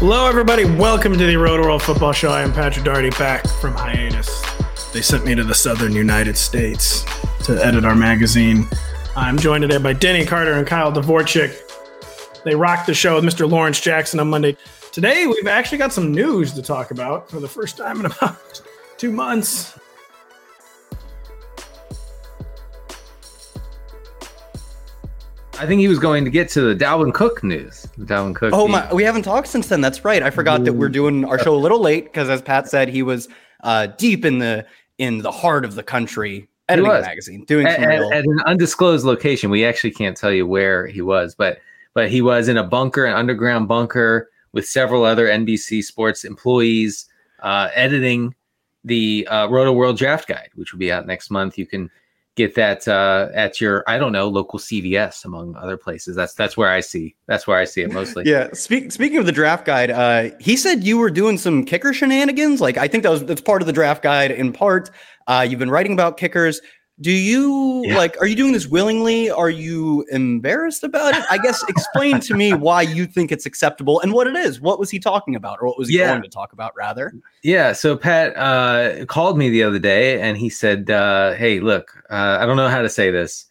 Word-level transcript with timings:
Hello, 0.00 0.26
everybody. 0.26 0.64
Welcome 0.64 1.12
to 1.12 1.26
the 1.26 1.34
Rotoworld 1.34 1.82
Football 1.82 2.12
Show. 2.12 2.30
I 2.30 2.42
am 2.42 2.52
Patrick 2.52 2.84
Daugherty, 2.84 3.10
back 3.18 3.46
from 3.60 3.74
hiatus. 3.74 4.42
They 4.92 5.02
sent 5.02 5.26
me 5.26 5.34
to 5.34 5.44
the 5.44 5.54
southern 5.54 5.92
United 5.92 6.38
States 6.38 7.04
to 7.44 7.62
edit 7.62 7.84
our 7.84 7.94
magazine. 7.94 8.66
I'm 9.16 9.36
joined 9.36 9.62
today 9.62 9.76
by 9.76 9.92
Denny 9.92 10.24
Carter 10.24 10.54
and 10.54 10.66
Kyle 10.66 10.92
Dvorchak. 10.92 11.54
They 12.44 12.54
rocked 12.54 12.86
the 12.86 12.94
show 12.94 13.16
with 13.16 13.24
Mr. 13.24 13.50
Lawrence 13.50 13.80
Jackson 13.80 14.18
on 14.18 14.30
Monday. 14.30 14.56
Today, 14.92 15.26
we've 15.26 15.46
actually 15.46 15.78
got 15.78 15.92
some 15.92 16.12
news 16.12 16.52
to 16.54 16.62
talk 16.62 16.90
about 16.90 17.30
for 17.30 17.40
the 17.40 17.48
first 17.48 17.76
time 17.76 18.00
in 18.00 18.06
about 18.06 18.62
two 18.96 19.12
months. 19.12 19.78
I 25.60 25.66
think 25.66 25.80
he 25.80 25.88
was 25.88 25.98
going 25.98 26.24
to 26.24 26.30
get 26.30 26.48
to 26.50 26.72
the 26.72 26.84
Dalvin 26.84 27.12
Cook 27.12 27.42
news. 27.42 27.82
The 27.98 28.06
Dalvin 28.06 28.34
Cook. 28.34 28.52
Oh 28.54 28.68
my, 28.68 28.92
we 28.92 29.02
haven't 29.02 29.22
talked 29.22 29.48
since 29.48 29.66
then. 29.66 29.80
That's 29.80 30.04
right. 30.04 30.22
I 30.22 30.30
forgot 30.30 30.64
that 30.64 30.72
we're 30.72 30.88
doing 30.88 31.24
our 31.24 31.38
show 31.38 31.54
a 31.54 31.58
little 31.58 31.80
late 31.80 32.04
because, 32.04 32.30
as 32.30 32.40
Pat 32.40 32.68
said, 32.68 32.88
he 32.88 33.02
was 33.02 33.28
uh, 33.64 33.88
deep 33.98 34.24
in 34.24 34.38
the 34.38 34.64
in 34.98 35.18
the 35.18 35.32
heart 35.32 35.64
of 35.64 35.74
the 35.74 35.82
country 35.82 36.48
editing 36.68 36.90
a 36.90 37.00
magazine, 37.00 37.44
doing 37.44 37.66
at, 37.66 37.80
at, 37.80 38.02
at, 38.12 38.24
an 38.24 38.40
undisclosed 38.46 39.04
location. 39.04 39.50
We 39.50 39.64
actually 39.64 39.90
can't 39.90 40.16
tell 40.16 40.32
you 40.32 40.46
where 40.46 40.86
he 40.86 41.02
was, 41.02 41.34
but 41.34 41.58
but 41.92 42.08
he 42.08 42.22
was 42.22 42.48
in 42.48 42.56
a 42.56 42.64
bunker, 42.64 43.04
an 43.04 43.14
underground 43.14 43.66
bunker, 43.66 44.30
with 44.52 44.66
several 44.66 45.04
other 45.04 45.26
NBC 45.26 45.82
Sports 45.82 46.24
employees, 46.24 47.06
uh, 47.40 47.68
editing 47.74 48.34
the 48.84 49.26
uh, 49.28 49.48
Roto 49.48 49.72
World 49.72 49.98
Draft 49.98 50.28
Guide, 50.28 50.50
which 50.54 50.72
will 50.72 50.78
be 50.78 50.92
out 50.92 51.06
next 51.06 51.30
month. 51.30 51.58
You 51.58 51.66
can 51.66 51.90
get 52.38 52.54
that 52.54 52.86
uh, 52.86 53.28
at 53.34 53.60
your 53.60 53.82
I 53.88 53.98
don't 53.98 54.12
know 54.12 54.28
local 54.28 54.58
CVS 54.58 55.24
among 55.24 55.56
other 55.56 55.76
places. 55.76 56.16
That's 56.16 56.34
that's 56.34 56.56
where 56.56 56.70
I 56.70 56.80
see 56.80 57.16
that's 57.26 57.46
where 57.46 57.58
I 57.58 57.64
see 57.64 57.82
it 57.82 57.92
mostly. 57.92 58.24
yeah. 58.26 58.48
Speak, 58.52 58.92
speaking 58.92 59.18
of 59.18 59.26
the 59.26 59.32
draft 59.32 59.66
guide, 59.66 59.90
uh, 59.90 60.30
he 60.40 60.56
said 60.56 60.84
you 60.84 60.96
were 60.98 61.10
doing 61.10 61.36
some 61.36 61.64
kicker 61.64 61.92
shenanigans. 61.92 62.60
Like 62.60 62.78
I 62.78 62.88
think 62.88 63.02
that 63.02 63.10
was 63.10 63.24
that's 63.24 63.40
part 63.40 63.60
of 63.60 63.66
the 63.66 63.72
draft 63.72 64.02
guide 64.02 64.30
in 64.30 64.52
part. 64.52 64.90
Uh, 65.26 65.46
you've 65.48 65.58
been 65.58 65.70
writing 65.70 65.92
about 65.92 66.16
kickers. 66.16 66.60
Do 67.00 67.12
you 67.12 67.84
yeah. 67.86 67.96
like? 67.96 68.20
Are 68.20 68.26
you 68.26 68.34
doing 68.34 68.52
this 68.52 68.66
willingly? 68.66 69.30
Are 69.30 69.50
you 69.50 70.04
embarrassed 70.10 70.82
about 70.82 71.14
it? 71.14 71.24
I 71.30 71.38
guess 71.38 71.62
explain 71.68 72.18
to 72.20 72.34
me 72.34 72.52
why 72.54 72.82
you 72.82 73.06
think 73.06 73.30
it's 73.30 73.46
acceptable 73.46 74.00
and 74.00 74.12
what 74.12 74.26
it 74.26 74.34
is. 74.34 74.60
What 74.60 74.80
was 74.80 74.90
he 74.90 74.98
talking 74.98 75.36
about, 75.36 75.58
or 75.60 75.68
what 75.68 75.78
was 75.78 75.88
he 75.88 75.98
yeah. 75.98 76.10
going 76.10 76.22
to 76.22 76.28
talk 76.28 76.52
about, 76.52 76.74
rather? 76.76 77.12
Yeah. 77.44 77.72
So 77.72 77.96
Pat 77.96 78.36
uh, 78.36 79.04
called 79.06 79.38
me 79.38 79.48
the 79.48 79.62
other 79.62 79.78
day, 79.78 80.20
and 80.20 80.36
he 80.36 80.50
said, 80.50 80.90
uh, 80.90 81.34
"Hey, 81.34 81.60
look, 81.60 81.92
uh, 82.10 82.38
I 82.40 82.46
don't 82.46 82.56
know 82.56 82.68
how 82.68 82.82
to 82.82 82.88
say 82.88 83.12
this, 83.12 83.46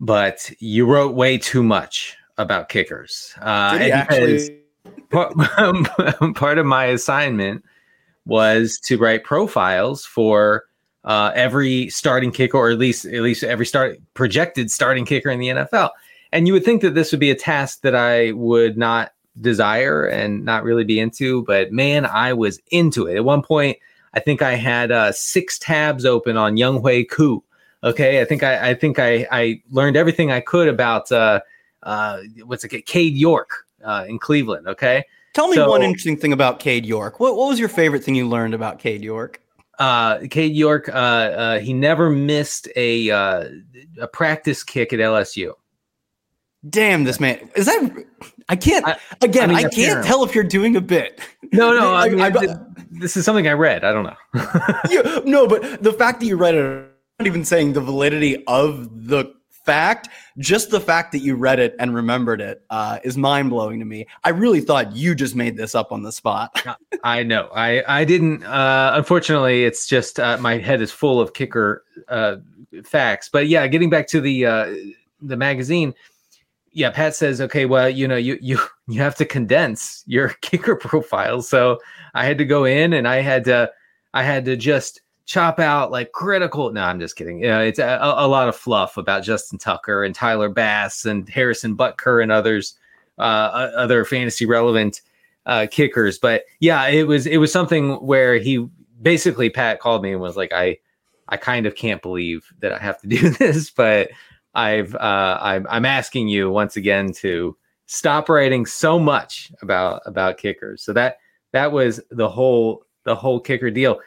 but 0.00 0.50
you 0.58 0.86
wrote 0.86 1.14
way 1.14 1.36
too 1.36 1.62
much 1.62 2.16
about 2.38 2.70
kickers." 2.70 3.34
Uh, 3.42 3.76
Did 3.76 3.82
he 3.82 3.92
actually? 3.92 4.62
Part, 5.10 5.34
part 6.34 6.58
of 6.58 6.64
my 6.64 6.86
assignment 6.86 7.64
was 8.24 8.78
to 8.84 8.96
write 8.96 9.24
profiles 9.24 10.06
for 10.06 10.64
uh, 11.06 11.30
every 11.34 11.88
starting 11.88 12.32
kicker, 12.32 12.58
or 12.58 12.70
at 12.70 12.78
least 12.78 13.06
at 13.06 13.22
least 13.22 13.44
every 13.44 13.64
start 13.64 13.98
projected 14.14 14.70
starting 14.70 15.04
kicker 15.04 15.30
in 15.30 15.38
the 15.38 15.48
NFL. 15.48 15.90
And 16.32 16.46
you 16.46 16.52
would 16.52 16.64
think 16.64 16.82
that 16.82 16.94
this 16.94 17.12
would 17.12 17.20
be 17.20 17.30
a 17.30 17.36
task 17.36 17.82
that 17.82 17.94
I 17.94 18.32
would 18.32 18.76
not 18.76 19.12
desire 19.40 20.04
and 20.06 20.44
not 20.44 20.64
really 20.64 20.84
be 20.84 20.98
into, 20.98 21.44
but 21.44 21.72
man, 21.72 22.04
I 22.04 22.32
was 22.32 22.60
into 22.70 23.06
it. 23.06 23.16
At 23.16 23.24
one 23.24 23.42
point, 23.42 23.78
I 24.14 24.20
think 24.20 24.42
I 24.42 24.54
had 24.54 24.90
uh, 24.90 25.12
six 25.12 25.58
tabs 25.58 26.04
open 26.04 26.36
on 26.36 26.56
Younghoe 26.56 27.08
Koo. 27.08 27.42
Okay, 27.84 28.20
I 28.20 28.24
think 28.24 28.42
I, 28.42 28.70
I 28.70 28.74
think 28.74 28.98
I, 28.98 29.28
I 29.30 29.62
learned 29.70 29.96
everything 29.96 30.32
I 30.32 30.40
could 30.40 30.68
about 30.68 31.12
uh, 31.12 31.40
uh, 31.82 32.20
what's 32.44 32.64
it, 32.64 32.86
Cade 32.86 33.14
York 33.14 33.64
uh, 33.84 34.06
in 34.08 34.18
Cleveland. 34.18 34.66
Okay, 34.66 35.04
tell 35.34 35.46
me 35.48 35.56
so, 35.56 35.70
one 35.70 35.82
interesting 35.82 36.16
thing 36.16 36.32
about 36.32 36.58
Cade 36.58 36.86
York. 36.86 37.20
What, 37.20 37.36
what 37.36 37.48
was 37.48 37.60
your 37.60 37.68
favorite 37.68 38.02
thing 38.02 38.16
you 38.16 38.26
learned 38.26 38.54
about 38.54 38.78
Cade 38.78 39.04
York? 39.04 39.40
Uh, 39.78 40.18
Cade 40.30 40.54
York, 40.54 40.88
uh, 40.88 40.92
uh, 40.92 41.58
he 41.58 41.72
never 41.72 42.10
missed 42.10 42.68
a 42.76 43.10
uh, 43.10 43.44
a 44.00 44.08
practice 44.08 44.62
kick 44.62 44.92
at 44.92 44.98
LSU. 44.98 45.52
Damn, 46.68 47.04
this 47.04 47.20
man 47.20 47.50
is 47.54 47.66
that. 47.66 48.04
I 48.48 48.56
can't. 48.56 48.86
I, 48.86 48.96
again, 49.22 49.50
I, 49.50 49.54
mean, 49.54 49.66
I 49.66 49.68
can't 49.68 50.04
tell 50.04 50.24
if 50.24 50.34
you're 50.34 50.44
doing 50.44 50.76
a 50.76 50.80
bit. 50.80 51.20
No, 51.52 51.72
no. 51.72 51.94
I 51.94 52.08
mean, 52.08 52.20
I, 52.20 52.30
this 52.90 53.16
is 53.16 53.24
something 53.24 53.46
I 53.46 53.52
read. 53.52 53.84
I 53.84 53.92
don't 53.92 54.04
know. 54.04 54.16
yeah, 54.90 55.20
no, 55.24 55.46
but 55.46 55.82
the 55.82 55.92
fact 55.92 56.20
that 56.20 56.26
you 56.26 56.36
read 56.36 56.54
it, 56.54 56.64
I'm 56.64 56.88
not 57.20 57.26
even 57.26 57.44
saying 57.44 57.74
the 57.74 57.80
validity 57.80 58.44
of 58.46 59.08
the 59.08 59.35
fact, 59.66 60.08
just 60.38 60.70
the 60.70 60.80
fact 60.80 61.12
that 61.12 61.18
you 61.18 61.34
read 61.34 61.58
it 61.58 61.74
and 61.78 61.94
remembered 61.94 62.40
it 62.40 62.62
uh, 62.70 63.00
is 63.02 63.18
mind 63.18 63.50
blowing 63.50 63.80
to 63.80 63.84
me. 63.84 64.06
I 64.24 64.30
really 64.30 64.60
thought 64.60 64.94
you 64.94 65.14
just 65.14 65.34
made 65.34 65.56
this 65.56 65.74
up 65.74 65.92
on 65.92 66.02
the 66.02 66.12
spot. 66.12 66.64
I 67.04 67.24
know. 67.24 67.50
I 67.54 67.82
I 67.86 68.04
didn't. 68.04 68.44
Uh, 68.44 68.92
unfortunately, 68.94 69.64
it's 69.64 69.86
just 69.86 70.18
uh, 70.18 70.38
my 70.38 70.58
head 70.58 70.80
is 70.80 70.92
full 70.92 71.20
of 71.20 71.34
kicker 71.34 71.84
uh, 72.08 72.36
facts. 72.84 73.28
But 73.28 73.48
yeah, 73.48 73.66
getting 73.66 73.90
back 73.90 74.06
to 74.08 74.20
the 74.20 74.46
uh, 74.46 74.74
the 75.20 75.36
magazine. 75.36 75.94
Yeah, 76.72 76.90
Pat 76.90 77.16
says, 77.16 77.40
okay, 77.40 77.64
well, 77.64 77.88
you 77.88 78.06
know, 78.06 78.16
you 78.16 78.38
you 78.40 78.58
you 78.86 79.00
have 79.00 79.16
to 79.16 79.24
condense 79.24 80.04
your 80.06 80.28
kicker 80.42 80.76
profile. 80.76 81.42
So 81.42 81.78
I 82.14 82.24
had 82.24 82.38
to 82.38 82.44
go 82.44 82.64
in 82.64 82.92
and 82.92 83.08
I 83.08 83.20
had 83.20 83.44
to 83.44 83.70
I 84.14 84.22
had 84.22 84.44
to 84.44 84.56
just 84.56 85.00
chop 85.26 85.58
out 85.58 85.90
like 85.90 86.12
critical. 86.12 86.72
No, 86.72 86.82
I'm 86.82 87.00
just 87.00 87.16
kidding. 87.16 87.42
Yeah, 87.42 87.60
it's 87.60 87.80
a, 87.80 87.98
a, 88.00 88.26
lot 88.28 88.48
of 88.48 88.56
fluff 88.56 88.96
about 88.96 89.24
Justin 89.24 89.58
Tucker 89.58 90.04
and 90.04 90.14
Tyler 90.14 90.48
Bass 90.48 91.04
and 91.04 91.28
Harrison 91.28 91.76
Butker 91.76 92.22
and 92.22 92.30
others, 92.30 92.76
uh, 93.18 93.70
other 93.76 94.04
fantasy 94.04 94.46
relevant 94.46 95.02
uh, 95.44 95.66
kickers. 95.70 96.18
But 96.18 96.44
yeah, 96.60 96.86
it 96.86 97.06
was 97.06 97.26
it 97.26 97.38
was 97.38 97.52
something 97.52 97.94
where 97.94 98.38
he 98.38 98.66
basically 99.02 99.50
Pat 99.50 99.80
called 99.80 100.02
me 100.02 100.12
and 100.12 100.20
was 100.20 100.36
like, 100.36 100.52
I 100.52 100.78
I 101.28 101.36
kind 101.36 101.66
of 101.66 101.74
can't 101.74 102.00
believe 102.00 102.46
that 102.60 102.72
I 102.72 102.78
have 102.78 103.00
to 103.00 103.08
do 103.08 103.28
this, 103.30 103.70
but 103.70 104.10
I've 104.54 104.94
uh, 104.94 105.38
I'm 105.40 105.66
I'm 105.68 105.84
asking 105.84 106.28
you 106.28 106.50
once 106.50 106.76
again 106.76 107.12
to 107.14 107.56
stop 107.86 108.28
writing 108.28 108.64
so 108.64 108.96
much 108.98 109.50
about 109.60 110.02
about 110.06 110.38
kickers. 110.38 110.82
So 110.82 110.92
that 110.92 111.18
that 111.50 111.72
was 111.72 112.00
the 112.10 112.28
whole 112.28 112.84
the 113.02 113.16
whole 113.16 113.40
kicker 113.40 113.72
deal 113.72 113.98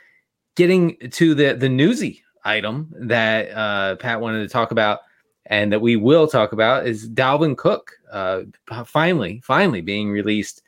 getting 0.59 0.97
to 1.09 1.33
the 1.33 1.53
the 1.53 1.69
newsy 1.69 2.21
item 2.43 2.93
that 2.93 3.49
uh, 3.51 3.95
Pat 3.95 4.19
wanted 4.19 4.41
to 4.41 4.49
talk 4.49 4.71
about 4.71 4.99
and 5.45 5.71
that 5.71 5.79
we 5.79 5.95
will 5.95 6.27
talk 6.27 6.51
about 6.51 6.85
is 6.85 7.09
Dalvin 7.09 7.55
Cook 7.55 7.93
uh, 8.11 8.41
finally, 8.85 9.39
finally 9.41 9.79
being 9.79 10.11
released 10.11 10.61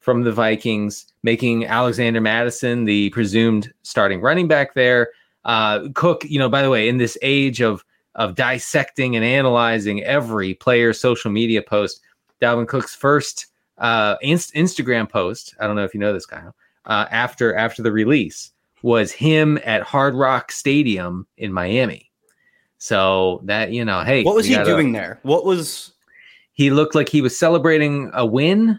from 0.00 0.22
the 0.22 0.32
Vikings, 0.32 1.12
making 1.22 1.66
Alexander 1.66 2.22
Mattison 2.22 2.86
the 2.86 3.10
presumed 3.10 3.70
starting 3.82 4.22
running 4.22 4.48
back 4.48 4.72
there. 4.72 5.10
Uh, 5.44 5.88
Cook, 5.94 6.24
you 6.24 6.38
know, 6.38 6.48
by 6.48 6.62
the 6.62 6.70
way, 6.70 6.88
in 6.88 6.96
this 6.96 7.18
age 7.20 7.60
of 7.60 7.84
of 8.14 8.36
dissecting 8.36 9.14
and 9.14 9.26
analyzing 9.26 10.02
every 10.04 10.54
player's 10.54 10.98
social 10.98 11.30
media 11.30 11.60
post, 11.60 12.00
Dalvin 12.40 12.66
Cook's 12.66 12.94
first 12.94 13.48
uh, 13.76 14.16
inst- 14.22 14.54
Instagram 14.54 15.06
post. 15.06 15.54
I 15.60 15.66
don't 15.66 15.76
know 15.76 15.84
if 15.84 15.92
you 15.92 16.00
know 16.00 16.14
this 16.14 16.24
guy. 16.24 16.44
Uh, 16.86 17.06
after 17.10 17.54
after 17.54 17.82
the 17.82 17.92
release 17.92 18.53
was 18.84 19.10
him 19.10 19.58
at 19.64 19.80
Hard 19.80 20.14
Rock 20.14 20.52
Stadium 20.52 21.26
in 21.38 21.54
Miami. 21.54 22.12
So 22.76 23.40
that 23.44 23.72
you 23.72 23.82
know, 23.82 24.02
hey, 24.02 24.22
what 24.24 24.34
was 24.34 24.44
he 24.44 24.54
gotta, 24.54 24.66
doing 24.66 24.92
there? 24.92 25.20
What 25.22 25.46
was 25.46 25.94
he 26.52 26.68
looked 26.70 26.94
like 26.94 27.08
he 27.08 27.22
was 27.22 27.36
celebrating 27.36 28.10
a 28.12 28.26
win? 28.26 28.78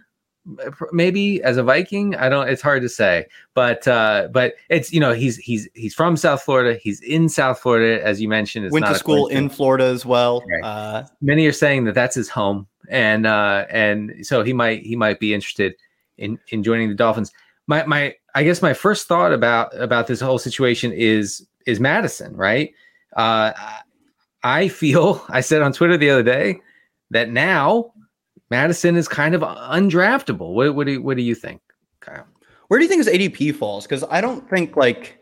maybe 0.91 1.41
as 1.41 1.57
a 1.57 1.63
Viking. 1.63 2.15
I 2.15 2.29
don't. 2.29 2.47
It's 2.47 2.61
hard 2.61 2.83
to 2.83 2.89
say, 2.89 3.25
but 3.55 3.87
uh, 3.87 4.27
but 4.31 4.53
it's 4.69 4.93
you 4.93 4.99
know 4.99 5.11
he's 5.11 5.37
he's 5.37 5.67
he's 5.73 5.95
from 5.95 6.15
South 6.17 6.43
Florida. 6.43 6.79
He's 6.79 7.01
in 7.01 7.27
South 7.27 7.59
Florida, 7.59 8.05
as 8.05 8.21
you 8.21 8.29
mentioned. 8.29 8.63
It's 8.63 8.73
Went 8.73 8.85
to 8.85 8.93
school 8.93 9.25
in 9.25 9.49
Florida 9.49 9.85
as 9.85 10.05
well. 10.05 10.43
Uh, 10.63 11.05
Many 11.19 11.47
are 11.47 11.51
saying 11.51 11.85
that 11.85 11.95
that's 11.95 12.13
his 12.13 12.29
home, 12.29 12.67
and 12.91 13.25
uh, 13.25 13.65
and 13.71 14.23
so 14.23 14.43
he 14.43 14.53
might 14.53 14.83
he 14.83 14.95
might 14.95 15.19
be 15.19 15.33
interested 15.33 15.73
in 16.19 16.37
in 16.49 16.61
joining 16.61 16.89
the 16.89 16.95
Dolphins 16.95 17.31
my 17.67 17.85
my 17.85 18.15
I 18.33 18.43
guess 18.43 18.61
my 18.61 18.73
first 18.73 19.07
thought 19.07 19.33
about 19.33 19.75
about 19.79 20.07
this 20.07 20.21
whole 20.21 20.39
situation 20.39 20.91
is 20.91 21.45
is 21.65 21.79
Mattison, 21.79 22.35
right? 22.35 22.73
Uh, 23.15 23.51
I 24.43 24.67
feel 24.67 25.23
I 25.29 25.41
said 25.41 25.61
on 25.61 25.73
Twitter 25.73 25.97
the 25.97 26.09
other 26.09 26.23
day 26.23 26.59
that 27.11 27.29
now 27.29 27.93
Mattison 28.49 28.95
is 28.95 29.07
kind 29.07 29.35
of 29.35 29.41
undraftable. 29.41 30.53
What 30.53 30.75
what 30.75 30.87
do 30.87 31.01
what 31.01 31.17
do 31.17 31.23
you 31.23 31.35
think, 31.35 31.61
Kyle? 31.99 32.25
Where 32.67 32.79
do 32.79 32.83
you 32.83 32.89
think 32.89 33.05
his 33.05 33.13
ADP 33.13 33.55
falls? 33.55 33.85
Because 33.85 34.03
I 34.09 34.21
don't 34.21 34.49
think 34.49 34.75
like 34.75 35.19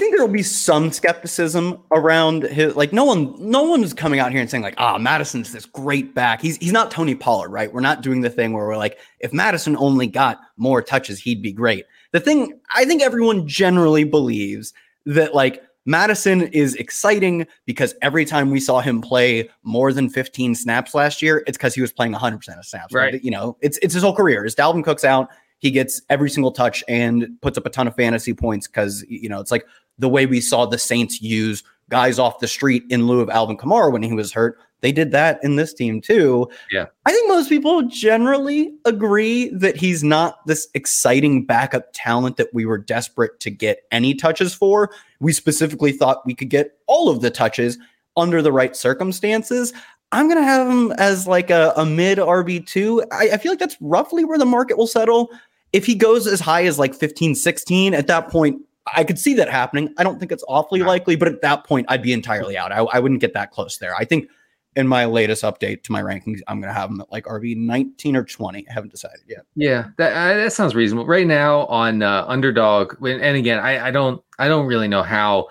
think 0.00 0.16
there 0.16 0.26
will 0.26 0.32
be 0.32 0.42
some 0.42 0.90
skepticism 0.90 1.80
around 1.92 2.42
his 2.42 2.74
like 2.74 2.92
no 2.92 3.04
one 3.04 3.34
no 3.38 3.62
one's 3.62 3.94
coming 3.94 4.18
out 4.18 4.32
here 4.32 4.40
and 4.40 4.50
saying 4.50 4.64
like 4.64 4.74
ah 4.78 4.98
Mattison's 4.98 5.52
this 5.52 5.66
great 5.66 6.14
back. 6.14 6.42
He's 6.42 6.56
he's 6.56 6.72
not 6.72 6.90
Tony 6.90 7.14
Pollard, 7.14 7.50
right? 7.50 7.72
We're 7.72 7.80
not 7.80 8.02
doing 8.02 8.22
the 8.22 8.30
thing 8.30 8.52
where 8.52 8.66
we're 8.66 8.76
like 8.76 8.98
if 9.20 9.32
Mattison 9.32 9.76
only 9.76 10.08
got 10.08 10.40
more 10.56 10.82
touches, 10.82 11.20
he'd 11.20 11.42
be 11.42 11.52
great. 11.52 11.84
The 12.10 12.20
thing 12.20 12.58
I 12.74 12.84
think 12.84 13.02
everyone 13.02 13.46
generally 13.46 14.02
believes 14.02 14.72
that 15.06 15.34
like 15.34 15.62
Mattison 15.86 16.42
is 16.42 16.74
exciting 16.74 17.46
because 17.64 17.94
every 18.02 18.24
time 18.24 18.50
we 18.50 18.60
saw 18.60 18.80
him 18.80 19.00
play 19.00 19.48
more 19.62 19.92
than 19.92 20.10
15 20.10 20.54
snaps 20.54 20.94
last 20.94 21.22
year, 21.22 21.42
it's 21.46 21.56
because 21.56 21.74
he 21.74 21.80
was 21.80 21.92
playing 21.92 22.12
100% 22.12 22.58
of 22.58 22.64
snaps. 22.64 22.92
Right. 22.92 23.22
You 23.22 23.30
know, 23.30 23.56
it's 23.60 23.78
it's 23.82 23.94
his 23.94 24.02
whole 24.02 24.14
career. 24.14 24.44
As 24.44 24.54
Dalvin 24.54 24.84
Cook's 24.84 25.04
out, 25.04 25.30
he 25.60 25.70
gets 25.70 26.02
every 26.10 26.30
single 26.30 26.50
touch 26.50 26.82
and 26.88 27.28
puts 27.42 27.56
up 27.56 27.66
a 27.66 27.70
ton 27.70 27.86
of 27.86 27.94
fantasy 27.94 28.34
points 28.34 28.66
because 28.66 29.04
you 29.08 29.28
know 29.28 29.40
it's 29.40 29.50
like 29.50 29.64
the 30.00 30.08
way 30.08 30.26
we 30.26 30.40
saw 30.40 30.66
the 30.66 30.78
Saints 30.78 31.22
use 31.22 31.62
guys 31.90 32.18
off 32.18 32.38
the 32.38 32.48
street 32.48 32.84
in 32.88 33.06
lieu 33.06 33.20
of 33.20 33.28
Alvin 33.30 33.56
Kamara 33.56 33.92
when 33.92 34.02
he 34.02 34.12
was 34.12 34.32
hurt. 34.32 34.58
They 34.80 34.92
did 34.92 35.12
that 35.12 35.42
in 35.42 35.56
this 35.56 35.74
team 35.74 36.00
too. 36.00 36.48
Yeah. 36.70 36.86
I 37.04 37.12
think 37.12 37.28
most 37.28 37.48
people 37.48 37.82
generally 37.82 38.72
agree 38.86 39.50
that 39.50 39.76
he's 39.76 40.02
not 40.02 40.46
this 40.46 40.68
exciting 40.72 41.44
backup 41.44 41.88
talent 41.92 42.38
that 42.38 42.54
we 42.54 42.64
were 42.64 42.78
desperate 42.78 43.38
to 43.40 43.50
get 43.50 43.82
any 43.90 44.14
touches 44.14 44.54
for. 44.54 44.90
We 45.20 45.32
specifically 45.32 45.92
thought 45.92 46.24
we 46.24 46.34
could 46.34 46.48
get 46.48 46.78
all 46.86 47.10
of 47.10 47.20
the 47.20 47.30
touches 47.30 47.76
under 48.16 48.40
the 48.40 48.52
right 48.52 48.74
circumstances. 48.74 49.74
I'm 50.12 50.26
going 50.26 50.38
to 50.38 50.44
have 50.44 50.66
him 50.66 50.92
as 50.92 51.26
like 51.26 51.50
a, 51.50 51.72
a 51.76 51.84
mid 51.84 52.18
RB2. 52.18 53.06
I, 53.12 53.30
I 53.32 53.36
feel 53.36 53.52
like 53.52 53.58
that's 53.58 53.76
roughly 53.80 54.24
where 54.24 54.38
the 54.38 54.46
market 54.46 54.78
will 54.78 54.86
settle. 54.86 55.30
If 55.72 55.86
he 55.86 55.94
goes 55.94 56.26
as 56.26 56.40
high 56.40 56.64
as 56.64 56.78
like 56.78 56.94
15, 56.94 57.34
16, 57.34 57.94
at 57.94 58.06
that 58.08 58.28
point, 58.28 58.60
I 58.94 59.04
could 59.04 59.18
see 59.18 59.34
that 59.34 59.48
happening. 59.48 59.92
I 59.98 60.04
don't 60.04 60.18
think 60.18 60.32
it's 60.32 60.44
awfully 60.48 60.80
likely, 60.82 61.16
but 61.16 61.28
at 61.28 61.42
that 61.42 61.64
point, 61.64 61.86
I'd 61.88 62.02
be 62.02 62.12
entirely 62.12 62.56
out. 62.56 62.72
I, 62.72 62.78
I 62.78 63.00
wouldn't 63.00 63.20
get 63.20 63.34
that 63.34 63.50
close 63.50 63.78
there. 63.78 63.94
I 63.96 64.04
think 64.04 64.28
in 64.76 64.86
my 64.86 65.04
latest 65.04 65.42
update 65.42 65.82
to 65.84 65.92
my 65.92 66.02
rankings, 66.02 66.40
I'm 66.46 66.60
going 66.60 66.72
to 66.72 66.78
have 66.78 66.90
him 66.90 67.00
at 67.00 67.10
like 67.10 67.24
RB 67.24 67.56
19 67.56 68.16
or 68.16 68.24
20. 68.24 68.68
I 68.68 68.72
haven't 68.72 68.90
decided 68.90 69.20
yet. 69.26 69.44
Yeah, 69.56 69.88
that 69.98 70.12
uh, 70.12 70.36
that 70.36 70.52
sounds 70.52 70.74
reasonable. 70.74 71.06
Right 71.06 71.26
now 71.26 71.66
on 71.66 72.02
uh, 72.02 72.24
Underdog, 72.26 72.94
and 73.04 73.36
again, 73.36 73.58
I, 73.58 73.88
I 73.88 73.90
don't 73.90 74.22
I 74.38 74.48
don't 74.48 74.66
really 74.66 74.88
know 74.88 75.02
how 75.02 75.48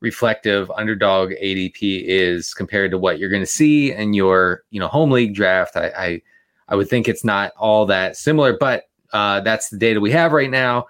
reflective 0.00 0.70
Underdog 0.72 1.30
ADP 1.30 2.04
is 2.04 2.54
compared 2.54 2.90
to 2.90 2.98
what 2.98 3.18
you're 3.18 3.30
going 3.30 3.42
to 3.42 3.46
see 3.46 3.92
in 3.92 4.14
your 4.14 4.64
you 4.70 4.80
know 4.80 4.88
home 4.88 5.10
league 5.10 5.34
draft. 5.34 5.76
I 5.76 5.92
I, 5.96 6.22
I 6.68 6.76
would 6.76 6.88
think 6.88 7.08
it's 7.08 7.24
not 7.24 7.52
all 7.58 7.86
that 7.86 8.16
similar, 8.16 8.56
but 8.56 8.84
uh, 9.12 9.40
that's 9.40 9.68
the 9.68 9.76
data 9.76 10.00
we 10.00 10.10
have 10.10 10.32
right 10.32 10.50
now. 10.50 10.86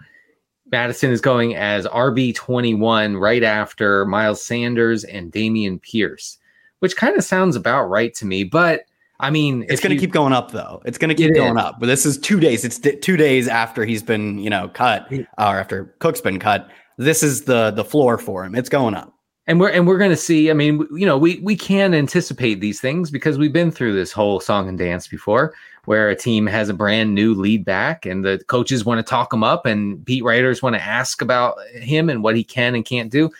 Mattison 0.73 1.11
is 1.11 1.21
going 1.21 1.55
as 1.55 1.87
RB 1.87 2.35
21 2.35 3.19
right 3.19 3.43
after 3.43 4.07
Miles 4.07 4.43
Sanders 4.43 5.05
and 5.05 5.31
Dameon 5.31 5.81
Pierce, 5.83 6.39
which 6.79 6.97
kind 6.97 7.17
of 7.17 7.23
sounds 7.23 7.55
about 7.55 7.85
right 7.85 8.13
to 8.15 8.25
me. 8.25 8.43
But 8.43 8.87
I 9.21 9.31
mean, 9.31 9.65
it's 9.69 9.81
going 9.81 9.95
to 9.95 10.01
keep 10.01 10.11
going 10.11 10.33
up 10.33 10.51
though. 10.51 10.83
It's 10.85 10.99
going 10.99 11.11
to 11.11 11.15
keep 11.15 11.35
going 11.35 11.57
is. 11.59 11.63
up. 11.63 11.79
But 11.79 11.87
this 11.87 12.05
is 12.05 12.19
two 12.19 12.41
days. 12.41 12.65
It's 12.65 12.79
d- 12.79 12.97
two 12.97 13.17
days 13.17 13.47
after 13.47 13.85
he's 13.85 14.03
been, 14.03 14.39
you 14.39 14.51
know, 14.51 14.69
cut 14.69 15.07
or 15.13 15.27
after 15.39 15.95
Cook's 16.01 16.23
been 16.23 16.41
cut. 16.41 16.69
This 16.97 17.23
is 17.23 17.45
the 17.45 17.71
the 17.71 17.85
floor 17.85 18.19
for 18.19 18.45
him. 18.45 18.55
It's 18.55 18.69
going 18.69 18.95
up. 18.95 19.15
And 19.47 19.61
we're 19.61 19.71
and 19.71 19.87
we're 19.87 19.99
going 19.99 20.11
to 20.11 20.17
see. 20.17 20.51
I 20.51 20.55
mean, 20.55 20.87
you 20.93 21.05
know, 21.05 21.19
we 21.19 21.39
we 21.41 21.55
can 21.55 21.95
anticipate 21.95 22.61
these 22.61 22.81
things 22.81 23.11
because 23.11 23.39
we've 23.39 23.53
been 23.53 23.71
through 23.71 23.95
this 23.95 24.11
whole 24.11 24.41
song 24.41 24.69
and 24.69 24.79
dance 24.79 25.07
before 25.07 25.55
where 25.85 26.11
a 26.11 26.17
team 26.17 26.47
has 26.47 26.69
a 26.69 26.75
brand 26.75 27.15
new 27.15 27.35
lead 27.35 27.65
back 27.65 28.07
and 28.07 28.25
the 28.25 28.43
coaches 28.47 28.85
want 28.85 28.99
to 28.99 29.03
talk 29.03 29.33
him 29.33 29.43
up 29.43 29.67
and 29.67 30.05
beat 30.05 30.23
writers 30.23 30.63
want 30.63 30.77
to 30.77 30.83
ask 30.83 31.21
about 31.21 31.57
him 31.73 32.09
and 32.09 32.23
what 32.23 32.37
he 32.37 32.45
can 32.45 32.75
and 32.75 32.85
can't 32.85 33.11
do. 33.11 33.31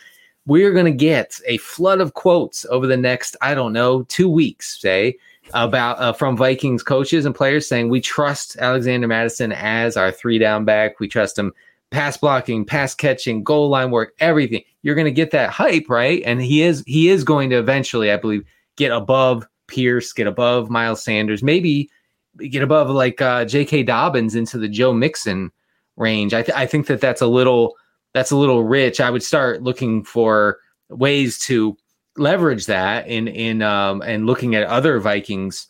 We're 0.45 0.73
going 0.73 0.85
to 0.85 0.91
get 0.91 1.39
a 1.47 1.57
flood 1.57 2.01
of 2.01 2.15
quotes 2.15 2.65
over 2.65 2.85
the 2.85 2.97
next, 2.97 3.37
I 3.41 3.53
don't 3.53 3.71
know, 3.71 4.03
two 4.03 4.29
weeks, 4.29 4.81
say, 4.81 5.15
about 5.53 5.99
uh, 5.99 6.11
from 6.11 6.35
Vikings 6.35 6.83
coaches 6.83 7.25
and 7.25 7.33
players 7.33 7.67
saying 7.67 7.89
we 7.89 8.01
trust 8.01 8.57
Alexander 8.57 9.07
Mattison 9.07 9.53
as 9.53 9.95
our 9.95 10.11
three 10.11 10.37
down 10.37 10.65
back. 10.65 10.99
We 10.99 11.07
trust 11.07 11.39
him 11.39 11.53
pass 11.91 12.17
blocking, 12.17 12.65
pass 12.65 12.93
catching, 12.95 13.43
goal 13.43 13.69
line 13.69 13.91
work, 13.91 14.13
everything. 14.19 14.63
You're 14.81 14.95
going 14.95 15.05
to 15.05 15.11
get 15.11 15.31
that 15.31 15.51
hype, 15.51 15.89
right? 15.89 16.21
And 16.25 16.41
he 16.41 16.61
is 16.61 16.83
he 16.87 17.09
is 17.09 17.23
going 17.23 17.49
to 17.51 17.57
eventually, 17.57 18.11
I 18.11 18.17
believe, 18.17 18.43
get 18.75 18.91
above 18.91 19.47
Pierce, 19.67 20.11
get 20.11 20.27
above 20.27 20.69
Miles 20.69 21.03
Sanders, 21.03 21.41
maybe 21.41 21.89
get 22.37 22.63
above 22.63 22.89
like 22.89 23.21
uh, 23.21 23.45
J.K. 23.45 23.83
Dobbins 23.83 24.35
into 24.35 24.57
the 24.57 24.67
Joe 24.67 24.93
Mixon 24.93 25.51
range. 25.95 26.33
I, 26.33 26.41
th- 26.41 26.57
I 26.57 26.65
think 26.65 26.87
that 26.87 27.01
that's 27.01 27.21
a 27.21 27.27
little 27.27 27.75
that's 28.13 28.31
a 28.31 28.37
little 28.37 28.63
rich. 28.63 28.99
I 28.99 29.09
would 29.09 29.23
start 29.23 29.63
looking 29.63 30.03
for 30.03 30.59
ways 30.89 31.39
to 31.39 31.77
leverage 32.17 32.65
that 32.67 33.07
in 33.07 33.27
in 33.27 33.61
um, 33.61 34.01
and 34.01 34.25
looking 34.25 34.55
at 34.55 34.63
other 34.67 34.99
Vikings 34.99 35.67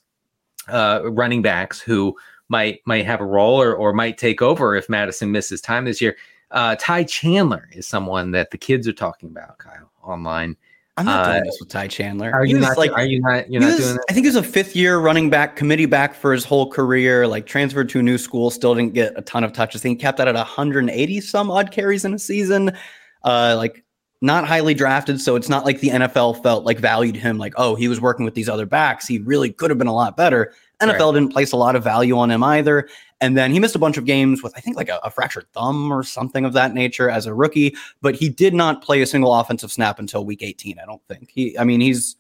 uh, 0.68 1.02
running 1.06 1.42
backs 1.42 1.80
who 1.80 2.16
might 2.50 2.82
might 2.86 3.06
have 3.06 3.22
a 3.22 3.26
role 3.26 3.62
or 3.62 3.74
or 3.74 3.94
might 3.94 4.18
take 4.18 4.42
over 4.42 4.76
if 4.76 4.90
Mattison 4.90 5.32
misses 5.32 5.62
time 5.62 5.86
this 5.86 6.02
year. 6.02 6.16
Uh, 6.52 6.76
Ty 6.80 7.06
Chandler 7.06 7.68
is 7.74 7.88
someone 7.88 8.32
that 8.32 8.52
the 8.52 8.60
kids 8.60 8.88
are 8.88 8.94
talking 8.94 9.30
about, 9.30 9.58
Kyle, 9.58 9.92
online. 10.04 10.56
I'm 10.96 11.06
not 11.06 11.26
uh, 11.26 11.32
doing 11.34 11.44
this 11.46 11.58
with 11.60 11.70
Ty 11.70 11.88
Chandler. 11.88 12.32
Are 12.32 12.46
you 12.46 12.60
not 12.60 12.78
like? 12.78 12.92
Are 12.92 13.06
you 13.06 13.20
not? 13.20 13.52
You're 13.52 13.62
not 13.62 13.72
was, 13.72 13.78
doing 13.80 13.96
that. 13.96 14.06
I 14.10 14.14
think 14.14 14.26
he 14.26 14.30
was 14.30 14.36
a 14.36 14.44
fifth 14.44 14.76
year 14.76 15.00
running 15.00 15.30
back, 15.30 15.56
committee 15.56 15.88
back 15.88 16.14
for 16.14 16.32
his 16.32 16.46
whole 16.46 16.70
career. 16.70 17.26
Like 17.26 17.48
transferred 17.48 17.90
to 17.90 18.00
a 18.00 18.04
new 18.04 18.20
school, 18.20 18.52
still 18.52 18.76
didn't 18.76 18.94
get 18.94 19.14
a 19.16 19.24
ton 19.24 19.44
of 19.44 19.54
touches. 19.54 19.82
I 19.82 19.84
think 19.84 20.00
he 20.00 20.02
capped 20.04 20.20
out 20.20 20.28
at 20.28 20.36
180 20.36 21.22
some 21.22 21.50
odd 21.50 21.72
carries 21.72 22.06
in 22.06 22.14
a 22.14 22.20
season. 22.20 22.78
Uh, 23.24 23.56
like 23.58 23.84
not 24.22 24.48
highly 24.48 24.76
drafted, 24.76 25.20
so 25.20 25.36
it's 25.36 25.50
not 25.50 25.66
like 25.66 25.80
the 25.80 25.90
NFL 25.90 26.44
felt 26.44 26.64
like 26.64 26.78
valued 26.78 27.16
him. 27.16 27.40
Like, 27.40 27.54
oh, 27.58 27.74
he 27.74 27.88
was 27.88 28.00
working 28.00 28.24
with 28.24 28.36
these 28.36 28.48
other 28.48 28.68
backs. 28.68 29.08
He 29.08 29.18
really 29.20 29.52
could 29.52 29.72
have 29.72 29.80
been 29.80 29.88
a 29.88 29.94
lot 29.94 30.16
better. 30.16 30.54
NFL 30.84 31.00
right. 31.00 31.14
didn't 31.14 31.30
place 31.30 31.52
a 31.52 31.58
lot 31.58 31.76
of 31.76 31.84
value 31.84 32.18
on 32.18 32.32
him 32.32 32.44
either. 32.44 32.88
And 33.22 33.38
then 33.38 33.52
he 33.52 33.60
missed 33.60 33.76
a 33.76 33.80
bunch 33.80 33.98
of 33.98 34.06
games 34.06 34.44
with, 34.44 34.54
I 34.58 34.60
think, 34.60 34.76
like 34.76 34.90
a, 34.90 35.00
a, 35.04 35.10
fractured 35.10 35.46
thumb 35.54 35.92
or 35.92 36.04
something 36.04 36.44
of 36.44 36.54
that 36.54 36.74
nature 36.74 37.10
as 37.10 37.26
a 37.26 37.34
rookie. 37.34 37.76
But 38.02 38.16
he 38.16 38.28
did 38.30 38.54
not 38.54 38.84
play 38.84 39.02
a 39.02 39.06
single 39.06 39.34
offensive 39.34 39.72
snap 39.72 39.98
until 40.00 40.26
week 40.26 40.44
18. 40.44 40.78
I 40.78 40.86
don't 40.86 41.02
think 41.08 41.30
he, 41.30 41.58
I 41.58 41.64
mean, 41.64 41.80
he's, 41.80 42.18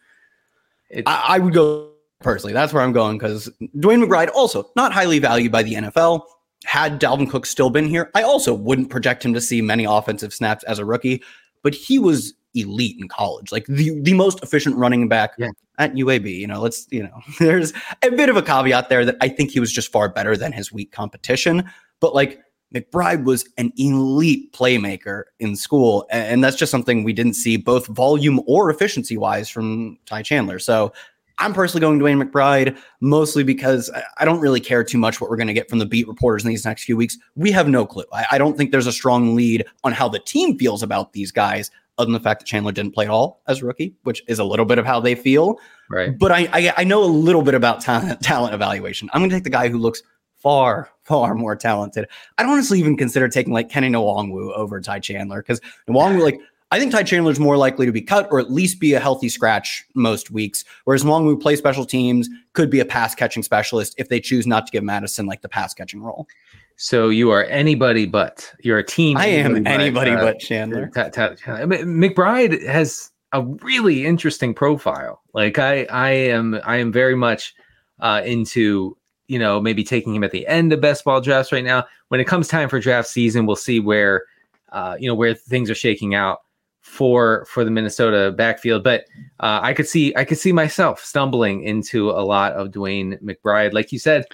I, 1.05 1.25
I 1.27 1.39
would 1.39 1.53
go 1.53 1.91
personally. 2.21 2.53
That's 2.53 2.73
where 2.73 2.81
I'm 2.81 2.93
going 2.93 3.17
because 3.17 3.49
DeWayne 3.77 4.05
McBride 4.05 4.29
also 4.33 4.71
not 4.75 4.93
highly 4.93 5.19
valued 5.19 5.51
by 5.51 5.63
the 5.63 5.73
NFL. 5.73 6.23
Had 6.65 7.01
Dalvin 7.01 7.29
Cook 7.29 7.45
still 7.45 7.69
been 7.69 7.87
here, 7.87 8.09
I 8.15 8.21
also 8.21 8.53
wouldn't 8.53 8.89
project 8.89 9.25
him 9.25 9.33
to 9.33 9.41
see 9.41 9.61
many 9.61 9.83
offensive 9.83 10.33
snaps 10.33 10.63
as 10.63 10.79
a 10.79 10.85
rookie, 10.85 11.21
but 11.61 11.75
he 11.75 11.99
was 11.99 12.33
elite 12.55 12.97
in 12.99 13.07
college, 13.07 13.51
like 13.51 13.65
the, 13.67 13.99
the 14.01 14.13
most 14.13 14.41
efficient 14.43 14.75
running 14.75 15.07
back 15.07 15.33
yeah. 15.37 15.49
at 15.79 15.93
UAB. 15.93 16.37
You 16.37 16.47
know, 16.47 16.61
let's, 16.61 16.87
you 16.91 17.03
know, 17.03 17.21
there's 17.39 17.73
a 18.01 18.11
bit 18.11 18.29
of 18.29 18.37
a 18.37 18.41
caveat 18.41 18.89
there 18.89 19.05
that 19.05 19.17
I 19.21 19.29
think 19.29 19.51
he 19.51 19.59
was 19.59 19.71
just 19.71 19.91
far 19.91 20.09
better 20.09 20.37
than 20.37 20.51
his 20.51 20.71
weak 20.71 20.91
competition. 20.91 21.69
But 21.99 22.13
like 22.13 22.41
McBride 22.73 23.23
was 23.23 23.47
an 23.57 23.71
elite 23.77 24.51
playmaker 24.53 25.23
in 25.39 25.55
school. 25.55 26.07
And 26.09 26.43
that's 26.43 26.57
just 26.57 26.71
something 26.71 27.03
we 27.03 27.13
didn't 27.13 27.35
see 27.35 27.57
both 27.57 27.87
volume 27.87 28.41
or 28.47 28.69
efficiency 28.69 29.17
wise 29.17 29.49
from 29.49 29.97
Ty 30.05 30.23
Chandler. 30.23 30.59
So 30.59 30.91
I'm 31.39 31.53
personally 31.53 31.81
going 31.81 31.99
DeWayne 31.99 32.23
McBride 32.23 32.77
mostly 33.01 33.43
because 33.43 33.91
I 34.17 34.25
don't 34.25 34.39
really 34.39 34.59
care 34.59 34.83
too 34.83 34.97
much 34.97 35.19
what 35.19 35.29
we're 35.29 35.37
going 35.37 35.47
to 35.47 35.53
get 35.53 35.69
from 35.69 35.79
the 35.79 35.85
beat 35.85 36.07
reporters 36.07 36.43
in 36.43 36.49
these 36.49 36.65
next 36.65 36.83
few 36.83 36.95
weeks. 36.95 37.17
We 37.35 37.51
have 37.51 37.67
no 37.67 37.85
clue. 37.85 38.05
I, 38.13 38.25
I, 38.31 38.37
don't 38.37 38.55
think 38.55 38.71
there's 38.71 38.87
a 38.87 38.91
strong 38.91 39.35
lead 39.35 39.65
on 39.83 39.93
how 39.93 40.07
the 40.07 40.19
team 40.19 40.57
feels 40.57 40.83
about 40.83 41.13
these 41.13 41.31
guys 41.31 41.71
other 41.97 42.07
than 42.07 42.13
the 42.13 42.19
fact 42.19 42.41
that 42.41 42.45
Chandler 42.45 42.71
didn't 42.71 42.93
play 42.93 43.05
at 43.05 43.11
all 43.11 43.41
as 43.47 43.61
a 43.61 43.65
rookie, 43.65 43.95
which 44.03 44.23
is 44.27 44.39
a 44.39 44.43
little 44.43 44.65
bit 44.65 44.77
of 44.77 44.85
how 44.85 44.99
they 44.99 45.15
feel. 45.15 45.59
Right. 45.89 46.17
But 46.17 46.31
I 46.31 46.49
I, 46.51 46.73
I 46.77 46.83
know 46.83 47.03
a 47.03 47.05
little 47.05 47.41
bit 47.41 47.53
about 47.53 47.81
talent 47.81 48.21
talent 48.23 48.53
evaluation. 48.53 49.09
I'm 49.13 49.21
going 49.21 49.29
to 49.29 49.35
take 49.35 49.43
the 49.43 49.49
guy 49.49 49.69
who 49.69 49.77
looks 49.77 50.01
far 50.35 50.89
far 51.03 51.35
more 51.35 51.55
talented. 51.55 52.07
I 52.37 52.43
don't 52.43 52.53
honestly 52.53 52.79
even 52.79 52.97
consider 52.97 53.27
taking 53.27 53.53
like 53.53 53.69
Kenny 53.69 53.89
Nwangwu 53.89 54.53
over 54.53 54.81
Ty 54.81 54.99
Chandler 54.99 55.41
because 55.41 55.61
Nwangwu 55.89 56.21
like. 56.21 56.39
I 56.71 56.79
think 56.79 56.91
Ty 56.91 57.03
Chandler 57.03 57.31
is 57.31 57.39
more 57.39 57.55
likely 57.55 57.85
to 57.85 57.91
be 57.91 58.01
cut 58.01 58.27
or 58.31 58.39
at 58.39 58.51
least 58.51 58.79
be 58.79 58.95
a 58.95 58.99
healthy 58.99 59.29
scratch 59.29 59.85
most 59.93 60.31
weeks. 60.31 60.65
Whereas 60.85 61.03
Nwangwu 61.03 61.39
play 61.39 61.55
special 61.55 61.85
teams, 61.85 62.27
could 62.53 62.71
be 62.71 62.79
a 62.79 62.85
pass 62.85 63.13
catching 63.13 63.43
specialist 63.43 63.93
if 63.99 64.09
they 64.09 64.19
choose 64.19 64.47
not 64.47 64.65
to 64.65 64.71
give 64.71 64.83
Mattison 64.83 65.27
like 65.27 65.41
the 65.41 65.49
pass 65.49 65.75
catching 65.75 66.01
role. 66.01 66.27
So 66.77 67.09
you 67.09 67.29
are 67.31 67.43
anybody 67.45 68.05
but 68.05 68.51
you're 68.61 68.79
a 68.79 68.85
team. 68.85 69.17
I 69.17 69.27
am 69.27 69.65
anybody 69.67 70.11
but, 70.11 70.19
uh, 70.19 70.25
but 70.25 70.39
Chandler. 70.39 70.87
T- 70.87 71.03
t- 71.03 71.09
t- 71.09 71.51
McBride 71.51 72.65
has 72.67 73.11
a 73.31 73.41
really 73.41 74.05
interesting 74.05 74.53
profile. 74.53 75.21
Like 75.33 75.59
I, 75.59 75.83
I 75.85 76.09
am, 76.11 76.59
I 76.65 76.77
am 76.77 76.91
very 76.91 77.15
much 77.15 77.53
uh, 77.99 78.21
into 78.25 78.97
you 79.27 79.39
know 79.39 79.59
maybe 79.59 79.83
taking 79.83 80.15
him 80.15 80.23
at 80.23 80.31
the 80.31 80.45
end 80.47 80.73
of 80.73 80.81
best 80.81 81.03
ball 81.03 81.21
drafts 81.21 81.51
right 81.51 81.63
now. 81.63 81.85
When 82.09 82.19
it 82.19 82.25
comes 82.25 82.47
time 82.47 82.69
for 82.69 82.79
draft 82.79 83.07
season, 83.07 83.45
we'll 83.45 83.55
see 83.55 83.79
where 83.79 84.25
uh, 84.71 84.97
you 84.99 85.07
know 85.07 85.15
where 85.15 85.33
things 85.33 85.69
are 85.69 85.75
shaking 85.75 86.15
out 86.15 86.39
for 86.81 87.45
for 87.45 87.63
the 87.63 87.71
Minnesota 87.71 88.31
backfield. 88.31 88.83
But 88.83 89.05
uh, 89.39 89.59
I 89.61 89.73
could 89.73 89.87
see 89.87 90.13
I 90.15 90.25
could 90.25 90.37
see 90.37 90.51
myself 90.51 91.03
stumbling 91.03 91.63
into 91.63 92.09
a 92.09 92.21
lot 92.21 92.53
of 92.53 92.69
DeWayne 92.69 93.21
McBride, 93.21 93.73
like 93.73 93.91
you 93.91 93.99
said, 93.99 94.25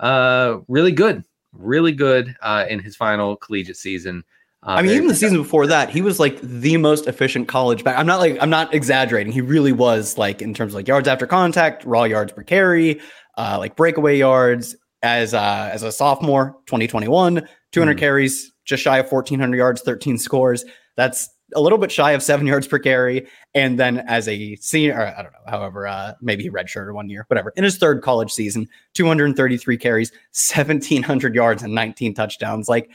uh, 0.00 0.58
really 0.68 0.92
good 0.92 1.24
really 1.56 1.92
good 1.92 2.34
uh, 2.42 2.66
in 2.68 2.78
his 2.78 2.96
final 2.96 3.36
collegiate 3.36 3.76
season. 3.76 4.24
Uh, 4.62 4.76
I 4.78 4.82
mean, 4.82 4.92
even 4.92 5.08
the 5.08 5.14
season 5.14 5.36
before 5.38 5.66
that, 5.66 5.90
he 5.90 6.00
was 6.00 6.18
like 6.18 6.40
the 6.40 6.76
most 6.78 7.06
efficient 7.06 7.48
college 7.48 7.84
back. 7.84 7.98
I'm 7.98 8.06
not 8.06 8.18
like 8.18 8.38
I'm 8.40 8.50
not 8.50 8.72
exaggerating. 8.72 9.32
He 9.32 9.42
really 9.42 9.72
was 9.72 10.16
like 10.16 10.40
in 10.40 10.54
terms 10.54 10.72
of 10.72 10.76
like 10.76 10.88
yards 10.88 11.06
after 11.06 11.26
contact, 11.26 11.84
raw 11.84 12.04
yards 12.04 12.32
per 12.32 12.42
carry, 12.42 13.00
uh, 13.36 13.56
like 13.58 13.76
breakaway 13.76 14.16
yards. 14.18 14.76
As 15.02 15.34
uh, 15.34 15.68
as 15.70 15.82
a 15.82 15.92
sophomore, 15.92 16.56
2021, 16.64 17.46
200 17.72 17.94
mm. 17.94 18.00
carries, 18.00 18.50
just 18.64 18.82
shy 18.82 18.96
of 18.96 19.12
1,400 19.12 19.54
yards, 19.54 19.82
13 19.82 20.16
scores. 20.16 20.64
That's 20.96 21.28
a 21.54 21.60
little 21.60 21.78
bit 21.78 21.90
shy 21.92 22.12
of 22.12 22.22
seven 22.22 22.46
yards 22.48 22.66
per 22.66 22.78
carry. 22.78 23.26
And 23.54 23.78
then 23.78 23.98
as 23.98 24.28
a 24.28 24.56
senior, 24.56 25.14
I 25.16 25.22
don't 25.22 25.32
know, 25.32 25.38
however, 25.46 25.86
uh, 25.86 26.14
maybe 26.20 26.42
he 26.42 26.50
redshirted 26.50 26.92
one 26.94 27.08
year, 27.08 27.24
whatever. 27.28 27.52
In 27.56 27.64
his 27.64 27.78
third 27.78 28.02
college 28.02 28.32
season, 28.32 28.68
233 28.94 29.76
carries, 29.76 30.12
1,700 30.54 31.34
yards, 31.34 31.62
and 31.62 31.74
19 31.74 32.14
touchdowns. 32.14 32.68
Like 32.68 32.90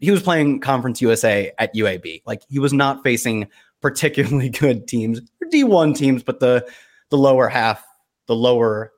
he 0.00 0.10
was 0.10 0.22
playing 0.22 0.60
Conference 0.60 1.00
USA 1.00 1.52
at 1.58 1.74
UAB. 1.74 2.22
Like 2.26 2.42
he 2.48 2.58
was 2.58 2.72
not 2.72 3.02
facing 3.02 3.48
particularly 3.80 4.48
good 4.50 4.88
teams, 4.88 5.20
D1 5.52 5.96
teams, 5.96 6.22
but 6.22 6.40
the 6.40 6.66
the 7.10 7.18
lower 7.18 7.48
half, 7.48 7.84
the 8.26 8.34
lower 8.34 8.92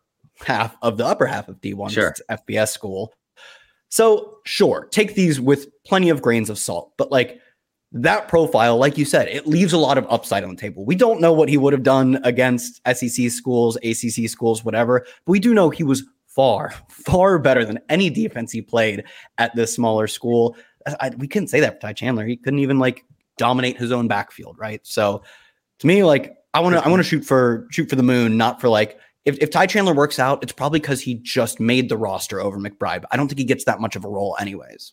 half 0.44 0.76
of 0.82 0.96
the 0.96 1.04
upper 1.04 1.26
half 1.26 1.48
of 1.48 1.60
D1 1.60 1.90
sure. 1.90 2.14
FBS 2.30 2.68
school. 2.68 3.12
So 3.88 4.38
sure, 4.44 4.88
take 4.90 5.14
these 5.14 5.40
with 5.40 5.68
plenty 5.84 6.08
of 6.08 6.22
grains 6.22 6.50
of 6.50 6.58
salt, 6.58 6.92
but 6.96 7.10
like 7.10 7.40
that 7.92 8.28
profile, 8.28 8.76
like 8.76 8.98
you 8.98 9.04
said, 9.04 9.28
it 9.28 9.46
leaves 9.46 9.72
a 9.72 9.78
lot 9.78 9.98
of 9.98 10.06
upside 10.10 10.44
on 10.44 10.50
the 10.50 10.60
table. 10.60 10.84
We 10.84 10.96
don't 10.96 11.20
know 11.20 11.32
what 11.32 11.48
he 11.48 11.56
would 11.56 11.72
have 11.72 11.82
done 11.82 12.20
against 12.24 12.80
SEC 12.92 13.30
schools, 13.30 13.76
ACC 13.76 14.28
schools, 14.28 14.64
whatever, 14.64 15.06
but 15.24 15.32
we 15.32 15.40
do 15.40 15.54
know 15.54 15.70
he 15.70 15.84
was 15.84 16.04
far, 16.26 16.74
far 16.90 17.38
better 17.38 17.64
than 17.64 17.78
any 17.88 18.10
defense 18.10 18.52
he 18.52 18.60
played 18.60 19.04
at 19.38 19.54
this 19.54 19.74
smaller 19.74 20.06
school. 20.06 20.56
I, 21.00 21.10
we 21.16 21.26
couldn't 21.26 21.48
say 21.48 21.60
that 21.60 21.74
for 21.74 21.80
Ty 21.80 21.94
Chandler. 21.94 22.26
He 22.26 22.36
couldn't 22.36 22.60
even 22.60 22.78
like 22.78 23.04
dominate 23.38 23.76
his 23.76 23.92
own 23.92 24.08
backfield, 24.08 24.56
right? 24.58 24.80
So 24.86 25.22
to 25.80 25.86
me, 25.86 26.04
like 26.04 26.36
I 26.54 26.60
want 26.60 26.74
to, 26.76 26.84
I 26.84 26.88
want 26.88 27.00
to 27.00 27.08
shoot 27.08 27.24
for 27.24 27.66
shoot 27.70 27.90
for 27.90 27.96
the 27.96 28.02
moon, 28.02 28.36
not 28.36 28.60
for 28.60 28.68
like 28.68 28.98
if, 29.24 29.36
if 29.38 29.50
Ty 29.50 29.66
Chandler 29.66 29.94
works 29.94 30.20
out, 30.20 30.42
it's 30.42 30.52
probably 30.52 30.78
because 30.78 31.00
he 31.00 31.14
just 31.14 31.58
made 31.58 31.88
the 31.88 31.96
roster 31.96 32.40
over 32.40 32.58
McBride. 32.58 33.04
I 33.10 33.16
don't 33.16 33.26
think 33.26 33.40
he 33.40 33.44
gets 33.44 33.64
that 33.64 33.80
much 33.80 33.96
of 33.96 34.04
a 34.04 34.08
role, 34.08 34.36
anyways. 34.40 34.92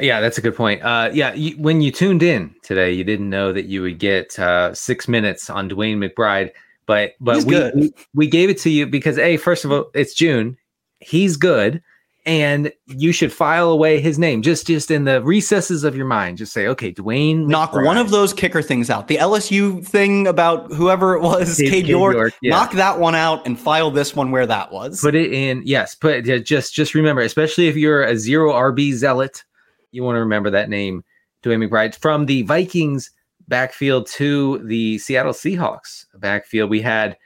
Yeah, 0.00 0.20
that's 0.20 0.38
a 0.38 0.40
good 0.40 0.56
point. 0.56 0.82
Uh, 0.82 1.10
yeah, 1.12 1.32
you, 1.34 1.56
when 1.56 1.80
you 1.80 1.90
tuned 1.90 2.22
in 2.22 2.54
today, 2.62 2.92
you 2.92 3.04
didn't 3.04 3.30
know 3.30 3.52
that 3.52 3.66
you 3.66 3.82
would 3.82 3.98
get 3.98 4.38
uh, 4.38 4.74
six 4.74 5.08
minutes 5.08 5.50
on 5.50 5.68
DeWayne 5.68 5.98
McBride, 5.98 6.50
but 6.86 7.14
but 7.20 7.44
we, 7.44 7.70
we, 7.74 7.94
we 8.14 8.26
gave 8.26 8.50
it 8.50 8.58
to 8.58 8.70
you 8.70 8.86
because 8.86 9.18
a 9.18 9.36
first 9.36 9.64
of 9.64 9.72
all, 9.72 9.90
it's 9.94 10.14
June. 10.14 10.56
He's 11.00 11.36
good, 11.36 11.82
and 12.26 12.72
you 12.86 13.12
should 13.12 13.32
file 13.32 13.70
away 13.70 14.00
his 14.00 14.18
name 14.18 14.42
just 14.42 14.66
just 14.66 14.90
in 14.90 15.04
the 15.04 15.22
recesses 15.22 15.84
of 15.84 15.96
your 15.96 16.06
mind. 16.06 16.38
Just 16.38 16.52
say, 16.52 16.66
okay, 16.66 16.92
DeWayne. 16.92 17.46
Knock 17.46 17.72
one 17.72 17.96
of 17.96 18.10
those 18.10 18.32
kicker 18.32 18.62
things 18.62 18.90
out. 18.90 19.08
The 19.08 19.16
LSU 19.16 19.84
thing 19.86 20.26
about 20.26 20.72
whoever 20.72 21.14
it 21.14 21.22
was, 21.22 21.56
Cade, 21.56 21.70
Cade 21.70 21.86
York. 21.86 22.14
York 22.14 22.34
yeah. 22.42 22.50
Knock 22.50 22.72
that 22.72 22.98
one 22.98 23.14
out 23.14 23.46
and 23.46 23.58
file 23.58 23.90
this 23.90 24.14
one 24.14 24.30
where 24.30 24.46
that 24.46 24.72
was. 24.72 25.00
Put 25.00 25.14
it 25.14 25.32
in. 25.32 25.62
Yes, 25.64 25.94
put 25.94 26.24
just 26.44 26.74
just 26.74 26.94
remember, 26.94 27.22
especially 27.22 27.68
if 27.68 27.76
you're 27.76 28.02
a 28.02 28.16
zero 28.16 28.52
RB 28.52 28.92
zealot 28.92 29.44
you 29.92 30.02
want 30.02 30.16
to 30.16 30.20
remember 30.20 30.50
that 30.50 30.68
name, 30.68 31.04
DeWayne 31.42 31.68
McBride, 31.68 31.94
from 31.94 32.26
the 32.26 32.42
Vikings 32.42 33.10
backfield 33.48 34.06
to 34.06 34.58
the 34.58 34.98
Seattle 34.98 35.32
Seahawks 35.32 36.06
backfield. 36.16 36.70
We 36.70 36.80
had 36.80 37.16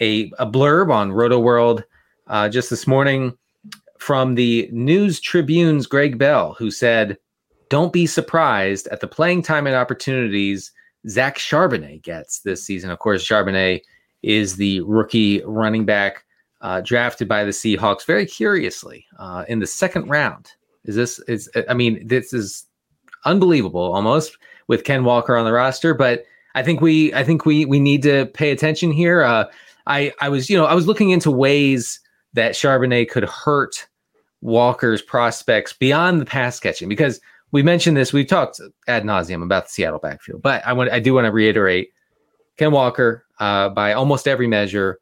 a, 0.00 0.30
a 0.38 0.46
blurb 0.46 0.92
on 0.92 1.10
Rotoworld 1.10 1.84
uh, 2.26 2.48
just 2.48 2.70
this 2.70 2.86
morning 2.86 3.36
from 3.98 4.34
the 4.34 4.68
News 4.72 5.20
Tribune's 5.20 5.86
Greg 5.86 6.18
Bell, 6.18 6.54
who 6.58 6.70
said, 6.70 7.16
Don't 7.68 7.92
be 7.92 8.06
surprised 8.06 8.88
at 8.88 9.00
the 9.00 9.08
playing 9.08 9.42
time 9.42 9.66
and 9.66 9.76
opportunities 9.76 10.72
Zach 11.08 11.38
Charbonnet 11.38 12.02
gets 12.02 12.40
this 12.40 12.64
season. 12.64 12.90
Of 12.90 12.98
course, 12.98 13.26
Charbonnet 13.26 13.80
is 14.22 14.56
the 14.56 14.80
rookie 14.82 15.42
running 15.44 15.84
back 15.84 16.24
uh, 16.60 16.80
drafted 16.80 17.28
by 17.28 17.44
the 17.44 17.50
Seahawks 17.50 18.04
very 18.06 18.24
curiously 18.24 19.04
uh, 19.18 19.44
in 19.48 19.58
the 19.58 19.66
second 19.66 20.08
round 20.08 20.52
is 20.84 20.96
this 20.96 21.18
is 21.20 21.50
I 21.68 21.74
mean 21.74 22.06
this 22.06 22.32
is 22.32 22.66
unbelievable 23.24 23.92
almost 23.94 24.36
with 24.68 24.84
Ken 24.84 25.04
Walker 25.04 25.36
on 25.36 25.44
the 25.44 25.52
roster, 25.52 25.94
but 25.94 26.24
I 26.54 26.62
think 26.62 26.80
we 26.80 27.12
I 27.14 27.24
think 27.24 27.46
we 27.46 27.64
we 27.64 27.80
need 27.80 28.02
to 28.02 28.26
pay 28.26 28.50
attention 28.50 28.90
here. 28.90 29.22
Uh, 29.22 29.44
I 29.86 30.12
I 30.20 30.28
was 30.28 30.50
you 30.50 30.56
know 30.56 30.66
I 30.66 30.74
was 30.74 30.86
looking 30.86 31.10
into 31.10 31.30
ways 31.30 32.00
that 32.34 32.52
Charbonnet 32.52 33.10
could 33.10 33.24
hurt 33.24 33.86
Walker's 34.40 35.02
prospects 35.02 35.72
beyond 35.72 36.20
the 36.20 36.24
pass 36.24 36.58
catching 36.58 36.88
because 36.88 37.20
we 37.52 37.62
mentioned 37.62 37.96
this 37.96 38.12
we've 38.12 38.26
talked 38.26 38.60
ad 38.88 39.04
nauseum 39.04 39.42
about 39.42 39.64
the 39.64 39.70
Seattle 39.70 39.98
backfield, 39.98 40.42
but 40.42 40.66
I 40.66 40.72
want 40.72 40.90
I 40.90 41.00
do 41.00 41.14
want 41.14 41.26
to 41.26 41.32
reiterate 41.32 41.90
Ken 42.56 42.72
Walker 42.72 43.24
uh, 43.38 43.68
by 43.68 43.92
almost 43.92 44.28
every 44.28 44.46
measure 44.46 44.98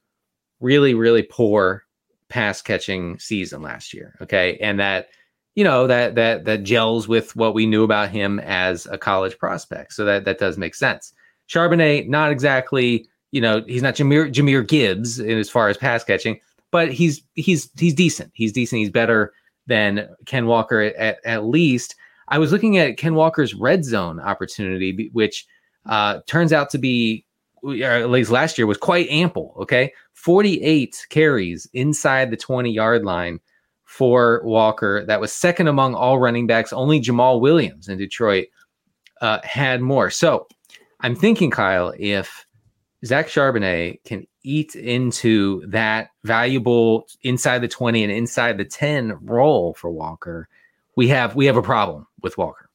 really 0.61 0.95
really 0.95 1.23
poor 1.23 1.85
pass 2.29 2.63
catching 2.63 3.19
season 3.19 3.63
last 3.63 3.93
year. 3.93 4.17
Okay, 4.21 4.57
and 4.61 4.79
that 4.79 5.09
you 5.55 5.65
know 5.65 5.87
that 5.87 6.15
that 6.15 6.45
that 6.45 6.63
gels 6.63 7.09
with 7.09 7.35
what 7.37 7.55
we 7.55 7.67
knew 7.67 7.85
about 7.85 8.11
him 8.11 8.39
as 8.41 8.87
a 8.87 8.99
college 8.99 9.39
prospect. 9.39 9.93
So 9.93 10.05
that 10.05 10.25
that 10.25 10.39
does 10.39 10.57
make 10.57 10.75
sense. 10.75 11.13
Charbonnet, 11.49 12.09
not 12.09 12.31
exactly, 12.31 13.09
you 13.33 13.41
know, 13.41 13.63
he's 13.67 13.83
not 13.83 13.95
Jahmyr 13.95 14.33
Jahmyr 14.33 14.67
Gibbs 14.67 15.19
in 15.19 15.39
as 15.39 15.51
far 15.51 15.69
as 15.69 15.77
pass 15.77 16.05
catching, 16.05 16.41
but 16.71 16.93
he's 16.93 17.23
he's 17.35 17.71
he's 17.79 17.95
decent. 17.95 18.31
He's 18.35 18.53
decent. 18.53 18.81
He's 18.81 18.91
better 18.91 19.33
than 19.67 20.09
Ken 20.27 20.47
Walker 20.47 20.81
at, 20.81 21.19
at 21.25 21.45
least. 21.45 21.97
I 22.29 22.39
was 22.39 22.53
looking 22.53 22.79
at 22.79 22.97
Ken 22.97 23.15
Walker's 23.15 23.55
red 23.55 23.85
zone 23.85 24.21
opportunity, 24.21 25.11
which 25.13 25.47
uh, 25.87 26.21
turns 26.27 26.53
out 26.53 26.71
to 26.71 26.79
be, 26.79 27.25
at 27.65 28.11
least 28.11 28.31
last 28.31 28.57
year, 28.57 28.67
was 28.67 28.79
quite 28.79 29.09
ample. 29.09 29.57
Okay, 29.61 29.93
48 30.13 31.07
carries 31.11 31.69
inside 31.73 32.31
the 32.31 32.37
20 32.37 32.71
yard 32.71 33.05
line 33.05 33.41
for 33.91 34.41
Walker. 34.45 35.05
That 35.05 35.21
was 35.21 35.33
second 35.33 35.67
among 35.67 35.97
all 35.97 36.21
running 36.21 36.47
backs. 36.47 36.73
Only 36.73 37.01
Jamaal 37.01 37.41
Williams 37.41 37.89
in 37.89 37.99
Detroit 37.99 38.47
uh, 39.21 39.41
had 39.43 39.81
more. 39.81 40.11
So 40.11 40.47
I'm 41.01 41.17
thinking, 41.17 41.51
Kyle, 41.51 41.93
if 41.99 42.47
Zach 43.05 43.27
Charbonnet 43.27 43.99
can 44.05 44.29
eat 44.45 44.77
into 44.77 45.67
that 45.67 46.11
valuable 46.23 47.09
inside 47.23 47.59
the 47.59 47.69
20 47.69 48.05
and 48.05 48.13
inside 48.13 48.59
the 48.59 48.65
10 48.65 49.19
role 49.23 49.75
for 49.75 49.91
Walker, 49.91 50.49
we 50.97 51.09
have 51.09 51.35
we 51.35 51.47
have 51.47 51.57
a 51.57 51.63
problem 51.63 52.07
with 52.23 52.39
Walker. 52.39 52.71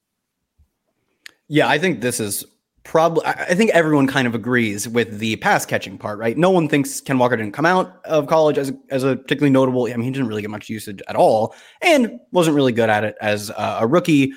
Yeah, 1.48 1.70
I 1.70 1.80
think 1.80 2.02
this 2.02 2.20
is 2.20 2.44
probably 2.86 3.26
I 3.26 3.56
think 3.56 3.72
everyone 3.72 4.08
kind 4.08 4.28
of 4.28 4.36
agrees 4.36 4.88
with 4.88 5.20
the 5.20 5.36
pass 5.38 5.66
catching 5.66 5.98
part, 5.98 6.18
right? 6.20 6.38
No 6.38 6.52
one 6.52 6.70
thinks 6.70 7.02
Ken 7.02 7.18
Walker 7.18 7.36
didn't 7.36 7.54
come 7.54 7.66
out 7.66 8.00
of 8.06 8.28
college 8.28 8.58
as, 8.58 8.72
as 8.90 9.04
a 9.04 9.18
particularly 9.18 9.52
notable. 9.52 9.86
I 9.86 9.96
mean, 9.96 10.04
he 10.04 10.12
didn't 10.12 10.28
really 10.28 10.42
get 10.42 10.52
much 10.52 10.70
usage 10.70 11.02
at 11.10 11.16
all 11.16 11.54
and 11.82 12.20
wasn't 12.32 12.56
really 12.56 12.72
good 12.72 12.90
at 12.90 13.04
it 13.04 13.16
as 13.20 13.52
a 13.58 13.86
rookie. 13.86 14.32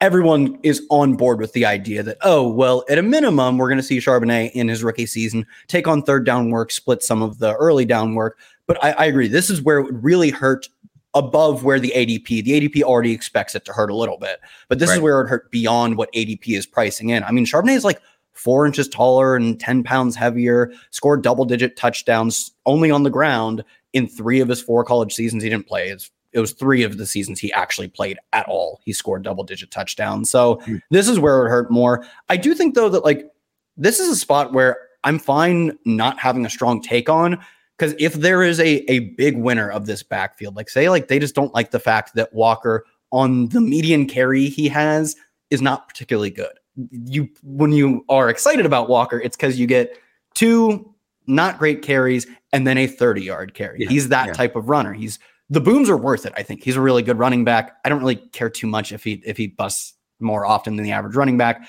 Everyone 0.00 0.58
is 0.64 0.82
on 0.90 1.14
board 1.14 1.38
with 1.38 1.52
the 1.52 1.64
idea 1.64 2.02
that, 2.02 2.18
oh, 2.22 2.48
well, 2.48 2.84
at 2.90 2.98
a 2.98 3.02
minimum, 3.02 3.56
we're 3.56 3.68
going 3.68 3.78
to 3.78 3.84
see 3.84 3.98
Charbonnet 3.98 4.50
in 4.50 4.66
his 4.66 4.82
rookie 4.82 5.06
season 5.06 5.46
take 5.68 5.86
on 5.86 6.02
third 6.02 6.26
down 6.26 6.50
work, 6.50 6.72
split 6.72 7.04
some 7.04 7.22
of 7.22 7.38
the 7.38 7.54
early 7.54 7.84
down 7.84 8.16
work. 8.16 8.36
But 8.66 8.82
I, 8.82 8.92
I 8.92 9.04
agree. 9.04 9.28
This 9.28 9.48
is 9.48 9.62
where 9.62 9.78
it 9.78 9.84
would 9.84 10.02
really 10.02 10.30
hurt 10.30 10.68
above 11.14 11.64
where 11.64 11.78
the 11.78 11.92
ADP, 11.94 12.44
the 12.44 12.68
ADP 12.68 12.82
already 12.82 13.12
expects 13.12 13.54
it 13.54 13.64
to 13.66 13.72
hurt 13.72 13.90
a 13.90 13.96
little 13.96 14.16
bit, 14.16 14.40
but 14.68 14.78
this 14.78 14.88
right. 14.88 14.96
is 14.96 15.00
where 15.00 15.20
it 15.20 15.28
hurt 15.28 15.50
beyond 15.50 15.96
what 15.96 16.12
ADP 16.12 16.56
is 16.56 16.66
pricing 16.66 17.10
in. 17.10 17.22
I 17.24 17.32
mean, 17.32 17.44
Charbonnet 17.44 17.76
is 17.76 17.84
like 17.84 18.00
four 18.32 18.66
inches 18.66 18.88
taller 18.88 19.36
and 19.36 19.60
10 19.60 19.84
pounds 19.84 20.16
heavier, 20.16 20.72
scored 20.90 21.22
double 21.22 21.44
digit 21.44 21.76
touchdowns 21.76 22.52
only 22.66 22.90
on 22.90 23.02
the 23.02 23.10
ground 23.10 23.62
in 23.92 24.08
three 24.08 24.40
of 24.40 24.48
his 24.48 24.62
four 24.62 24.84
college 24.84 25.12
seasons. 25.12 25.42
He 25.42 25.50
didn't 25.50 25.66
play. 25.66 25.90
It's, 25.90 26.10
it 26.32 26.40
was 26.40 26.52
three 26.52 26.82
of 26.82 26.96
the 26.96 27.06
seasons 27.06 27.38
he 27.38 27.52
actually 27.52 27.88
played 27.88 28.18
at 28.32 28.48
all. 28.48 28.80
He 28.84 28.94
scored 28.94 29.22
double 29.22 29.44
digit 29.44 29.70
touchdowns. 29.70 30.30
So 30.30 30.56
mm. 30.66 30.80
this 30.90 31.08
is 31.08 31.18
where 31.18 31.44
it 31.44 31.50
hurt 31.50 31.70
more. 31.70 32.06
I 32.30 32.38
do 32.38 32.54
think 32.54 32.74
though 32.74 32.88
that 32.88 33.04
like 33.04 33.30
this 33.76 34.00
is 34.00 34.08
a 34.08 34.16
spot 34.16 34.54
where 34.54 34.78
I'm 35.04 35.18
fine 35.18 35.76
not 35.84 36.18
having 36.18 36.46
a 36.46 36.50
strong 36.50 36.80
take 36.80 37.10
on 37.10 37.38
because 37.78 37.94
if 37.98 38.14
there 38.14 38.42
is 38.42 38.60
a, 38.60 38.90
a 38.90 39.00
big 39.16 39.36
winner 39.36 39.70
of 39.70 39.86
this 39.86 40.02
backfield, 40.02 40.56
like 40.56 40.68
say, 40.68 40.88
like 40.88 41.08
they 41.08 41.18
just 41.18 41.34
don't 41.34 41.54
like 41.54 41.70
the 41.70 41.80
fact 41.80 42.14
that 42.14 42.32
Walker 42.32 42.84
on 43.10 43.48
the 43.48 43.60
median 43.60 44.06
carry 44.06 44.46
he 44.46 44.68
has 44.68 45.16
is 45.50 45.60
not 45.60 45.88
particularly 45.88 46.30
good. 46.30 46.52
You 46.90 47.28
when 47.42 47.72
you 47.72 48.04
are 48.08 48.28
excited 48.28 48.64
about 48.66 48.88
Walker, 48.88 49.20
it's 49.20 49.36
because 49.36 49.58
you 49.58 49.66
get 49.66 49.98
two 50.34 50.94
not 51.26 51.58
great 51.58 51.82
carries 51.82 52.26
and 52.52 52.66
then 52.66 52.78
a 52.78 52.86
30 52.86 53.22
yard 53.22 53.54
carry. 53.54 53.80
Yeah, 53.80 53.88
He's 53.88 54.08
that 54.08 54.28
yeah. 54.28 54.32
type 54.32 54.56
of 54.56 54.68
runner. 54.68 54.92
He's 54.92 55.18
the 55.50 55.60
booms 55.60 55.90
are 55.90 55.96
worth 55.96 56.24
it. 56.24 56.32
I 56.36 56.42
think 56.42 56.64
he's 56.64 56.76
a 56.76 56.80
really 56.80 57.02
good 57.02 57.18
running 57.18 57.44
back. 57.44 57.76
I 57.84 57.90
don't 57.90 58.00
really 58.00 58.16
care 58.16 58.48
too 58.48 58.66
much 58.66 58.92
if 58.92 59.04
he 59.04 59.22
if 59.26 59.36
he 59.36 59.48
busts 59.48 59.94
more 60.18 60.46
often 60.46 60.76
than 60.76 60.84
the 60.84 60.92
average 60.92 61.14
running 61.14 61.36
back. 61.36 61.68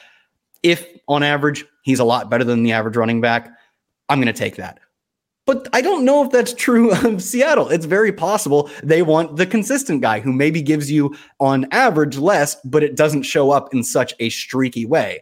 If 0.62 0.88
on 1.10 1.24
average 1.24 1.66
he's 1.84 2.00
a 2.00 2.06
lot 2.06 2.30
better 2.30 2.46
than 2.46 2.64
the 2.64 2.72
average 2.72 2.96
running 2.96 3.20
back, 3.20 3.52
I'm 4.08 4.20
going 4.20 4.34
to 4.34 4.40
take 4.40 4.56
that 4.56 4.80
But 5.46 5.68
I 5.74 5.82
don't 5.82 6.06
know 6.06 6.24
if 6.24 6.32
that's 6.32 6.54
true 6.54 6.94
of 6.94 7.22
Seattle. 7.24 7.70
It's 7.70 7.86
very 7.86 8.14
possible 8.14 8.70
they 8.82 9.02
want 9.02 9.36
the 9.36 9.46
consistent 9.46 10.02
guy 10.02 10.20
who 10.20 10.32
maybe 10.32 10.62
gives 10.62 10.90
you 10.90 11.16
on 11.40 11.68
average 11.72 12.18
less, 12.18 12.56
but 12.64 12.84
it 12.84 12.96
doesn't 12.96 13.24
show 13.24 13.52
up 13.52 13.74
in 13.74 13.84
such 13.84 14.14
a 14.20 14.30
streaky 14.30 14.86
way. 14.86 15.22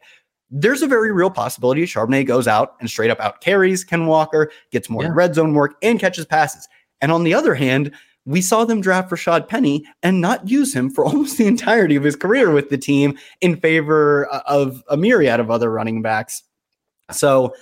There's 0.51 0.81
a 0.81 0.87
very 0.87 1.11
real 1.11 1.31
possibility 1.31 1.83
Charbonnet 1.83 2.27
goes 2.27 2.47
out 2.47 2.75
and 2.79 2.89
straight 2.89 3.09
up 3.09 3.19
out 3.19 3.41
carries 3.41 3.83
Ken 3.83 4.05
Walker, 4.05 4.51
gets 4.71 4.89
more 4.89 5.03
yeah. 5.03 5.11
red 5.13 5.33
zone 5.33 5.53
work, 5.53 5.75
and 5.81 5.99
catches 5.99 6.25
passes. 6.25 6.67
And 6.99 7.11
on 7.11 7.23
the 7.23 7.33
other 7.33 7.55
hand, 7.55 7.91
we 8.25 8.41
saw 8.41 8.65
them 8.65 8.81
draft 8.81 9.09
Rashaad 9.09 9.47
Penny 9.47 9.85
and 10.03 10.21
not 10.21 10.47
use 10.47 10.75
him 10.75 10.89
for 10.91 11.05
almost 11.05 11.37
the 11.37 11.47
entirety 11.47 11.95
of 11.95 12.03
his 12.03 12.15
career 12.15 12.51
with 12.51 12.69
the 12.69 12.77
team 12.77 13.17
in 13.39 13.55
favor 13.55 14.31
uh, 14.31 14.41
of 14.45 14.83
a 14.89 14.97
myriad 14.97 15.39
of 15.39 15.49
other 15.49 15.71
running 15.71 16.01
backs. 16.01 16.43
So 17.11 17.53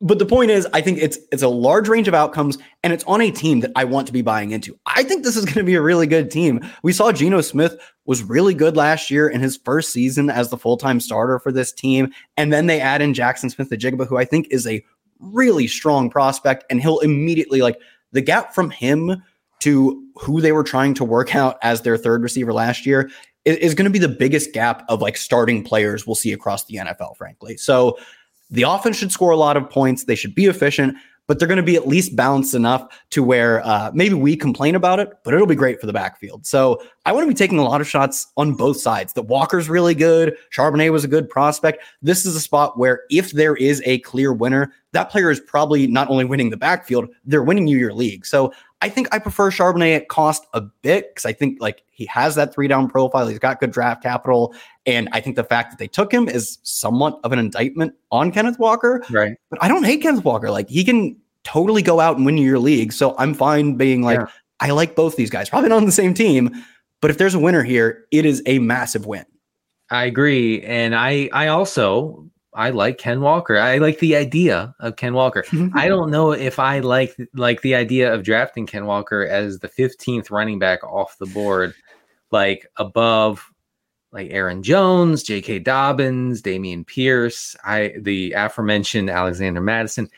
but 0.00 0.18
the 0.18 0.26
point 0.26 0.50
is, 0.50 0.66
I 0.72 0.80
think 0.80 0.98
it's 0.98 1.18
it's 1.30 1.42
a 1.42 1.48
large 1.48 1.88
range 1.88 2.08
of 2.08 2.14
outcomes, 2.14 2.56
and 2.82 2.92
it's 2.92 3.04
on 3.04 3.20
a 3.20 3.30
team 3.30 3.60
that 3.60 3.72
I 3.76 3.84
want 3.84 4.06
to 4.06 4.12
be 4.12 4.22
buying 4.22 4.50
into. 4.50 4.78
I 4.86 5.02
think 5.02 5.24
this 5.24 5.36
is 5.36 5.44
going 5.44 5.58
to 5.58 5.64
be 5.64 5.74
a 5.74 5.82
really 5.82 6.06
good 6.06 6.30
team. 6.30 6.60
We 6.82 6.92
saw 6.92 7.12
Geno 7.12 7.42
Smith 7.42 7.78
was 8.06 8.22
really 8.22 8.54
good 8.54 8.76
last 8.76 9.10
year 9.10 9.28
in 9.28 9.40
his 9.40 9.58
first 9.58 9.92
season 9.92 10.30
as 10.30 10.48
the 10.48 10.56
full 10.56 10.78
time 10.78 11.00
starter 11.00 11.38
for 11.38 11.52
this 11.52 11.72
team, 11.72 12.12
and 12.36 12.52
then 12.52 12.66
they 12.66 12.80
add 12.80 13.02
in 13.02 13.12
Jaxon 13.12 13.50
Smith-Njigba, 13.50 14.06
who 14.06 14.16
I 14.16 14.24
think 14.24 14.48
is 14.50 14.66
a 14.66 14.82
really 15.18 15.66
strong 15.66 16.08
prospect, 16.08 16.64
and 16.70 16.80
he'll 16.80 17.00
immediately 17.00 17.60
like 17.60 17.78
the 18.12 18.22
gap 18.22 18.54
from 18.54 18.70
him 18.70 19.22
to 19.60 20.02
who 20.16 20.40
they 20.40 20.52
were 20.52 20.64
trying 20.64 20.94
to 20.94 21.04
work 21.04 21.34
out 21.34 21.58
as 21.62 21.82
their 21.82 21.98
third 21.98 22.22
receiver 22.22 22.54
last 22.54 22.86
year 22.86 23.10
is, 23.44 23.56
is 23.58 23.74
going 23.74 23.84
to 23.84 23.90
be 23.90 23.98
the 23.98 24.08
biggest 24.08 24.52
gap 24.52 24.84
of 24.88 25.02
like 25.02 25.16
starting 25.16 25.62
players 25.62 26.06
we'll 26.06 26.14
see 26.14 26.32
across 26.32 26.64
the 26.64 26.76
NFL, 26.76 27.16
frankly. 27.16 27.56
So 27.56 27.98
the 28.50 28.62
offense 28.62 28.96
should 28.96 29.12
score 29.12 29.30
a 29.30 29.36
lot 29.36 29.56
of 29.56 29.68
points. 29.70 30.04
They 30.04 30.14
should 30.14 30.34
be 30.34 30.46
efficient, 30.46 30.96
but 31.26 31.38
they're 31.38 31.48
going 31.48 31.56
to 31.56 31.62
be 31.62 31.76
at 31.76 31.86
least 31.86 32.16
balanced 32.16 32.54
enough 32.54 32.86
to 33.10 33.22
where 33.22 33.64
uh, 33.64 33.90
maybe 33.94 34.14
we 34.14 34.36
complain 34.36 34.74
about 34.74 34.98
it, 34.98 35.10
but 35.22 35.32
it'll 35.32 35.46
be 35.46 35.54
great 35.54 35.80
for 35.80 35.86
the 35.86 35.92
backfield. 35.92 36.44
So 36.46 36.82
I 37.06 37.12
want 37.12 37.24
to 37.24 37.28
be 37.28 37.34
taking 37.34 37.58
a 37.58 37.64
lot 37.64 37.80
of 37.80 37.88
shots 37.88 38.26
on 38.36 38.54
both 38.54 38.78
sides. 38.78 39.14
The 39.14 39.22
Walker's 39.22 39.70
really 39.70 39.94
good. 39.94 40.36
Charbonnet 40.54 40.92
was 40.92 41.02
a 41.02 41.08
good 41.08 41.30
prospect. 41.30 41.82
This 42.02 42.26
is 42.26 42.36
a 42.36 42.40
spot 42.40 42.78
where 42.78 43.02
if 43.10 43.32
there 43.32 43.56
is 43.56 43.82
a 43.86 44.00
clear 44.00 44.32
winner, 44.32 44.74
that 44.92 45.10
player 45.10 45.30
is 45.30 45.40
probably 45.40 45.86
not 45.86 46.10
only 46.10 46.26
winning 46.26 46.50
the 46.50 46.58
backfield, 46.58 47.08
they're 47.24 47.42
winning 47.42 47.66
you 47.66 47.78
your 47.78 47.94
league. 47.94 48.26
So 48.26 48.52
I 48.82 48.90
think 48.90 49.08
I 49.12 49.18
prefer 49.18 49.50
Charbonnet 49.50 49.96
at 49.96 50.08
cost 50.08 50.46
a 50.52 50.60
bit 50.60 51.10
because 51.10 51.24
I 51.24 51.32
think 51.32 51.58
like 51.60 51.82
he 51.90 52.04
has 52.06 52.34
that 52.34 52.52
three 52.54 52.68
down 52.68 52.88
profile. 52.88 53.26
He's 53.28 53.38
got 53.38 53.60
good 53.60 53.72
draft 53.72 54.02
capital. 54.02 54.54
And 54.84 55.08
I 55.12 55.20
think 55.20 55.36
the 55.36 55.44
fact 55.44 55.70
that 55.70 55.78
they 55.78 55.88
took 55.88 56.12
him 56.12 56.28
is 56.28 56.58
somewhat 56.62 57.18
of 57.24 57.32
an 57.32 57.38
indictment 57.38 57.94
on 58.10 58.30
Kenneth 58.30 58.58
Walker. 58.58 59.02
Right. 59.10 59.36
But 59.48 59.62
I 59.62 59.68
don't 59.68 59.84
hate 59.84 60.02
Kenneth 60.02 60.24
Walker. 60.24 60.50
Like 60.50 60.68
he 60.68 60.84
can 60.84 61.16
totally 61.44 61.82
go 61.82 62.00
out 62.00 62.16
and 62.16 62.26
win 62.26 62.36
your 62.36 62.58
league. 62.58 62.92
So 62.92 63.14
I'm 63.18 63.32
fine 63.32 63.76
being 63.76 64.02
like, 64.02 64.18
yeah. 64.18 64.26
I 64.60 64.70
like 64.72 64.94
both 64.94 65.16
these 65.16 65.30
guys, 65.30 65.48
probably 65.48 65.70
not 65.70 65.76
on 65.76 65.86
the 65.86 65.92
same 65.92 66.12
team. 66.12 66.50
But 67.00 67.10
if 67.10 67.18
there's 67.18 67.34
a 67.34 67.38
winner 67.38 67.62
here, 67.62 68.06
it 68.10 68.26
is 68.26 68.42
a 68.46 68.58
massive 68.58 69.06
win. 69.06 69.24
I 69.90 70.04
agree. 70.04 70.62
And 70.62 70.94
I 70.94 71.28
I 71.32 71.48
also 71.48 72.30
I 72.54 72.70
like 72.70 72.98
Ken 72.98 73.20
Walker. 73.20 73.58
I 73.58 73.78
like 73.78 74.00
the 74.00 74.16
idea 74.16 74.74
of 74.80 74.96
Ken 74.96 75.14
Walker. 75.14 75.44
I 75.74 75.88
don't 75.88 76.10
know 76.10 76.32
if 76.32 76.58
I 76.58 76.80
like 76.80 77.16
like 77.34 77.62
the 77.62 77.74
idea 77.74 78.12
of 78.12 78.22
drafting 78.22 78.66
Ken 78.66 78.86
Walker 78.86 79.26
as 79.26 79.58
the 79.58 79.68
15th 79.68 80.30
running 80.30 80.58
back 80.58 80.82
off 80.84 81.18
the 81.18 81.26
board, 81.26 81.74
like 82.30 82.66
above 82.76 83.50
like 84.12 84.30
Aaron 84.30 84.62
Jones, 84.62 85.22
J.K. 85.22 85.60
Dobbins, 85.60 86.42
Dameon 86.42 86.84
Pierce, 86.84 87.56
I 87.64 87.94
the 87.98 88.32
aforementioned 88.32 89.10
Alexander 89.10 89.60
Mattison. 89.60 90.08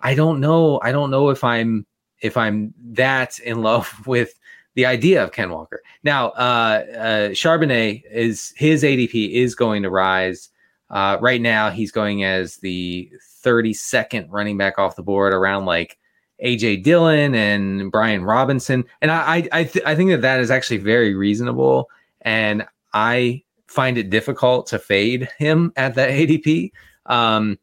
I 0.00 0.14
don't 0.14 0.40
know. 0.40 0.80
I 0.82 0.92
don't 0.92 1.10
know 1.10 1.28
if 1.30 1.44
I'm 1.44 1.86
if 2.20 2.36
I'm 2.36 2.72
that 2.92 3.38
in 3.40 3.62
love 3.62 3.92
with 4.06 4.34
the 4.74 4.86
idea 4.86 5.22
of 5.22 5.32
Ken 5.32 5.50
Walker. 5.50 5.82
Now, 6.02 6.28
uh, 6.30 6.84
uh, 6.94 7.28
Charbonnet 7.30 8.02
is 8.10 8.52
his 8.56 8.82
ADP 8.82 9.32
is 9.32 9.54
going 9.54 9.82
to 9.82 9.90
rise. 9.90 10.48
Uh, 10.90 11.18
right 11.20 11.40
now, 11.40 11.70
he's 11.70 11.92
going 11.92 12.24
as 12.24 12.56
the 12.56 13.10
32nd 13.44 14.26
running 14.30 14.58
back 14.58 14.78
off 14.78 14.96
the 14.96 15.02
board, 15.02 15.32
around 15.32 15.64
like 15.64 15.98
AJ 16.44 16.82
Dillon 16.82 17.34
and 17.34 17.90
Brian 17.90 18.24
Robinson, 18.24 18.84
and 19.00 19.10
I 19.10 19.48
I 19.52 19.64
th- 19.64 19.84
I 19.84 19.94
think 19.94 20.10
that 20.10 20.22
that 20.22 20.40
is 20.40 20.50
actually 20.50 20.78
very 20.78 21.14
reasonable, 21.14 21.88
and 22.22 22.66
I 22.92 23.42
find 23.68 23.96
it 23.96 24.10
difficult 24.10 24.66
to 24.68 24.78
fade 24.78 25.28
him 25.38 25.72
at 25.76 25.94
that 25.94 26.10
ADP. 26.10 26.72
Um, 27.06 27.58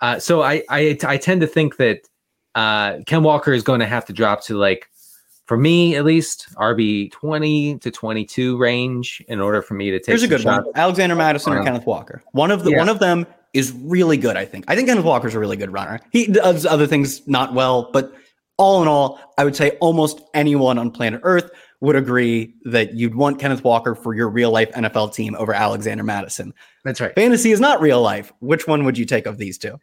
uh, 0.00 0.18
so 0.18 0.42
I, 0.42 0.62
I 0.68 0.98
I 1.04 1.16
tend 1.16 1.40
to 1.40 1.46
think 1.46 1.76
that 1.78 2.02
uh, 2.54 2.98
Ken 3.06 3.22
Walker 3.22 3.52
is 3.52 3.62
going 3.62 3.80
to 3.80 3.86
have 3.86 4.04
to 4.06 4.12
drop 4.12 4.44
to 4.44 4.56
like 4.56 4.88
for 5.48 5.56
me 5.56 5.96
at 5.96 6.04
least 6.04 6.54
RB 6.56 7.10
20 7.10 7.78
to 7.78 7.90
22 7.90 8.58
range 8.58 9.24
in 9.28 9.40
order 9.40 9.62
for 9.62 9.74
me 9.74 9.90
to 9.90 9.98
take 9.98 10.08
Here's 10.08 10.22
a 10.22 10.28
good 10.28 10.44
one. 10.44 10.64
Alexander 10.74 11.16
Mattison 11.16 11.54
or 11.54 11.64
Kenneth 11.64 11.86
Walker. 11.86 12.22
One 12.32 12.50
of 12.50 12.64
the 12.64 12.72
yeah. 12.72 12.78
one 12.78 12.90
of 12.90 12.98
them 12.98 13.26
is 13.54 13.72
really 13.72 14.18
good, 14.18 14.36
I 14.36 14.44
think. 14.44 14.66
I 14.68 14.76
think 14.76 14.88
Kenneth 14.88 15.06
Walker's 15.06 15.34
a 15.34 15.38
really 15.38 15.56
good 15.56 15.72
runner. 15.72 16.00
He 16.12 16.26
does 16.26 16.66
other 16.66 16.86
things 16.86 17.26
not 17.26 17.54
well, 17.54 17.90
but 17.92 18.12
all 18.58 18.82
in 18.82 18.88
all, 18.88 19.18
I 19.38 19.44
would 19.44 19.56
say 19.56 19.70
almost 19.80 20.20
anyone 20.34 20.76
on 20.76 20.90
planet 20.90 21.22
Earth 21.24 21.50
would 21.80 21.96
agree 21.96 22.54
that 22.64 22.94
you'd 22.94 23.14
want 23.14 23.40
Kenneth 23.40 23.64
Walker 23.64 23.94
for 23.94 24.14
your 24.14 24.28
real 24.28 24.50
life 24.50 24.70
NFL 24.72 25.14
team 25.14 25.34
over 25.38 25.54
Alexander 25.54 26.04
Mattison. 26.04 26.52
That's 26.84 27.00
right. 27.00 27.14
Fantasy 27.14 27.52
is 27.52 27.60
not 27.60 27.80
real 27.80 28.02
life. 28.02 28.32
Which 28.40 28.66
one 28.66 28.84
would 28.84 28.98
you 28.98 29.06
take 29.06 29.26
of 29.26 29.38
these 29.38 29.56
two? 29.56 29.78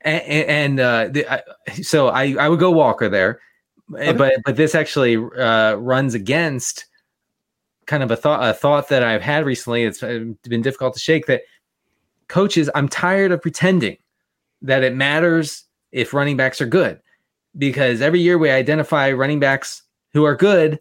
And, 0.00 0.22
and 0.22 0.80
uh, 0.80 1.08
the, 1.08 1.44
so 1.82 2.08
I, 2.08 2.34
I 2.34 2.48
would 2.48 2.58
go 2.58 2.72
Walker 2.72 3.08
there. 3.08 3.40
Okay. 3.92 4.12
But 4.12 4.34
but 4.44 4.56
this 4.56 4.74
actually 4.74 5.16
uh, 5.16 5.74
runs 5.74 6.14
against 6.14 6.86
kind 7.86 8.02
of 8.02 8.10
a 8.10 8.16
thought 8.16 8.48
a 8.48 8.54
thought 8.54 8.88
that 8.88 9.02
I've 9.02 9.22
had 9.22 9.44
recently. 9.44 9.84
It's 9.84 10.00
been 10.00 10.62
difficult 10.62 10.94
to 10.94 11.00
shake. 11.00 11.26
That 11.26 11.42
coaches, 12.28 12.70
I'm 12.74 12.88
tired 12.88 13.32
of 13.32 13.42
pretending 13.42 13.98
that 14.62 14.82
it 14.82 14.94
matters 14.94 15.64
if 15.92 16.14
running 16.14 16.36
backs 16.36 16.60
are 16.60 16.66
good, 16.66 17.00
because 17.58 18.00
every 18.00 18.20
year 18.20 18.38
we 18.38 18.50
identify 18.50 19.12
running 19.12 19.38
backs 19.38 19.82
who 20.12 20.24
are 20.24 20.34
good, 20.34 20.80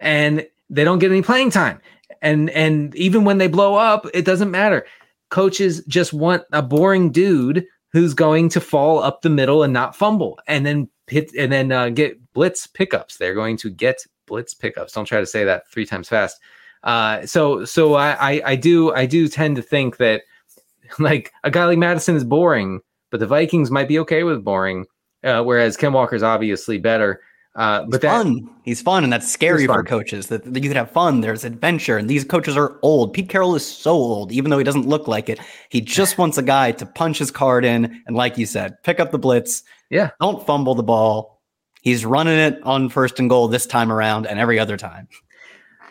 and 0.00 0.44
they 0.68 0.82
don't 0.84 0.98
get 0.98 1.12
any 1.12 1.22
playing 1.22 1.50
time. 1.50 1.80
And 2.20 2.50
and 2.50 2.94
even 2.96 3.24
when 3.24 3.38
they 3.38 3.46
blow 3.46 3.76
up, 3.76 4.06
it 4.12 4.24
doesn't 4.24 4.50
matter. 4.50 4.86
Coaches 5.30 5.84
just 5.86 6.12
want 6.12 6.42
a 6.50 6.62
boring 6.62 7.12
dude 7.12 7.64
who's 7.92 8.14
going 8.14 8.48
to 8.48 8.60
fall 8.60 9.00
up 9.00 9.22
the 9.22 9.30
middle 9.30 9.62
and 9.62 9.72
not 9.72 9.94
fumble, 9.94 10.40
and 10.48 10.66
then 10.66 10.88
hit 11.06 11.32
and 11.38 11.52
then 11.52 11.70
uh, 11.70 11.88
get 11.90 12.19
blitz 12.32 12.66
pickups. 12.66 13.16
They're 13.16 13.34
going 13.34 13.56
to 13.58 13.70
get 13.70 14.04
blitz 14.26 14.54
pickups. 14.54 14.92
Don't 14.92 15.04
try 15.04 15.20
to 15.20 15.26
say 15.26 15.44
that 15.44 15.68
three 15.70 15.86
times 15.86 16.08
fast. 16.08 16.38
Uh, 16.82 17.26
so 17.26 17.64
so 17.64 17.94
I, 17.94 18.12
I, 18.12 18.42
I 18.46 18.56
do 18.56 18.92
I 18.94 19.06
do 19.06 19.28
tend 19.28 19.56
to 19.56 19.62
think 19.62 19.98
that 19.98 20.22
like 20.98 21.32
a 21.44 21.50
guy 21.50 21.64
like 21.64 21.78
Mattison 21.78 22.16
is 22.16 22.24
boring, 22.24 22.80
but 23.10 23.20
the 23.20 23.26
Vikings 23.26 23.70
might 23.70 23.88
be 23.88 23.98
okay 24.00 24.22
with 24.22 24.44
boring. 24.44 24.86
Uh, 25.22 25.42
whereas 25.42 25.76
Ken 25.76 25.92
Walker's 25.92 26.22
obviously 26.22 26.78
better. 26.78 27.20
Uh, 27.56 27.84
but 27.84 28.00
He's 28.00 28.10
fun. 28.10 28.50
He's 28.62 28.80
fun, 28.82 29.04
and 29.04 29.12
that's 29.12 29.30
scary 29.30 29.66
for 29.66 29.82
coaches. 29.82 30.28
That, 30.28 30.44
that 30.54 30.62
you 30.62 30.70
could 30.70 30.76
have 30.76 30.90
fun. 30.90 31.20
There's 31.20 31.44
adventure, 31.44 31.98
and 31.98 32.08
these 32.08 32.24
coaches 32.24 32.56
are 32.56 32.78
old. 32.82 33.12
Pete 33.12 33.28
Carroll 33.28 33.56
is 33.56 33.66
so 33.66 33.90
old, 33.90 34.30
even 34.30 34.50
though 34.50 34.58
he 34.58 34.64
doesn't 34.64 34.86
look 34.86 35.08
like 35.08 35.28
it. 35.28 35.40
He 35.68 35.80
just 35.80 36.16
wants 36.16 36.38
a 36.38 36.42
guy 36.42 36.72
to 36.72 36.86
punch 36.86 37.18
his 37.18 37.30
card 37.30 37.64
in, 37.64 38.02
and 38.06 38.16
like 38.16 38.38
you 38.38 38.46
said, 38.46 38.80
pick 38.84 39.00
up 39.00 39.10
the 39.10 39.18
blitz. 39.18 39.64
Yeah, 39.90 40.10
don't 40.20 40.46
fumble 40.46 40.76
the 40.76 40.84
ball. 40.84 41.39
He's 41.82 42.04
running 42.04 42.38
it 42.38 42.62
on 42.62 42.88
first 42.88 43.18
and 43.18 43.28
goal 43.28 43.48
this 43.48 43.66
time 43.66 43.90
around 43.90 44.26
and 44.26 44.38
every 44.38 44.58
other 44.58 44.76
time. 44.76 45.08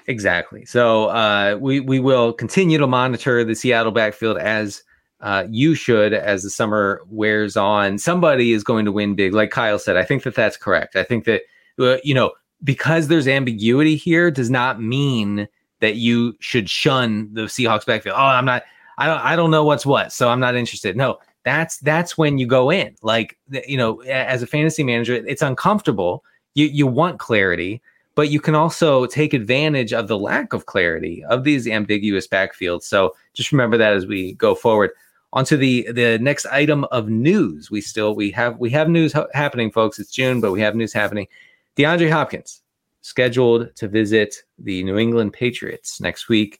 Exactly. 0.07 0.65
So 0.65 1.05
uh, 1.05 1.57
we 1.59 1.79
we 1.79 1.99
will 1.99 2.33
continue 2.33 2.77
to 2.77 2.87
monitor 2.87 3.43
the 3.43 3.55
Seattle 3.55 3.91
backfield 3.91 4.37
as 4.37 4.81
uh, 5.21 5.45
you 5.49 5.75
should 5.75 6.13
as 6.13 6.43
the 6.43 6.49
summer 6.49 7.01
wears 7.09 7.55
on. 7.55 7.99
Somebody 7.99 8.53
is 8.53 8.63
going 8.63 8.85
to 8.85 8.91
win 8.91 9.15
big, 9.15 9.33
like 9.33 9.51
Kyle 9.51 9.77
said. 9.77 9.97
I 9.97 10.03
think 10.03 10.23
that 10.23 10.35
that's 10.35 10.57
correct. 10.57 10.95
I 10.95 11.03
think 11.03 11.25
that 11.25 11.41
uh, 11.77 11.97
you 12.03 12.13
know 12.13 12.31
because 12.63 13.07
there's 13.07 13.27
ambiguity 13.27 13.95
here 13.95 14.31
does 14.31 14.49
not 14.49 14.81
mean 14.81 15.47
that 15.79 15.95
you 15.95 16.35
should 16.39 16.69
shun 16.69 17.29
the 17.33 17.41
Seahawks 17.43 17.85
backfield. 17.85 18.15
Oh, 18.17 18.23
I'm 18.23 18.45
not. 18.45 18.63
I 18.97 19.05
don't. 19.05 19.21
I 19.21 19.35
don't 19.35 19.51
know 19.51 19.63
what's 19.63 19.85
what, 19.85 20.11
so 20.11 20.29
I'm 20.29 20.39
not 20.39 20.55
interested. 20.55 20.97
No, 20.97 21.19
that's 21.43 21.77
that's 21.79 22.17
when 22.17 22.37
you 22.37 22.45
go 22.45 22.69
in 22.69 22.95
like 23.01 23.37
you 23.67 23.77
know 23.77 24.01
as 24.01 24.41
a 24.41 24.47
fantasy 24.47 24.83
manager 24.83 25.13
it's 25.13 25.41
uncomfortable. 25.41 26.23
You 26.55 26.65
you 26.65 26.87
want 26.87 27.19
clarity 27.19 27.81
but 28.19 28.29
you 28.29 28.41
can 28.41 28.53
also 28.53 29.05
take 29.05 29.33
advantage 29.33 29.93
of 29.93 30.09
the 30.09 30.17
lack 30.17 30.51
of 30.51 30.65
clarity 30.65 31.23
of 31.29 31.45
these 31.45 31.65
ambiguous 31.69 32.27
backfields. 32.27 32.83
So 32.83 33.15
just 33.33 33.53
remember 33.53 33.77
that 33.77 33.93
as 33.93 34.05
we 34.05 34.33
go 34.33 34.55
forward. 34.55 34.91
Onto 35.31 35.55
the 35.55 35.89
the 35.91 36.17
next 36.19 36.45
item 36.47 36.83
of 36.85 37.07
news. 37.07 37.71
We 37.71 37.79
still 37.79 38.15
we 38.15 38.29
have 38.31 38.57
we 38.57 38.71
have 38.71 38.89
news 38.89 39.13
ha- 39.13 39.27
happening 39.33 39.71
folks. 39.71 39.99
It's 39.99 40.11
june 40.11 40.41
but 40.41 40.51
we 40.51 40.59
have 40.59 40.75
news 40.75 40.91
happening. 40.91 41.27
Deandre 41.77 42.11
hopkins 42.11 42.61
scheduled 43.01 43.73
to 43.77 43.87
visit 43.87 44.43
the 44.57 44.83
new 44.83 44.97
england 44.97 45.31
patriots 45.31 46.01
next 46.01 46.27
week. 46.27 46.59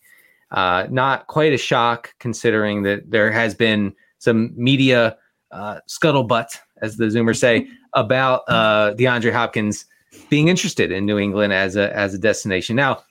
Uh, 0.51 0.87
not 0.89 1.27
quite 1.27 1.51
a 1.51 1.57
shock 1.57 2.13
considering 2.19 2.83
that 2.83 3.11
there 3.11 3.31
has 3.31 3.53
been 3.53 3.93
some 4.19 4.53
media 4.55 5.17
uh, 5.51 5.79
scuttlebutt, 5.88 6.58
as 6.82 6.97
the 6.97 7.05
Zoomers 7.05 7.38
say, 7.38 7.67
about 7.93 8.43
uh, 8.47 8.93
DeAndre 8.93 9.34
Hopkins 9.34 9.86
being 10.29 10.47
interested 10.47 10.91
in 10.91 11.05
New 11.05 11.17
England 11.17 11.53
as 11.53 11.75
a 11.75 11.95
as 11.95 12.13
a 12.13 12.17
destination. 12.17 12.75
Now, 12.75 13.03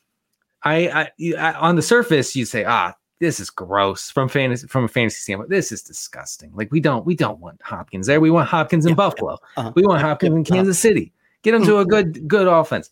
I, 0.62 0.88
I, 0.88 1.34
I 1.36 1.52
on 1.54 1.76
the 1.76 1.82
surface 1.82 2.34
you 2.36 2.44
say, 2.44 2.64
ah, 2.64 2.94
this 3.20 3.40
is 3.40 3.50
gross 3.50 4.10
from 4.10 4.28
fantasy 4.28 4.66
from 4.66 4.84
a 4.84 4.88
fantasy 4.88 5.20
standpoint. 5.20 5.50
This 5.50 5.72
is 5.72 5.82
disgusting. 5.82 6.52
Like 6.54 6.70
we 6.70 6.80
don't 6.80 7.04
we 7.04 7.14
don't 7.14 7.40
want 7.40 7.60
Hopkins 7.62 8.06
there. 8.06 8.20
We 8.20 8.30
want 8.30 8.48
Hopkins 8.48 8.84
in 8.84 8.90
yeah, 8.90 8.96
Buffalo. 8.96 9.38
Yeah. 9.56 9.62
Uh-huh. 9.62 9.72
We 9.74 9.82
want 9.82 10.02
Hopkins 10.02 10.34
in 10.34 10.44
Kansas 10.44 10.78
City. 10.78 11.12
Get 11.42 11.54
him 11.54 11.64
to 11.64 11.78
a 11.78 11.86
good 11.86 12.28
good 12.28 12.46
offense. 12.46 12.90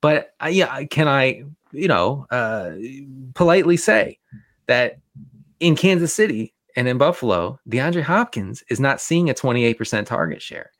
But 0.00 0.34
uh, 0.42 0.48
yeah, 0.48 0.84
can 0.84 1.08
I 1.08 1.44
you 1.72 1.88
know 1.88 2.26
uh, 2.30 2.72
politely 3.34 3.76
say 3.76 4.18
that 4.66 4.98
in 5.60 5.76
Kansas 5.76 6.12
City 6.12 6.51
and 6.76 6.88
in 6.88 6.98
Buffalo, 6.98 7.58
DeAndre 7.68 8.02
Hopkins 8.02 8.62
is 8.68 8.80
not 8.80 9.00
seeing 9.00 9.30
a 9.30 9.34
28% 9.34 10.06
target 10.06 10.42
share. 10.42 10.70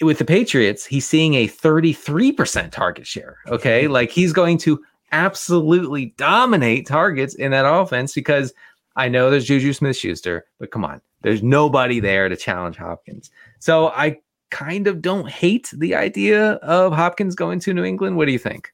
With 0.00 0.18
the 0.18 0.24
Patriots, 0.24 0.84
he's 0.86 1.06
seeing 1.06 1.34
a 1.34 1.48
33% 1.48 2.70
target 2.70 3.06
share. 3.06 3.38
Okay. 3.48 3.88
Like 3.88 4.10
he's 4.10 4.32
going 4.32 4.58
to 4.58 4.80
absolutely 5.12 6.14
dominate 6.16 6.86
targets 6.86 7.34
in 7.34 7.50
that 7.52 7.66
offense 7.66 8.14
because 8.14 8.52
I 8.96 9.08
know 9.08 9.30
there's 9.30 9.46
Juju 9.46 9.72
Smith 9.72 9.96
Schuster, 9.96 10.46
but 10.58 10.70
come 10.70 10.84
on, 10.84 11.00
there's 11.22 11.42
nobody 11.42 12.00
there 12.00 12.28
to 12.28 12.36
challenge 12.36 12.76
Hopkins. 12.76 13.30
So 13.58 13.88
I 13.88 14.18
kind 14.50 14.86
of 14.86 15.02
don't 15.02 15.28
hate 15.28 15.70
the 15.74 15.94
idea 15.94 16.52
of 16.54 16.92
Hopkins 16.92 17.34
going 17.34 17.60
to 17.60 17.74
New 17.74 17.84
England. 17.84 18.16
What 18.16 18.26
do 18.26 18.32
you 18.32 18.38
think? 18.38 18.72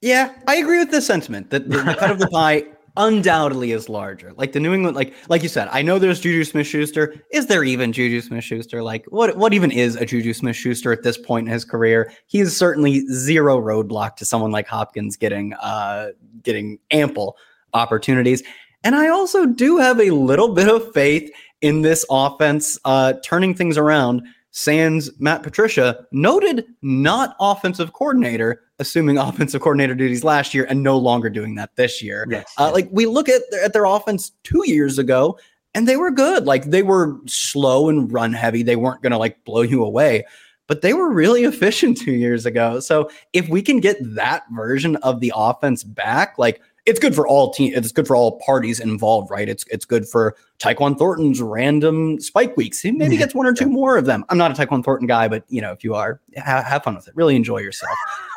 Yeah, 0.00 0.34
I 0.46 0.56
agree 0.56 0.78
with 0.78 0.90
the 0.90 1.00
sentiment 1.00 1.50
that 1.50 1.70
the, 1.70 1.78
the 1.78 1.94
cut 1.94 2.10
of 2.10 2.18
the 2.18 2.26
pie 2.32 2.64
undoubtedly 2.96 3.72
is 3.72 3.88
larger. 3.88 4.32
Like 4.36 4.52
the 4.52 4.60
New 4.60 4.72
England, 4.72 4.96
like 4.96 5.14
like 5.28 5.42
you 5.42 5.48
said, 5.48 5.68
I 5.70 5.82
know 5.82 5.98
there's 5.98 6.20
Juju 6.20 6.44
Smith 6.44 6.66
Schuster. 6.66 7.14
Is 7.32 7.46
there 7.46 7.64
even 7.64 7.92
Juju 7.92 8.20
Smith 8.20 8.44
Schuster? 8.44 8.82
Like 8.82 9.04
what 9.08 9.36
what 9.36 9.52
even 9.52 9.70
is 9.70 9.96
a 9.96 10.06
Juju 10.06 10.32
Smith 10.32 10.56
Schuster 10.56 10.92
at 10.92 11.02
this 11.02 11.18
point 11.18 11.46
in 11.46 11.52
his 11.52 11.64
career? 11.64 12.12
He 12.26 12.40
is 12.40 12.56
certainly 12.56 13.06
zero 13.08 13.60
roadblock 13.60 14.16
to 14.16 14.24
someone 14.24 14.52
like 14.52 14.66
Hopkins 14.66 15.16
getting 15.16 15.54
uh 15.54 16.10
getting 16.42 16.78
ample 16.90 17.36
opportunities. 17.72 18.42
And 18.84 18.94
I 18.94 19.08
also 19.08 19.46
do 19.46 19.78
have 19.78 19.98
a 20.00 20.10
little 20.10 20.54
bit 20.54 20.68
of 20.68 20.92
faith 20.92 21.30
in 21.62 21.82
this 21.82 22.04
offense 22.10 22.78
uh 22.84 23.14
turning 23.24 23.54
things 23.54 23.76
around. 23.76 24.22
Sans 24.56 25.10
Matt 25.18 25.42
Patricia, 25.42 26.06
noted 26.12 26.64
not 26.80 27.34
offensive 27.40 27.92
coordinator, 27.92 28.62
assuming 28.78 29.18
offensive 29.18 29.60
coordinator 29.60 29.94
duties 29.94 30.24
last 30.24 30.54
year 30.54 30.66
and 30.68 30.82
no 30.82 30.96
longer 30.98 31.30
doing 31.30 31.54
that 31.56 31.76
this 31.76 32.02
year. 32.02 32.26
Yes, 32.30 32.52
uh, 32.58 32.70
Like 32.72 32.88
we 32.90 33.06
look 33.06 33.28
at 33.28 33.42
their, 33.50 33.64
at 33.64 33.72
their 33.72 33.84
offense 33.84 34.32
two 34.42 34.62
years 34.66 34.98
ago, 34.98 35.38
and 35.74 35.88
they 35.88 35.96
were 35.96 36.10
good. 36.10 36.46
Like 36.46 36.64
they 36.64 36.82
were 36.82 37.16
slow 37.26 37.88
and 37.88 38.10
run 38.12 38.32
heavy. 38.32 38.62
They 38.62 38.76
weren't 38.76 39.02
going 39.02 39.12
to 39.12 39.18
like 39.18 39.44
blow 39.44 39.62
you 39.62 39.84
away, 39.84 40.24
but 40.66 40.82
they 40.82 40.94
were 40.94 41.12
really 41.12 41.44
efficient 41.44 41.98
two 41.98 42.12
years 42.12 42.46
ago. 42.46 42.80
So 42.80 43.10
if 43.32 43.48
we 43.48 43.62
can 43.62 43.80
get 43.80 43.98
that 44.14 44.44
version 44.52 44.96
of 44.96 45.20
the 45.20 45.32
offense 45.34 45.82
back, 45.82 46.38
like 46.38 46.60
it's 46.86 46.98
good 46.98 47.14
for 47.14 47.26
all 47.26 47.50
team. 47.50 47.72
It's 47.74 47.92
good 47.92 48.06
for 48.06 48.14
all 48.14 48.38
parties 48.40 48.78
involved, 48.78 49.30
right? 49.30 49.48
It's 49.48 49.64
it's 49.70 49.84
good 49.84 50.06
for 50.06 50.36
Tyquan 50.58 50.98
Thornton's 50.98 51.40
random 51.40 52.20
spike 52.20 52.56
weeks. 52.56 52.80
He 52.80 52.92
maybe 52.92 53.16
gets 53.16 53.34
one 53.34 53.46
or 53.46 53.54
two 53.54 53.66
more 53.70 53.96
of 53.96 54.04
them. 54.04 54.24
I'm 54.28 54.38
not 54.38 54.50
a 54.50 54.54
Tyquan 54.54 54.84
Thornton 54.84 55.06
guy, 55.06 55.28
but 55.28 55.44
you 55.48 55.62
know, 55.62 55.72
if 55.72 55.82
you 55.82 55.94
are, 55.94 56.20
have, 56.36 56.64
have 56.64 56.84
fun 56.84 56.94
with 56.94 57.08
it. 57.08 57.16
Really 57.16 57.36
enjoy 57.36 57.58
yourself. 57.58 57.96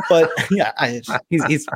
But 0.10 0.32
yeah, 0.52 0.72
I, 0.78 1.02
he's, 1.30 1.44
he's 1.46 1.68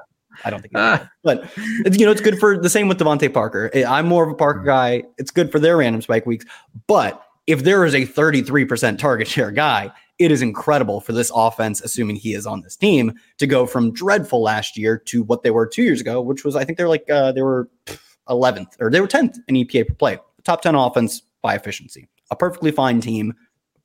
I 0.45 0.49
don't 0.49 0.61
think, 0.61 0.75
uh, 0.75 0.99
but 1.23 1.49
you 1.57 2.05
know, 2.05 2.11
it's 2.11 2.21
good 2.21 2.39
for 2.39 2.57
the 2.57 2.69
same 2.69 2.87
with 2.87 2.99
DeVante 2.99 3.33
Parker. 3.33 3.69
I'm 3.87 4.07
more 4.07 4.23
of 4.23 4.31
a 4.31 4.35
Parker 4.35 4.63
guy. 4.63 5.03
It's 5.17 5.31
good 5.31 5.51
for 5.51 5.59
their 5.59 5.77
random 5.77 6.01
spike 6.01 6.25
weeks. 6.25 6.45
But 6.87 7.21
if 7.47 7.63
there 7.63 7.85
is 7.85 7.93
a 7.93 8.05
33% 8.05 8.97
target 8.97 9.27
share 9.27 9.51
guy, 9.51 9.91
it 10.23 10.31
is 10.31 10.41
incredible 10.41 11.01
for 11.01 11.13
this 11.13 11.31
offense, 11.33 11.81
assuming 11.81 12.15
he 12.15 12.33
is 12.33 12.45
on 12.45 12.61
this 12.61 12.75
team, 12.75 13.13
to 13.37 13.47
go 13.47 13.65
from 13.65 13.91
dreadful 13.91 14.41
last 14.41 14.77
year 14.77 14.97
to 14.97 15.23
what 15.23 15.43
they 15.43 15.51
were 15.51 15.65
two 15.65 15.83
years 15.83 16.01
ago, 16.01 16.21
which 16.21 16.43
was 16.43 16.55
I 16.55 16.63
think 16.63 16.77
they're 16.77 16.89
like 16.89 17.09
uh, 17.09 17.31
they 17.31 17.41
were 17.41 17.69
11th 18.29 18.79
or 18.79 18.89
they 18.89 19.01
were 19.01 19.07
10th 19.07 19.37
in 19.47 19.55
EPA 19.55 19.87
per 19.87 19.93
play, 19.93 20.19
top 20.43 20.61
10 20.61 20.75
offense 20.75 21.21
by 21.41 21.55
efficiency, 21.55 22.07
a 22.29 22.35
perfectly 22.35 22.71
fine 22.71 23.01
team, 23.01 23.33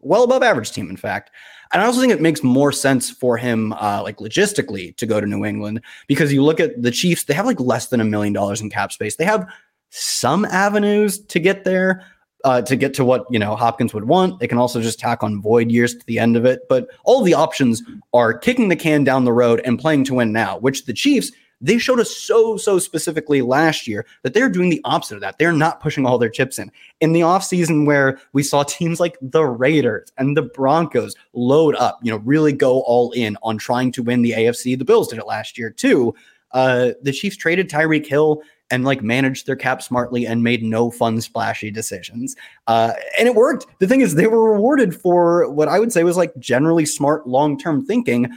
well 0.01 0.25
above 0.25 0.43
average 0.43 0.73
team, 0.73 0.91
in 0.91 0.97
fact. 0.97 1.31
And 1.73 1.83
I 1.83 1.87
also 1.87 2.01
think 2.01 2.13
it 2.13 2.21
makes 2.21 2.43
more 2.43 2.71
sense 2.71 3.11
for 3.11 3.37
him, 3.37 3.73
uh, 3.73 4.01
like 4.03 4.19
logistically, 4.19 4.97
to 4.97 5.07
go 5.07 5.21
to 5.21 5.27
New 5.27 5.45
England 5.45 5.81
because 6.07 6.33
you 6.33 6.45
look 6.45 6.61
at 6.61 6.81
the 6.81 6.93
Chiefs; 6.93 7.25
they 7.25 7.35
have 7.35 7.47
like 7.47 7.59
less 7.59 7.89
than 7.89 8.01
a 8.01 8.05
million 8.05 8.33
dollars 8.33 8.61
in 8.61 8.71
cap 8.71 8.93
space. 8.93 9.17
They 9.17 9.25
have 9.25 9.47
some 9.91 10.45
avenues 10.45 11.19
to 11.27 11.41
get 11.41 11.65
there, 11.65 12.05
uh, 12.47 12.63
to 12.63 12.77
get 12.77 12.95
to 12.95 13.05
what 13.05 13.27
you 13.29 13.41
know 13.41 13.57
Hopkins 13.57 13.93
would 13.93 14.05
want. 14.05 14.39
They 14.39 14.47
can 14.47 14.57
also 14.57 14.81
just 14.81 15.01
tack 15.01 15.25
on 15.25 15.43
void 15.43 15.69
years 15.69 15.97
to 15.97 16.07
the 16.07 16.21
end 16.21 16.37
of 16.37 16.45
it. 16.45 16.61
But 16.69 16.89
all 17.05 17.23
the 17.23 17.35
options 17.35 17.83
are 18.15 18.39
kicking 18.39 18.69
the 18.69 18.77
can 18.77 19.03
down 19.03 19.25
the 19.25 19.33
road 19.33 19.61
and 19.65 19.81
playing 19.81 20.05
to 20.05 20.15
win 20.15 20.33
now, 20.33 20.57
which 20.59 20.87
the 20.87 20.93
Chiefs 20.93 21.33
they 21.61 21.79
showed 21.79 21.99
us 21.99 22.15
so 22.15 22.57
so 22.57 22.79
specifically 22.79 23.43
last 23.43 23.89
year 23.89 24.07
that 24.23 24.33
they're 24.33 24.49
doing 24.49 24.71
the 24.71 24.81
opposite 24.85 25.17
of 25.17 25.23
that. 25.23 25.39
They're 25.39 25.53
not 25.53 25.81
pushing 25.81 26.07
all 26.07 26.19
their 26.19 26.29
chips 26.29 26.61
in. 26.61 26.71
In 27.01 27.15
the 27.15 27.23
offseason 27.23 27.85
where 27.85 28.21
we 28.33 28.45
saw 28.45 28.63
teams 28.63 29.01
like 29.01 29.17
the 29.21 29.45
Raiders 29.45 30.13
and 30.17 30.37
the 30.37 30.43
Broncos 30.43 31.17
load 31.33 31.75
up, 31.75 31.99
you 32.01 32.13
know, 32.13 32.19
really 32.19 32.53
go 32.53 32.83
all 32.83 33.11
in 33.11 33.37
on 33.43 33.59
trying 33.59 33.91
to 33.93 34.05
win 34.05 34.23
the 34.23 34.33
AFC. 34.33 34.79
The 34.79 34.85
Bills 34.85 35.09
did 35.09 35.19
it 35.19 35.27
last 35.27 35.59
year 35.59 35.71
too. 35.71 36.15
Uh, 36.53 36.93
the 37.03 37.13
Chiefs 37.13 37.37
traded 37.37 37.69
Tyreek 37.69 38.07
Hill 38.07 38.41
and 38.71 38.85
like 38.85 39.03
managed 39.03 39.47
their 39.47 39.57
cap 39.57 39.83
smartly 39.83 40.27
and 40.27 40.43
made 40.43 40.63
no 40.63 40.91
fun 40.91 41.21
splashy 41.21 41.71
decisions. 41.71 42.37
Uh, 42.67 42.93
and 43.19 43.29
it 43.29 43.35
worked. 43.35 43.67
The 43.79 43.87
thing 43.87 44.01
is, 44.01 44.15
they 44.15 44.27
were 44.27 44.53
rewarded 44.53 44.95
for 44.95 45.51
what 45.51 45.69
I 45.69 45.79
would 45.79 45.93
say 45.93 46.05
was 46.05 46.17
like 46.17 46.37
generally 46.39 46.87
smart 46.87 47.27
long 47.27 47.59
term 47.59 47.85
thinking. 47.85 48.31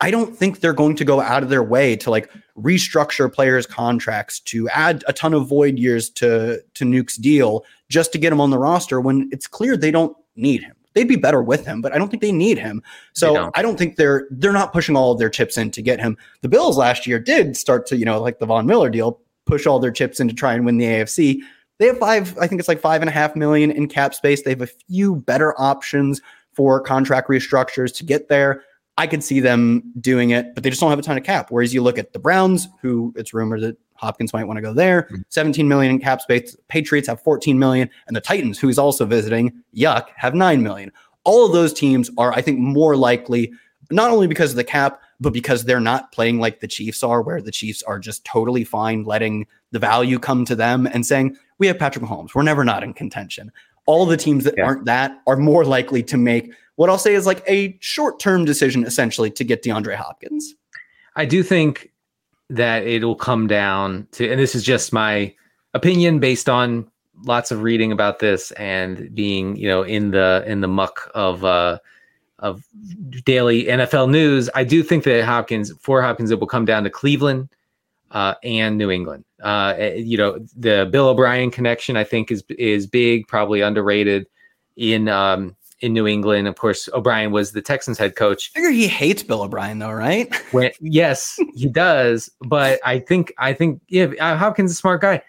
I 0.00 0.10
don't 0.10 0.36
think 0.36 0.58
they're 0.58 0.72
going 0.72 0.96
to 0.96 1.04
go 1.04 1.20
out 1.20 1.44
of 1.44 1.48
their 1.48 1.62
way 1.62 1.94
to 1.96 2.10
like 2.10 2.28
restructure 2.58 3.32
players' 3.32 3.66
contracts 3.66 4.40
to 4.40 4.68
add 4.70 5.04
a 5.06 5.12
ton 5.12 5.32
of 5.32 5.48
void 5.48 5.78
years 5.78 6.10
to 6.10 6.60
to 6.74 6.84
Nuke's 6.84 7.16
deal 7.16 7.64
just 7.88 8.12
to 8.12 8.18
get 8.18 8.32
him 8.32 8.40
on 8.40 8.50
the 8.50 8.58
roster 8.58 9.00
when 9.00 9.28
it's 9.32 9.46
clear 9.46 9.76
they 9.76 9.92
don't 9.92 10.16
need 10.34 10.62
him. 10.62 10.74
They'd 10.94 11.08
be 11.08 11.16
better 11.16 11.42
with 11.42 11.64
him, 11.64 11.80
but 11.80 11.94
I 11.94 11.98
don't 11.98 12.10
think 12.10 12.20
they 12.20 12.32
need 12.32 12.58
him. 12.58 12.82
So 13.14 13.34
don't. 13.34 13.58
I 13.58 13.62
don't 13.62 13.78
think 13.78 13.96
they're 13.96 14.26
they're 14.30 14.52
not 14.52 14.72
pushing 14.72 14.96
all 14.96 15.12
of 15.12 15.18
their 15.18 15.30
chips 15.30 15.56
in 15.56 15.70
to 15.70 15.82
get 15.82 16.00
him. 16.00 16.16
The 16.42 16.48
Bills 16.48 16.76
last 16.76 17.06
year 17.06 17.18
did 17.18 17.56
start 17.56 17.86
to, 17.86 17.96
you 17.96 18.04
know, 18.04 18.20
like 18.20 18.38
the 18.38 18.46
Von 18.46 18.66
Miller 18.66 18.90
deal, 18.90 19.20
push 19.46 19.66
all 19.66 19.78
their 19.78 19.90
chips 19.90 20.20
in 20.20 20.28
to 20.28 20.34
try 20.34 20.54
and 20.54 20.64
win 20.64 20.78
the 20.78 20.86
AFC. 20.86 21.40
They 21.78 21.86
have 21.86 21.98
five, 21.98 22.38
I 22.38 22.46
think 22.46 22.60
it's 22.60 22.68
like 22.68 22.80
five 22.80 23.02
and 23.02 23.08
a 23.08 23.12
half 23.12 23.34
million 23.34 23.70
in 23.70 23.88
cap 23.88 24.14
space. 24.14 24.42
They 24.42 24.50
have 24.50 24.62
a 24.62 24.66
few 24.66 25.16
better 25.16 25.58
options 25.60 26.20
for 26.52 26.80
contract 26.80 27.28
restructures 27.28 27.94
to 27.96 28.04
get 28.04 28.28
there. 28.28 28.62
I 28.98 29.06
could 29.06 29.24
see 29.24 29.40
them 29.40 29.82
doing 30.00 30.30
it, 30.30 30.54
but 30.54 30.62
they 30.62 30.70
just 30.70 30.80
don't 30.80 30.90
have 30.90 30.98
a 30.98 31.02
ton 31.02 31.16
of 31.16 31.24
cap. 31.24 31.50
Whereas 31.50 31.72
you 31.72 31.82
look 31.82 31.98
at 31.98 32.12
the 32.12 32.18
Browns, 32.18 32.68
who 32.82 33.12
it's 33.16 33.32
rumored 33.32 33.62
that 33.62 33.76
Hopkins 33.94 34.32
might 34.32 34.44
want 34.44 34.58
to 34.58 34.62
go 34.62 34.74
there, 34.74 35.02
mm-hmm. 35.04 35.22
17 35.28 35.66
million 35.66 35.92
in 35.92 35.98
cap 35.98 36.20
space. 36.20 36.56
Patriots 36.68 37.08
have 37.08 37.20
14 37.22 37.58
million, 37.58 37.88
and 38.06 38.14
the 38.14 38.20
Titans, 38.20 38.58
who 38.58 38.66
he's 38.66 38.78
also 38.78 39.06
visiting, 39.06 39.62
yuck, 39.74 40.08
have 40.16 40.34
9 40.34 40.62
million. 40.62 40.92
All 41.24 41.46
of 41.46 41.52
those 41.52 41.72
teams 41.72 42.10
are, 42.18 42.32
I 42.32 42.42
think, 42.42 42.58
more 42.58 42.96
likely, 42.96 43.52
not 43.90 44.10
only 44.10 44.26
because 44.26 44.50
of 44.50 44.56
the 44.56 44.64
cap, 44.64 45.00
but 45.22 45.32
because 45.32 45.64
they're 45.64 45.80
not 45.80 46.12
playing 46.12 46.38
like 46.38 46.60
the 46.60 46.68
Chiefs 46.68 47.02
are, 47.02 47.22
where 47.22 47.40
the 47.40 47.52
Chiefs 47.52 47.82
are 47.84 47.98
just 47.98 48.24
totally 48.24 48.64
fine 48.64 49.04
letting 49.04 49.46
the 49.70 49.78
value 49.78 50.18
come 50.18 50.44
to 50.44 50.54
them 50.54 50.86
and 50.86 51.06
saying, 51.06 51.36
we 51.58 51.66
have 51.66 51.78
Patrick 51.78 52.04
Mahomes. 52.04 52.34
We're 52.34 52.42
never 52.42 52.64
not 52.64 52.82
in 52.82 52.92
contention. 52.92 53.52
All 53.86 54.04
the 54.06 54.16
teams 54.16 54.44
that 54.44 54.54
yeah. 54.56 54.64
aren't 54.64 54.84
that 54.84 55.20
are 55.26 55.36
more 55.36 55.64
likely 55.64 56.02
to 56.04 56.16
make 56.16 56.52
what 56.76 56.90
I'll 56.90 56.98
say 56.98 57.14
is 57.14 57.26
like 57.26 57.42
a 57.46 57.76
short 57.80 58.18
term 58.18 58.44
decision, 58.44 58.84
essentially, 58.84 59.30
to 59.32 59.44
get 59.44 59.62
DeAndre 59.62 59.94
Hopkins. 59.94 60.54
I 61.16 61.24
do 61.24 61.42
think 61.42 61.92
that 62.50 62.86
it'll 62.86 63.14
come 63.14 63.46
down 63.46 64.08
to, 64.12 64.28
and 64.28 64.40
this 64.40 64.54
is 64.54 64.62
just 64.62 64.92
my 64.92 65.34
opinion 65.74 66.18
based 66.18 66.48
on 66.48 66.90
lots 67.24 67.50
of 67.50 67.62
reading 67.62 67.92
about 67.92 68.18
this 68.18 68.50
and 68.52 69.14
being, 69.14 69.56
you 69.56 69.68
know, 69.68 69.82
in 69.82 70.10
the 70.10 70.42
in 70.46 70.60
the 70.60 70.68
muck 70.68 71.10
of 71.14 71.44
uh, 71.44 71.78
of 72.42 72.62
daily 73.24 73.64
NFL 73.64 74.10
news, 74.10 74.50
I 74.54 74.64
do 74.64 74.82
think 74.82 75.04
that 75.04 75.24
Hopkins 75.24 75.72
for 75.80 76.02
Hopkins 76.02 76.30
it 76.30 76.40
will 76.40 76.48
come 76.48 76.64
down 76.64 76.84
to 76.84 76.90
Cleveland 76.90 77.48
uh, 78.10 78.34
and 78.42 78.76
New 78.76 78.90
England. 78.90 79.24
Uh, 79.42 79.74
eh, 79.78 79.94
you 79.94 80.18
know, 80.18 80.44
the 80.56 80.88
Bill 80.90 81.08
O'Brien 81.08 81.50
connection 81.50 81.96
I 81.96 82.04
think 82.04 82.30
is 82.30 82.44
is 82.50 82.86
big, 82.86 83.26
probably 83.28 83.62
underrated 83.62 84.26
in 84.76 85.08
um, 85.08 85.56
in 85.80 85.92
New 85.92 86.06
England. 86.06 86.48
Of 86.48 86.56
course, 86.56 86.88
O'Brien 86.92 87.30
was 87.30 87.52
the 87.52 87.62
Texans 87.62 87.96
head 87.96 88.16
coach. 88.16 88.50
I 88.54 88.58
figure 88.58 88.70
he 88.70 88.88
hates 88.88 89.22
Bill 89.22 89.42
O'Brien 89.42 89.78
though, 89.78 89.92
right? 89.92 90.34
when, 90.52 90.72
yes, 90.80 91.38
he 91.54 91.68
does. 91.68 92.28
But 92.40 92.80
I 92.84 92.98
think 92.98 93.32
I 93.38 93.52
think 93.52 93.80
yeah, 93.88 94.06
uh, 94.20 94.36
Hopkins 94.36 94.72
is 94.72 94.78
a 94.78 94.80
smart 94.80 95.00
guy. 95.00 95.22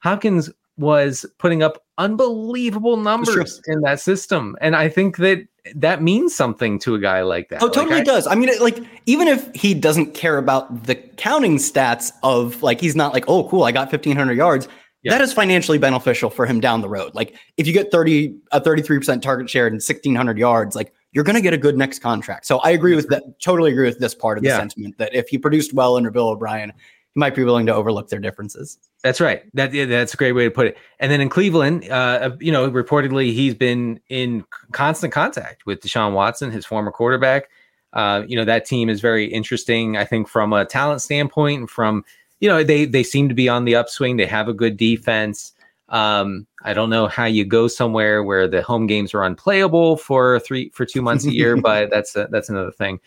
Hopkins 0.00 0.50
was 0.78 1.24
putting 1.38 1.62
up 1.62 1.84
unbelievable 1.96 2.96
numbers 2.98 3.60
in 3.66 3.80
that 3.80 4.00
system, 4.00 4.56
and 4.60 4.76
I 4.76 4.88
think 4.88 5.16
that 5.18 5.46
that 5.74 6.02
means 6.02 6.34
something 6.34 6.78
to 6.80 6.94
a 6.94 6.98
guy 6.98 7.22
like 7.22 7.48
that. 7.48 7.62
Oh, 7.62 7.68
totally 7.68 7.96
like 7.96 8.02
I, 8.02 8.04
does. 8.04 8.26
I 8.26 8.34
mean, 8.34 8.50
like 8.60 8.78
even 9.06 9.28
if 9.28 9.52
he 9.54 9.74
doesn't 9.74 10.14
care 10.14 10.38
about 10.38 10.84
the 10.84 10.94
counting 10.94 11.56
stats 11.56 12.12
of 12.22 12.62
like 12.62 12.80
he's 12.80 12.96
not 12.96 13.12
like, 13.12 13.24
oh, 13.28 13.48
cool, 13.48 13.64
I 13.64 13.72
got 13.72 13.90
fifteen 13.90 14.16
hundred 14.16 14.36
yards. 14.36 14.68
Yeah. 15.02 15.12
that 15.12 15.20
is 15.20 15.32
financially 15.32 15.78
beneficial 15.78 16.30
for 16.30 16.46
him 16.46 16.58
down 16.58 16.80
the 16.80 16.88
road. 16.88 17.14
Like 17.14 17.36
if 17.56 17.66
you 17.68 17.72
get 17.72 17.92
30 17.92 18.34
a 18.50 18.60
33% 18.60 19.22
target 19.22 19.48
share 19.48 19.68
and 19.68 19.74
1600 19.74 20.36
yards, 20.36 20.74
like 20.74 20.92
you're 21.12 21.22
going 21.22 21.36
to 21.36 21.42
get 21.42 21.54
a 21.54 21.58
good 21.58 21.78
next 21.78 22.00
contract. 22.00 22.44
So 22.44 22.58
I 22.58 22.70
agree 22.70 22.96
with 22.96 23.08
that. 23.10 23.22
Totally 23.40 23.70
agree 23.70 23.86
with 23.86 24.00
this 24.00 24.16
part 24.16 24.36
of 24.36 24.42
the 24.42 24.48
Yeah. 24.50 24.56
sentiment 24.56 24.98
that 24.98 25.14
if 25.14 25.28
he 25.28 25.38
produced 25.38 25.72
well 25.74 25.96
under 25.96 26.10
Bill 26.10 26.30
O'Brien, 26.30 26.72
might 27.16 27.34
be 27.34 27.42
willing 27.42 27.66
to 27.66 27.74
overlook 27.74 28.08
their 28.10 28.20
differences. 28.20 28.78
That's 29.02 29.20
right. 29.20 29.42
That 29.54 29.72
yeah, 29.72 29.86
that's 29.86 30.14
a 30.14 30.16
great 30.16 30.32
way 30.32 30.44
to 30.44 30.50
put 30.50 30.66
it. 30.66 30.76
And 31.00 31.10
then 31.10 31.20
in 31.20 31.28
Cleveland, 31.28 31.88
uh, 31.88 32.36
you 32.40 32.52
know, 32.52 32.70
reportedly 32.70 33.32
he's 33.32 33.54
been 33.54 33.98
in 34.08 34.44
constant 34.72 35.12
contact 35.12 35.64
with 35.66 35.80
Deshaun 35.80 36.12
Watson, 36.12 36.50
his 36.50 36.66
former 36.66 36.90
quarterback. 36.90 37.48
Uh, 37.94 38.24
you 38.28 38.36
know, 38.36 38.44
that 38.44 38.66
team 38.66 38.90
is 38.90 39.00
very 39.00 39.24
interesting. 39.24 39.96
I 39.96 40.04
think 40.04 40.28
from 40.28 40.52
a 40.52 40.66
talent 40.66 41.00
standpoint, 41.00 41.60
and 41.60 41.70
from 41.70 42.04
you 42.40 42.48
know, 42.48 42.62
they 42.62 42.84
they 42.84 43.02
seem 43.02 43.28
to 43.28 43.34
be 43.34 43.48
on 43.48 43.64
the 43.64 43.74
upswing. 43.74 44.18
They 44.18 44.26
have 44.26 44.48
a 44.48 44.54
good 44.54 44.76
defense. 44.76 45.52
Um, 45.88 46.46
I 46.64 46.74
don't 46.74 46.90
know 46.90 47.06
how 47.06 47.24
you 47.24 47.44
go 47.44 47.68
somewhere 47.68 48.22
where 48.22 48.48
the 48.48 48.60
home 48.60 48.86
games 48.86 49.14
are 49.14 49.22
unplayable 49.22 49.96
for 49.96 50.40
three 50.40 50.70
for 50.70 50.84
two 50.84 51.00
months 51.00 51.24
a 51.24 51.32
year, 51.32 51.56
but 51.60 51.90
that's 51.90 52.14
a, 52.14 52.28
that's 52.30 52.50
another 52.50 52.72
thing 52.72 53.00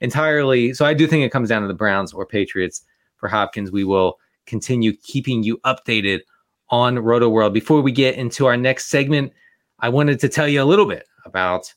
entirely. 0.00 0.72
So 0.74 0.84
I 0.84 0.94
do 0.94 1.06
think 1.06 1.24
it 1.24 1.32
comes 1.32 1.48
down 1.48 1.62
to 1.62 1.68
the 1.68 1.74
Browns 1.74 2.12
or 2.12 2.26
Patriots 2.26 2.82
for 3.16 3.28
Hopkins. 3.28 3.70
We 3.70 3.84
will 3.84 4.18
continue 4.46 4.92
keeping 4.96 5.42
you 5.42 5.58
updated 5.58 6.20
on 6.70 6.98
Roto 6.98 7.28
World. 7.28 7.54
Before 7.54 7.80
we 7.80 7.92
get 7.92 8.16
into 8.16 8.46
our 8.46 8.56
next 8.56 8.86
segment, 8.86 9.32
I 9.80 9.88
wanted 9.88 10.20
to 10.20 10.28
tell 10.28 10.48
you 10.48 10.62
a 10.62 10.64
little 10.64 10.86
bit 10.86 11.06
about 11.24 11.72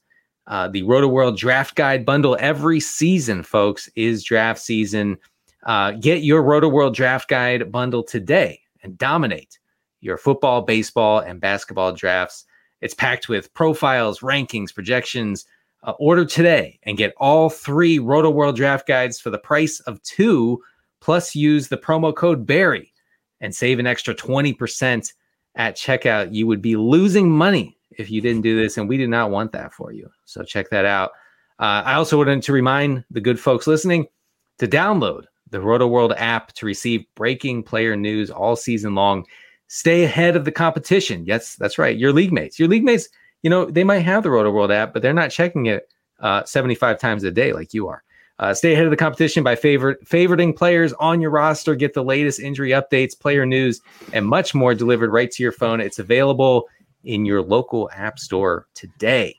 uh, 0.48 0.68
the 0.68 0.84
Roto 0.84 1.08
World 1.08 1.38
Draft 1.38 1.76
Guide 1.76 2.06
bundle. 2.06 2.38
Every 2.40 2.80
season, 2.80 3.44
folks, 3.44 3.90
is 3.96 4.24
draft 4.24 4.60
season. 4.60 5.18
Uh, 5.64 5.92
get 5.92 6.24
your 6.24 6.42
Roto 6.42 6.68
World 6.70 6.96
Draft 6.96 7.30
Guide 7.30 7.72
bundle 7.72 8.04
today 8.04 8.62
and 8.82 8.98
dominate 8.98 9.60
your 10.02 10.18
football, 10.18 10.62
baseball, 10.62 11.20
and 11.20 11.42
basketball 11.42 11.92
drafts. 11.92 12.46
It's 12.82 12.94
packed 12.94 13.28
with 13.30 13.54
profiles, 13.54 14.22
rankings, 14.22 14.74
projections. 14.74 15.46
Uh, 15.82 15.94
order 15.98 16.26
today 16.26 16.78
and 16.84 16.98
get 16.98 17.14
all 17.16 17.50
three 17.50 18.00
Roto 18.00 18.30
World 18.30 18.58
Draft 18.58 18.86
Guides 18.86 19.18
for 19.18 19.30
the 19.30 19.38
price 19.38 19.80
of 19.82 20.04
two 20.04 20.62
plus 21.02 21.36
use 21.36 21.68
the 21.68 21.78
promo 21.78 22.16
code 22.16 22.46
Barry 22.46 22.94
and 23.42 23.54
save 23.54 23.80
an 23.80 23.88
extra 23.88 24.14
20% 24.14 25.14
at 25.56 25.76
checkout. 25.76 26.34
You 26.34 26.48
would 26.48 26.62
be 26.62 26.76
losing 26.76 27.30
money 27.30 27.78
if 27.98 28.10
you 28.10 28.22
didn't 28.22 28.42
do 28.42 28.60
this, 28.60 28.78
and 28.78 28.88
we 28.88 28.98
did 28.98 29.10
not 29.10 29.32
want 29.32 29.52
that 29.52 29.74
for 29.74 29.92
you. 29.92 30.10
So 30.26 30.44
check 30.44 30.70
that 30.70 30.86
out. 30.86 31.12
Uh, 31.60 31.84
I 31.86 31.94
also 31.96 32.18
wanted 32.18 32.42
to 32.44 32.54
remind 32.54 33.04
the 33.12 33.22
good 33.22 33.40
folks 33.40 33.68
listening 33.68 34.08
to 34.60 34.68
download 34.68 35.26
the 35.50 35.60
Roto 35.60 35.88
World 35.88 36.14
app 36.18 36.54
to 36.54 36.66
receive 36.66 37.06
breaking 37.16 37.64
player 37.64 37.96
news 37.96 38.30
all 38.30 38.56
season 38.56 38.96
long. 38.96 39.26
Stay 39.68 40.04
ahead 40.04 40.36
of 40.36 40.46
the 40.46 40.52
competition. 40.52 41.26
Yes, 41.26 41.56
that's 41.56 41.78
right. 41.78 41.98
Your 41.98 42.14
league 42.14 42.32
mates, 42.32 42.60
your 42.60 42.70
league 42.70 42.84
mates, 42.84 43.10
you 43.42 43.50
know, 43.50 43.66
they 43.66 43.84
might 43.84 44.00
have 44.00 44.24
the 44.24 44.32
Roto 44.32 44.52
World 44.52 44.72
app, 44.72 44.94
but 44.94 45.02
they're 45.02 45.14
not 45.14 45.32
checking 45.32 45.66
it 45.66 45.90
uh, 46.20 46.44
75 46.44 47.00
times 47.00 47.24
a 47.24 47.32
day 47.32 47.54
like 47.54 47.74
you 47.74 47.88
are. 47.88 48.04
Uh, 48.40 48.54
stay 48.54 48.72
ahead 48.74 48.86
of 48.86 48.92
the 48.92 48.98
competition 48.98 49.44
by 49.44 49.54
favorite 49.56 50.04
favoriting 50.06 50.56
players 50.56 50.94
on 50.94 51.20
your 51.20 51.30
roster. 51.30 51.76
Get 51.76 51.94
the 51.94 52.04
latest 52.04 52.40
injury 52.40 52.70
updates, 52.70 53.18
player 53.20 53.46
news, 53.46 53.82
and 54.14 54.26
much 54.26 54.56
more 54.56 54.74
delivered 54.74 55.12
right 55.12 55.30
to 55.30 55.44
your 55.44 55.52
phone. 55.52 55.82
It's 55.82 56.00
available 56.00 56.68
in 57.04 57.26
your 57.26 57.42
local 57.42 57.90
app 57.94 58.18
store 58.18 58.66
today. 58.76 59.36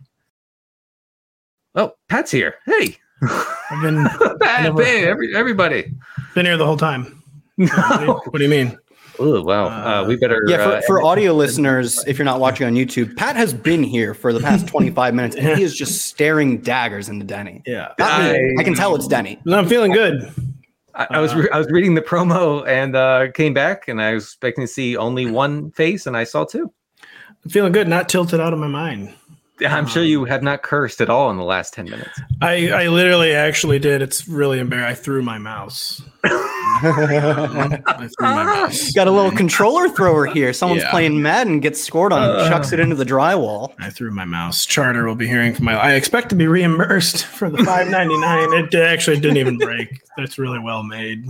Oh, 1.75 1.93
Pat's 2.09 2.31
here. 2.31 2.57
Hey, 2.67 2.97
I've 3.23 3.83
been 3.83 4.05
Pat, 4.41 4.63
never- 4.65 4.85
hey, 4.85 5.05
every, 5.07 5.35
everybody. 5.35 5.93
been 6.35 6.45
here 6.47 6.57
the 6.57 6.67
whole 6.67 6.77
time. 6.77 7.23
What 7.57 7.69
do 7.71 8.01
you, 8.01 8.07
No. 8.07 8.23
what 8.27 8.39
do 8.39 8.45
you 8.45 8.51
mean? 8.51 8.79
Oh, 9.21 9.43
wow. 9.43 9.67
Uh, 9.67 10.03
Uh, 10.03 10.05
we 10.09 10.17
better. 10.17 10.43
Yeah, 10.47 10.65
for, 10.65 10.73
uh, 10.77 10.81
for 10.87 11.03
audio 11.03 11.33
listeners, 11.35 12.03
if 12.07 12.19
you're 12.19 12.25
not 12.25 12.41
watching 12.41 12.67
on 12.67 12.75
YouTube, 12.75 13.15
Pat 13.17 13.37
has 13.37 13.53
been 13.53 13.83
here 13.85 14.15
for 14.15 14.33
the 14.33 14.41
past 14.41 14.67
25 14.69 15.15
minutes 15.15 15.37
and 15.37 15.57
he 15.59 15.63
is 15.63 15.77
just 15.77 16.03
staring 16.07 16.59
daggers 16.59 17.09
into 17.09 17.25
Denny. 17.25 17.63
Yeah, 17.67 17.93
I- 17.99 18.41
I 18.59 18.65
can 18.65 18.75
tell 18.75 18.95
it's 18.97 19.07
Denny. 19.07 19.39
I'm 19.47 19.67
feeling 19.69 19.93
good. 19.93 20.33
I, 20.95 21.07
I 21.11 21.21
was 21.21 21.35
re- 21.35 21.49
I 21.53 21.59
was 21.59 21.69
reading 21.71 21.95
the 21.95 22.01
promo 22.03 22.67
and 22.67 22.97
uh, 22.97 23.31
came 23.33 23.55
back, 23.55 23.87
and 23.87 24.03
I 24.03 24.15
was 24.15 24.25
expecting 24.25 24.65
to 24.65 24.69
see 24.69 24.97
only 24.97 25.31
one 25.31 25.71
face, 25.71 26.07
and 26.07 26.17
I 26.17 26.25
saw 26.25 26.45
two. 26.45 26.73
I'm 27.45 27.51
feeling 27.51 27.71
good. 27.73 27.87
Not 27.87 28.09
tilted 28.09 28.41
out 28.41 28.53
of 28.53 28.59
my 28.59 28.67
mind. 28.67 29.15
I'm 29.69 29.87
sure 29.87 30.03
you 30.03 30.25
have 30.25 30.43
not 30.43 30.63
cursed 30.63 31.01
at 31.01 31.11
all 31.11 31.31
in 31.31 31.37
the 31.37 31.45
last 31.45 31.75
ten 31.75 31.85
minutes. 31.87 32.21
I, 32.41 32.71
I 32.71 32.89
literally 32.89 33.33
actually 33.35 33.79
did. 33.79 34.03
It's 34.03 34.27
really 34.29 34.59
embarrassing. 34.59 34.91
I 34.91 34.95
threw 34.95 35.23
my 35.23 35.39
mouse. 35.39 36.03
I 36.25 38.09
threw 38.19 38.27
my 38.29 38.45
mouse. 38.45 38.93
Got 38.93 39.09
a 39.09 39.11
little 39.11 39.31
controller 39.31 39.89
thrower 39.89 40.27
here. 40.27 40.53
Someone's 40.61 40.83
Yeah. 40.83 40.91
playing 40.91 41.21
Madden, 41.23 41.61
gets 41.61 41.83
scored 41.83 42.13
on, 42.13 42.23
Uh. 42.23 42.49
chucks 42.49 42.73
it 42.73 42.81
into 42.81 42.95
the 42.97 43.05
drywall. 43.05 43.73
I 43.79 43.91
threw 43.91 44.11
my 44.11 44.25
mouse. 44.25 44.65
Charter 44.67 45.07
will 45.07 45.15
be 45.15 45.27
hearing 45.27 45.55
from 45.55 45.67
my. 45.67 45.75
I 45.75 45.95
expect 45.95 46.29
to 46.31 46.35
be 46.35 46.47
reimbursed 46.47 47.25
for 47.27 47.51
the 47.51 47.63
five 47.65 47.89
ninety 47.89 48.19
nine. 48.19 48.53
It 48.55 48.75
actually 48.75 49.21
didn't 49.21 49.37
even 49.39 49.59
break. 49.59 50.01
That's 50.17 50.39
really 50.39 50.59
well 50.59 50.83
made. 50.83 51.27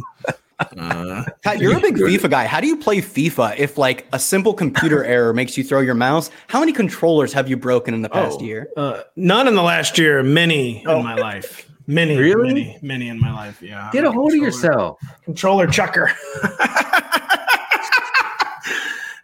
Uh, 0.76 1.24
Pat, 1.42 1.58
you're 1.58 1.76
a 1.76 1.80
big 1.88 1.96
FIFA 1.96 2.30
guy. 2.30 2.46
How 2.46 2.60
do 2.60 2.66
you 2.66 2.76
play 2.76 2.98
FIFA 2.98 3.58
if 3.58 3.78
like 3.78 4.06
a 4.12 4.18
simple 4.18 4.52
computer 4.54 5.04
error 5.16 5.32
makes 5.32 5.56
you 5.56 5.64
throw 5.64 5.80
your 5.80 5.94
mouse? 5.94 6.30
How 6.48 6.60
many 6.60 6.72
controllers 6.72 7.32
have 7.32 7.48
you 7.48 7.56
broken 7.56 7.94
in 7.94 8.02
the 8.02 8.08
past 8.10 8.38
Oh. 8.40 8.44
year? 8.44 8.68
uh, 8.76 9.02
none 9.16 9.48
in 9.48 9.54
the 9.54 9.62
last 9.62 9.98
year. 9.98 10.22
Many 10.22 10.84
Oh. 10.86 10.98
in 10.98 11.04
my 11.04 11.14
life. 11.14 11.66
Many, 11.86 12.16
Really? 12.16 12.46
many, 12.48 12.78
many 12.82 13.08
in 13.08 13.18
my 13.20 13.32
life. 13.32 13.60
Yeah. 13.62 13.88
Get 13.92 14.04
I'm 14.04 14.10
a 14.10 14.12
hold 14.12 14.32
of 14.32 14.38
yourself. 14.38 14.98
Controller 15.24 15.66
chucker. 15.66 16.10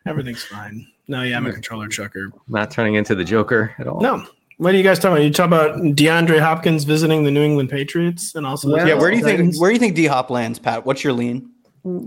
Everything's 0.06 0.44
fine. 0.44 0.86
No, 1.08 1.22
yeah, 1.22 1.36
I'm 1.36 1.46
a 1.46 1.52
controller 1.52 1.88
chucker. 1.88 2.30
Not 2.48 2.70
turning 2.70 2.94
into 2.94 3.14
the 3.14 3.24
Joker 3.24 3.74
at 3.78 3.86
all. 3.88 4.00
No. 4.00 4.24
What 4.58 4.74
are 4.74 4.76
you 4.78 4.82
guys 4.82 4.98
talking 4.98 5.16
about? 5.16 5.24
You 5.24 5.30
talk 5.32 5.46
about 5.46 5.76
DeAndre 5.76 6.40
Hopkins 6.40 6.84
visiting 6.84 7.24
the 7.24 7.30
New 7.30 7.42
England 7.42 7.68
Patriots 7.68 8.34
and 8.34 8.46
also 8.46 8.74
Yeah, 8.74 8.94
where 8.94 9.10
do 9.10 9.18
you 9.18 9.24
think 9.24 9.60
where 9.60 9.70
do 9.70 9.74
you 9.74 9.80
think 9.80 9.94
D 9.94 10.06
Hop 10.06 10.30
lands, 10.30 10.58
Pat? 10.58 10.86
What's 10.86 11.04
your 11.04 11.12
lean? 11.12 11.50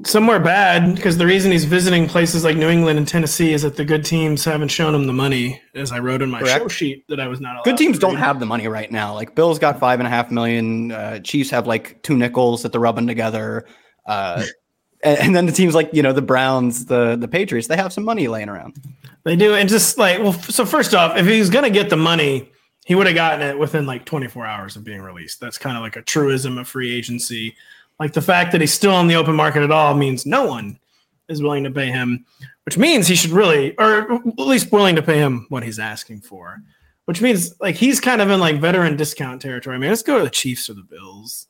somewhere 0.06 0.40
bad 0.40 0.96
because 0.96 1.18
the 1.18 1.26
reason 1.26 1.52
he's 1.52 1.64
visiting 1.64 2.08
places 2.08 2.44
like 2.44 2.58
New 2.58 2.70
England 2.70 2.98
and 2.98 3.08
Tennessee 3.08 3.54
is 3.54 3.62
that 3.62 3.78
the 3.78 3.86
good 3.86 4.04
teams 4.04 4.44
haven't 4.44 4.70
shown 4.70 4.94
him 4.94 5.08
the 5.08 5.14
money, 5.14 5.62
as 5.74 5.92
I 5.92 6.00
wrote 6.00 6.22
in 6.22 6.30
my 6.30 6.40
Correct. 6.40 6.60
show 6.60 6.68
sheet 6.68 7.06
that 7.08 7.20
I 7.20 7.28
was 7.28 7.40
not. 7.40 7.64
Good 7.64 7.78
teams 7.78 7.98
don't 7.98 8.18
have 8.18 8.40
the 8.40 8.46
money 8.46 8.68
right 8.68 8.92
now. 8.92 9.14
Like 9.14 9.36
Bills 9.36 9.58
got 9.58 9.80
five 9.80 10.00
and 10.00 10.08
a 10.08 10.10
half 10.10 10.32
million. 10.32 10.92
Uh, 10.92 11.20
Chiefs 11.20 11.50
have 11.52 11.66
like 11.66 12.02
two 12.04 12.18
nickels 12.18 12.62
that 12.64 12.72
they're 12.72 12.82
rubbing 12.82 13.08
together. 13.08 13.66
Uh, 14.06 14.44
and, 15.04 15.20
and 15.20 15.36
then 15.36 15.46
the 15.46 15.52
teams 15.52 15.76
like 15.76 15.90
you 15.94 16.04
know 16.04 16.14
the 16.14 16.22
Browns, 16.22 16.86
the 16.86 17.16
the 17.16 17.28
Patriots, 17.28 17.68
they 17.68 17.78
have 17.78 17.94
some 17.94 18.04
money 18.04 18.28
laying 18.28 18.50
around. 18.50 18.82
They 19.24 19.36
do, 19.36 19.56
and 19.56 19.70
just 19.70 19.98
like 19.98 20.20
well, 20.20 20.34
so 20.34 20.66
first 20.66 20.94
off, 20.94 21.18
if 21.18 21.26
he's 21.26 21.50
gonna 21.50 21.70
get 21.70 21.90
the 21.90 21.98
money, 21.98 22.52
he 22.86 22.96
would 22.96 23.08
have 23.08 23.16
gotten 23.16 23.42
it 23.42 23.58
within 23.58 23.86
like 23.86 24.06
24 24.06 24.46
hours 24.46 24.76
of 24.76 24.84
being 24.84 25.02
released. 25.02 25.40
That's 25.40 25.58
kind 25.58 25.78
of 25.78 25.84
like 25.84 25.96
a 25.96 26.02
truism 26.02 26.58
of 26.58 26.68
free 26.68 26.94
agency. 26.94 27.56
Like 28.00 28.14
the 28.14 28.22
fact 28.22 28.52
that 28.52 28.62
he's 28.62 28.74
still 28.74 28.94
on 28.94 29.08
the 29.08 29.16
open 29.16 29.36
market 29.36 29.64
at 29.64 29.72
all 29.72 29.94
means 29.94 30.26
no 30.26 30.46
one 30.46 30.80
is 31.28 31.42
willing 31.42 31.64
to 31.66 31.72
pay 31.72 31.88
him, 31.88 32.26
which 32.66 32.78
means 32.78 33.08
he 33.08 33.16
should 33.16 33.32
really, 33.32 33.78
or 33.78 34.14
at 34.14 34.40
least 34.40 34.72
willing 34.72 34.96
to 34.96 35.02
pay 35.02 35.20
him 35.20 35.46
what 35.50 35.64
he's 35.64 35.80
asking 35.80 36.22
for. 36.22 36.62
Which 37.06 37.22
means 37.22 37.60
like 37.60 37.76
he's 37.76 38.00
kind 38.00 38.22
of 38.22 38.30
in 38.30 38.40
like 38.40 38.62
veteran 38.62 38.96
discount 38.96 39.42
territory. 39.42 39.76
I 39.76 39.80
mean, 39.80 39.90
let's 39.90 40.04
go 40.04 40.18
to 40.18 40.24
the 40.24 40.30
Chiefs 40.30 40.70
or 40.70 40.74
the 40.74 40.84
Bills. 40.84 41.48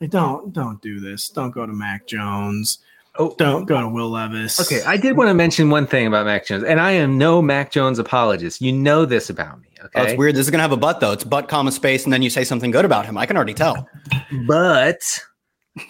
Like, 0.00 0.10
don't 0.10 0.52
don't 0.52 0.80
do 0.82 1.00
this. 1.00 1.28
Don't 1.28 1.50
go 1.50 1.66
to 1.66 1.72
Mac 1.72 2.06
Jones. 2.06 2.78
Oh, 3.20 3.34
Don't 3.36 3.64
go 3.66 3.80
to 3.80 3.88
Will 3.88 4.10
Levis. 4.10 4.60
okay. 4.60 4.80
I 4.86 4.96
did 4.96 5.16
want 5.16 5.28
to 5.28 5.34
mention 5.34 5.70
one 5.70 5.86
thing 5.88 6.06
about 6.06 6.24
Mac 6.26 6.46
Jones, 6.46 6.62
and 6.62 6.80
I 6.80 6.92
am 6.92 7.18
no 7.18 7.42
Mac 7.42 7.70
Jones 7.72 7.98
apologist. 7.98 8.60
You 8.60 8.72
know 8.72 9.04
this 9.04 9.28
about 9.28 9.60
me, 9.60 9.68
Oh, 9.82 9.86
okay? 9.86 10.10
it's 10.12 10.18
weird. 10.18 10.36
This 10.36 10.46
is 10.46 10.50
gonna 10.50 10.62
have 10.62 10.72
a 10.72 10.76
butt 10.76 11.00
though. 11.00 11.12
It's 11.12 11.24
butt 11.24 11.48
comma 11.48 11.72
space, 11.72 12.04
and 12.04 12.12
then 12.12 12.22
you 12.22 12.30
say 12.30 12.44
something 12.44 12.70
good 12.70 12.84
about 12.84 13.06
him. 13.06 13.18
I 13.18 13.26
can 13.26 13.36
already 13.36 13.54
tell. 13.54 13.88
but 14.46 15.00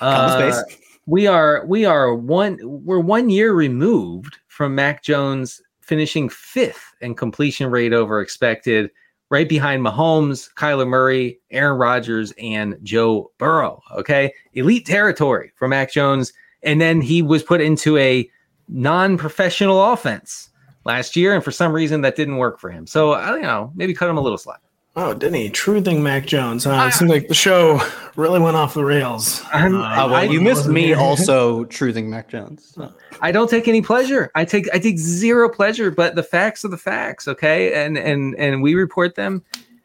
Comma 0.01 0.12
uh, 0.12 0.53
space. 0.53 0.79
we 1.07 1.27
are 1.27 1.64
we 1.67 1.85
are 1.85 2.14
one 2.14 2.59
we're 2.62 2.99
one 3.01 3.29
year 3.31 3.53
removed 3.53 4.38
from 4.49 4.75
Mac 4.75 5.03
Jones 5.03 5.61
finishing 5.83 6.29
fifth 6.29 6.85
in 7.01 7.14
completion 7.14 7.71
rate 7.71 7.93
over 7.93 8.21
expected, 8.21 8.91
right 9.31 9.49
behind 9.49 9.83
Mahomes, 9.85 10.49
Kyler 10.55 10.87
Murray, 10.88 11.38
Aaron 11.51 11.79
Rodgers, 11.79 12.33
and 12.38 12.77
Joe 12.83 13.31
Burrow. 13.38 13.83
Okay, 13.95 14.33
elite 14.55 14.87
territory 14.87 15.53
for 15.57 15.69
Mac 15.69 15.91
Jones, 15.93 16.33
and 16.62 16.81
then 16.81 17.01
he 17.01 17.23
was 17.23 17.42
put 17.42 17.61
into 17.61 17.97
a 17.99 18.29
non-professional 18.68 19.92
offense 19.92 20.51
last 20.85 21.16
year, 21.16 21.35
and 21.35 21.42
for 21.44 21.51
some 21.51 21.73
reason 21.73 22.01
that 22.03 22.16
didn't 22.16 22.37
work 22.37 22.59
for 22.59 22.71
him. 22.71 22.87
So 22.87 23.12
I 23.12 23.29
don't 23.31 23.42
know, 23.42 23.73
maybe 23.75 23.94
cut 23.94 24.09
him 24.09 24.16
a 24.16 24.21
little 24.21 24.38
slack. 24.38 24.61
Oh, 24.97 25.14
didn't 25.14 25.35
he? 25.35 25.49
True 25.49 25.81
thing, 25.81 26.03
Mac 26.03 26.27
Jones. 26.27 26.64
Huh? 26.64 26.87
it 26.88 26.92
seemed 26.92 27.11
like 27.11 27.29
the 27.29 27.35
show 27.35 27.81
really 28.16 28.40
went 28.40 28.57
off 28.57 28.75
the 28.75 28.85
rails. 28.85 29.42
Uh, 29.53 29.59
Uh, 29.59 29.71
well, 29.71 30.14
I- 30.14 30.23
you 30.25 30.40
missed 30.40 30.66
me 30.66 30.87
here. 30.87 30.97
also 30.99 31.64
truthing 31.66 32.07
Mac 32.07 32.29
Jones. 32.29 32.73
So. 32.75 32.92
I 33.21 33.31
don't 33.31 33.49
take 33.49 33.68
any 33.68 33.81
pleasure. 33.81 34.31
I 34.35 34.44
take 34.44 34.68
I 34.75 34.79
take 34.81 34.99
zero 34.99 35.49
pleasure, 35.49 35.90
but 35.92 36.16
the 36.16 36.23
facts 36.25 36.64
are 36.64 36.68
the 36.68 36.79
facts, 36.79 37.29
okay? 37.29 37.75
And 37.75 37.97
and 37.97 38.35
and 38.37 38.61
we 38.61 38.75
report 38.75 39.14
them 39.14 39.44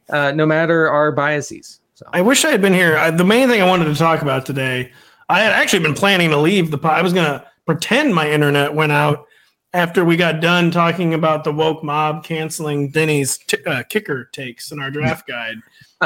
uh, 0.10 0.32
no 0.32 0.46
matter 0.48 0.90
our 0.90 1.12
biases. 1.12 1.80
So 1.94 2.08
I 2.12 2.22
wish 2.22 2.44
I 2.44 2.50
had 2.50 2.62
been 2.62 2.74
here. 2.74 2.98
I, 2.98 3.12
the 3.12 3.24
main 3.24 3.50
thing 3.50 3.62
I 3.62 3.68
wanted 3.68 3.86
to 3.86 3.96
talk 3.96 4.24
about 4.24 4.48
today, 4.48 4.92
I 5.34 5.40
had 5.40 5.52
actually 5.52 5.80
been 5.80 5.96
planning 5.96 6.30
to 6.30 6.38
leave 6.38 6.70
the. 6.70 6.78
po- 6.78 6.90
I 6.90 7.02
was 7.02 7.12
gonna 7.12 7.44
pretend 7.66 8.14
my 8.14 8.30
internet 8.30 8.76
went 8.76 8.92
out 8.92 9.26
after 9.74 10.06
we 10.06 10.16
got 10.16 10.42
done 10.42 10.70
talking 10.70 11.16
about 11.16 11.44
the 11.44 11.52
woke 11.52 11.84
mob 11.84 12.24
canceling 12.24 12.92
Denny's 12.92 13.40
t- 13.40 13.58
uh, 13.66 13.82
kicker 13.90 14.26
takes 14.26 14.72
in 14.72 14.80
our 14.80 14.92
draft 14.92 15.28
guide, 15.28 15.56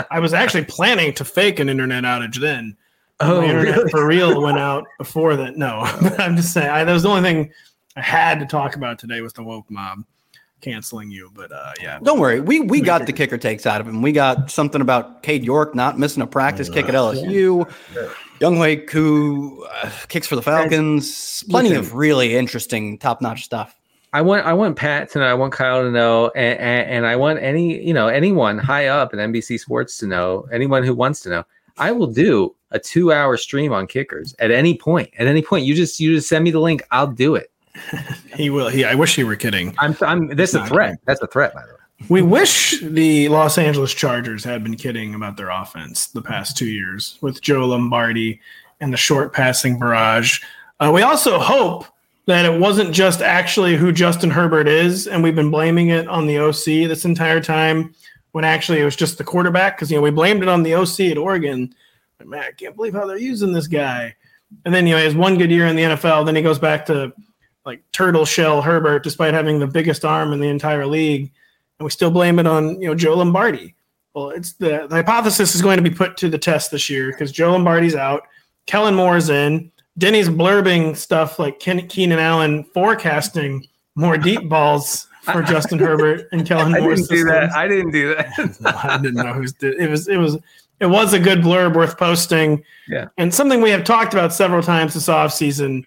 I 0.10 0.22
was 0.22 0.34
actually 0.34 0.64
planning 0.64 1.14
to 1.16 1.26
fake 1.26 1.60
an 1.60 1.68
internet 1.68 2.06
outage 2.06 2.40
then. 2.40 2.78
Oh, 3.20 3.42
My 3.42 3.48
internet 3.48 3.76
really? 3.78 3.90
for 3.92 4.08
real 4.08 4.42
went 4.42 4.60
out 4.60 4.86
before 4.98 5.36
that. 5.36 5.58
No, 5.58 5.80
I'm 6.20 6.38
just 6.38 6.54
saying 6.54 6.70
I, 6.70 6.86
that 6.86 6.94
was 6.94 7.04
the 7.04 7.10
only 7.10 7.24
thing 7.24 7.52
I 7.98 8.02
had 8.02 8.40
to 8.40 8.46
talk 8.46 8.78
about 8.78 8.98
today 8.98 9.20
was 9.20 9.34
the 9.34 9.44
woke 9.44 9.70
mob 9.70 10.06
canceling 10.62 11.12
you. 11.12 11.32
But 11.34 11.52
uh, 11.52 11.74
yeah, 11.82 12.00
Don't 12.04 12.20
worry, 12.20 12.40
we 12.40 12.60
we 12.60 12.82
got 12.82 13.06
the 13.06 13.14
kicker 13.14 13.38
takes 13.38 13.66
out 13.66 13.82
of 13.82 13.88
him. 13.88 14.02
We 14.02 14.12
got 14.12 14.52
something 14.52 14.82
about 14.82 15.24
Cade 15.24 15.44
York 15.44 15.76
not 15.76 16.00
missing 16.00 16.22
a 16.22 16.28
practice 16.28 16.70
kick 16.70 16.88
at 16.88 16.96
LSU. 16.96 17.70
Younghoe 18.40 18.88
Koo 18.88 19.64
uh, 19.64 19.92
kicks 20.08 20.28
for 20.28 20.36
the 20.36 20.44
Falcons. 20.44 21.44
Plenty 21.50 21.74
of 21.74 21.96
really 21.96 22.36
interesting, 22.36 22.98
top 22.98 23.22
notch 23.22 23.44
stuff. 23.44 23.76
I 24.14 24.22
want 24.22 24.46
I 24.46 24.54
want 24.54 24.76
Pat 24.78 25.10
to 25.12 25.20
know. 25.20 25.26
I 25.26 25.34
want 25.34 25.54
Kyle 25.54 25.84
to 25.84 25.92
know, 25.92 26.32
and, 26.36 26.60
and, 26.60 26.90
and 26.90 27.06
I 27.06 27.16
want 27.16 27.40
any 27.40 27.84
you 27.86 27.94
know 27.94 28.08
anyone 28.08 28.58
high 28.58 28.88
up 28.88 29.14
in 29.14 29.20
NBC 29.20 29.60
Sports 29.60 29.98
to 30.00 30.08
know. 30.08 30.48
Anyone 30.52 30.84
who 30.84 30.94
wants 30.94 31.22
to 31.22 31.30
know, 31.30 31.44
I 31.78 31.92
will 31.92 32.08
do 32.08 32.56
a 32.72 32.80
two 32.80 33.12
hour 33.12 33.38
stream 33.38 33.74
on 33.74 33.88
kickers 33.88 34.36
at 34.40 34.52
any 34.52 34.78
point. 34.78 35.10
At 35.18 35.28
any 35.28 35.42
point, 35.42 35.66
you 35.66 35.76
just 35.76 36.00
you 36.00 36.16
just 36.16 36.30
send 36.30 36.44
me 36.44 36.52
the 36.52 36.60
link. 36.60 36.84
I'll 36.92 37.08
do 37.08 37.36
it. 37.36 37.52
He 38.36 38.50
will. 38.50 38.70
He. 38.70 38.86
I 38.86 38.96
wish 38.96 39.16
he 39.16 39.24
were 39.24 39.36
kidding. 39.36 39.76
I'm 39.78 39.96
I'm. 40.02 40.28
This 40.28 40.52
is 40.52 40.56
a 40.56 40.66
threat. 40.66 40.90
kidding. 40.90 41.02
That's 41.06 41.22
a 41.22 41.28
threat, 41.28 41.54
by 41.54 41.62
the 41.66 41.74
way. 41.74 41.78
We 42.10 42.22
wish 42.22 42.80
the 42.82 43.28
Los 43.30 43.58
Angeles 43.58 43.94
Chargers 43.94 44.44
had 44.44 44.64
been 44.64 44.76
kidding 44.76 45.16
about 45.16 45.36
their 45.36 45.50
offense 45.50 46.08
the 46.08 46.22
past 46.22 46.56
two 46.56 46.68
years 46.68 47.18
with 47.22 47.42
Joe 47.42 47.66
Lombardi 47.66 48.40
and 48.80 48.94
the 48.94 48.98
short 48.98 49.34
passing 49.34 49.80
barrage. 49.80 50.42
Uh, 50.80 50.92
we 50.94 51.02
also 51.02 51.40
hope 51.40 51.86
that 52.28 52.46
it 52.46 52.60
wasn't 52.60 52.94
just 52.94 53.22
actually 53.22 53.76
who 53.76 53.92
Justin 53.92 54.30
Herbert 54.30 54.68
is, 54.68 55.08
and 55.08 55.24
we've 55.24 55.36
been 55.36 55.50
blaming 55.50 55.90
it 55.90 56.08
on 56.08 56.28
the 56.28 56.38
OC 56.38 56.88
this 56.88 57.04
entire 57.04 57.42
time, 57.42 57.96
when 58.32 58.46
actually 58.46 58.80
it 58.80 58.86
was 58.86 58.96
just 58.96 59.18
the 59.18 59.24
quarterback. 59.24 59.76
Because 59.76 59.90
you 59.90 59.98
know 59.98 60.04
we 60.04 60.12
blamed 60.12 60.44
it 60.44 60.50
on 60.50 60.64
the 60.64 60.76
OC 60.76 61.00
at 61.12 61.18
Oregon. 61.18 61.74
Like, 62.20 62.30
man, 62.30 62.44
I 62.44 62.52
can't 62.52 62.76
believe 62.76 62.94
how 62.94 63.08
they're 63.08 63.18
using 63.18 63.54
this 63.54 63.68
guy. 63.68 64.16
And 64.66 64.74
then 64.74 64.86
you 64.86 64.94
know 64.94 65.00
he 65.00 65.06
has 65.06 65.16
one 65.16 65.38
good 65.38 65.52
year 65.52 65.66
in 65.66 65.76
the 65.76 65.84
NFL, 65.84 66.26
then 66.26 66.36
he 66.36 66.42
goes 66.42 66.60
back 66.60 66.86
to 66.86 67.12
like 67.68 67.84
turtle 67.92 68.26
shell 68.26 68.64
Herbert, 68.64 69.04
despite 69.04 69.36
having 69.36 69.60
the 69.60 69.68
biggest 69.68 70.04
arm 70.04 70.34
in 70.34 70.40
the 70.40 70.48
entire 70.48 70.88
league 70.88 71.32
and 71.80 71.86
we 71.86 71.92
still 71.92 72.12
blame 72.12 72.40
it 72.40 72.48
on 72.48 72.82
you 72.82 72.88
know 72.88 72.96
Joe 72.96 73.16
Lombardi. 73.16 73.76
Well, 74.14 74.30
it's 74.32 74.54
the, 74.54 74.88
the 74.90 74.96
hypothesis 74.96 75.54
is 75.54 75.62
going 75.62 75.78
to 75.78 75.84
be 75.84 75.92
put 75.92 76.18
to 76.18 76.30
the 76.30 76.40
test 76.40 76.72
this 76.72 76.90
year 76.90 77.12
because 77.12 77.32
Joe 77.32 77.52
Lombardi's 77.52 77.96
out, 77.96 78.24
Kellen 78.66 78.96
Moore's 78.96 79.30
in, 79.30 79.72
Denny's 79.98 80.30
blurbing 80.30 80.98
stuff 80.98 81.38
like 81.38 81.60
Ken, 81.60 81.88
Keenan 81.88 82.18
Allen 82.18 82.64
forecasting 82.74 83.68
more 83.96 84.18
deep 84.18 84.50
balls 84.50 85.08
for 85.22 85.44
Justin 85.44 85.78
Herbert 85.78 86.28
and 86.32 86.46
Kellen 86.48 86.74
I 86.74 86.80
Moore's 86.80 87.08
didn't 87.08 87.26
do 87.26 87.26
that. 87.26 87.52
I 87.52 87.68
didn't 87.68 87.92
do 87.92 88.16
that. 88.16 88.58
No, 88.62 88.72
I 88.72 88.98
didn't 88.98 89.16
know 89.24 89.34
who's 89.34 89.54
did. 89.54 89.80
It 89.80 89.90
was 89.90 90.08
it 90.08 90.18
was 90.18 90.38
it 90.80 90.88
was 90.88 91.14
a 91.14 91.20
good 91.20 91.40
blurb 91.40 91.76
worth 91.76 91.98
posting. 91.98 92.64
Yeah. 92.88 93.08
And 93.18 93.34
something 93.34 93.62
we 93.62 93.72
have 93.72 93.84
talked 93.84 94.14
about 94.14 94.34
several 94.34 94.64
times 94.64 94.94
this 94.94 95.08
offseason. 95.08 95.86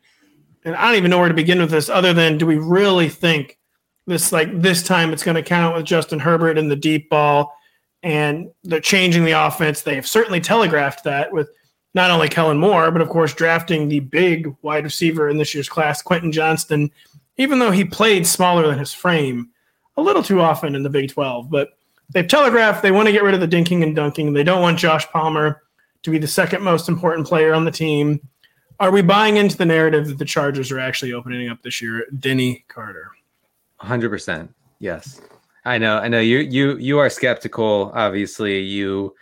And 0.64 0.76
I 0.76 0.86
don't 0.86 0.96
even 0.96 1.10
know 1.10 1.18
where 1.18 1.28
to 1.28 1.34
begin 1.34 1.60
with 1.60 1.70
this 1.70 1.88
other 1.88 2.12
than 2.12 2.38
do 2.38 2.46
we 2.46 2.58
really 2.58 3.08
think 3.08 3.58
this 4.06 4.32
like 4.32 4.60
this 4.60 4.82
time 4.82 5.12
it's 5.12 5.22
going 5.22 5.36
to 5.36 5.42
count 5.42 5.76
with 5.76 5.86
Justin 5.86 6.18
Herbert 6.18 6.58
and 6.58 6.70
the 6.70 6.76
deep 6.76 7.08
ball 7.08 7.54
and 8.02 8.50
they're 8.64 8.80
changing 8.80 9.24
the 9.24 9.32
offense. 9.32 9.82
They 9.82 9.94
have 9.94 10.06
certainly 10.06 10.40
telegraphed 10.40 11.04
that 11.04 11.32
with 11.32 11.50
not 11.94 12.10
only 12.10 12.28
Kellen 12.28 12.58
Moore, 12.58 12.90
but 12.90 13.02
of 13.02 13.08
course 13.08 13.34
drafting 13.34 13.88
the 13.88 14.00
big 14.00 14.54
wide 14.62 14.84
receiver 14.84 15.28
in 15.28 15.38
this 15.38 15.54
year's 15.54 15.68
class, 15.68 16.02
Quentin 16.02 16.32
Johnston, 16.32 16.90
even 17.36 17.58
though 17.58 17.70
he 17.70 17.84
played 17.84 18.26
smaller 18.26 18.66
than 18.66 18.78
his 18.78 18.92
frame 18.92 19.50
a 19.96 20.02
little 20.02 20.22
too 20.22 20.40
often 20.40 20.74
in 20.74 20.82
the 20.82 20.90
Big 20.90 21.10
12. 21.10 21.50
But 21.50 21.70
they've 22.12 22.26
telegraphed 22.26 22.82
they 22.82 22.92
want 22.92 23.06
to 23.06 23.12
get 23.12 23.22
rid 23.22 23.34
of 23.34 23.40
the 23.40 23.48
dinking 23.48 23.82
and 23.82 23.94
dunking. 23.94 24.32
They 24.32 24.44
don't 24.44 24.62
want 24.62 24.78
Josh 24.78 25.06
Palmer 25.08 25.62
to 26.02 26.10
be 26.10 26.18
the 26.18 26.28
second 26.28 26.62
most 26.62 26.88
important 26.88 27.26
player 27.26 27.52
on 27.52 27.64
the 27.64 27.70
team. 27.70 28.20
Are 28.80 28.90
we 28.90 29.02
buying 29.02 29.36
into 29.36 29.58
the 29.58 29.66
narrative 29.66 30.08
that 30.08 30.16
the 30.16 30.24
Chargers 30.24 30.72
are 30.72 30.80
actually 30.80 31.12
opening 31.12 31.50
up 31.50 31.60
this 31.62 31.82
year? 31.82 32.06
Denny 32.18 32.64
Carter. 32.68 33.10
Hundred 33.76 34.08
percent. 34.08 34.54
Yes, 34.78 35.20
I 35.66 35.76
know. 35.76 35.98
I 35.98 36.08
know 36.08 36.20
you. 36.20 36.38
You 36.38 36.78
you 36.78 36.98
are 36.98 37.10
skeptical. 37.10 37.92
Obviously, 37.94 38.60
you 38.60 39.14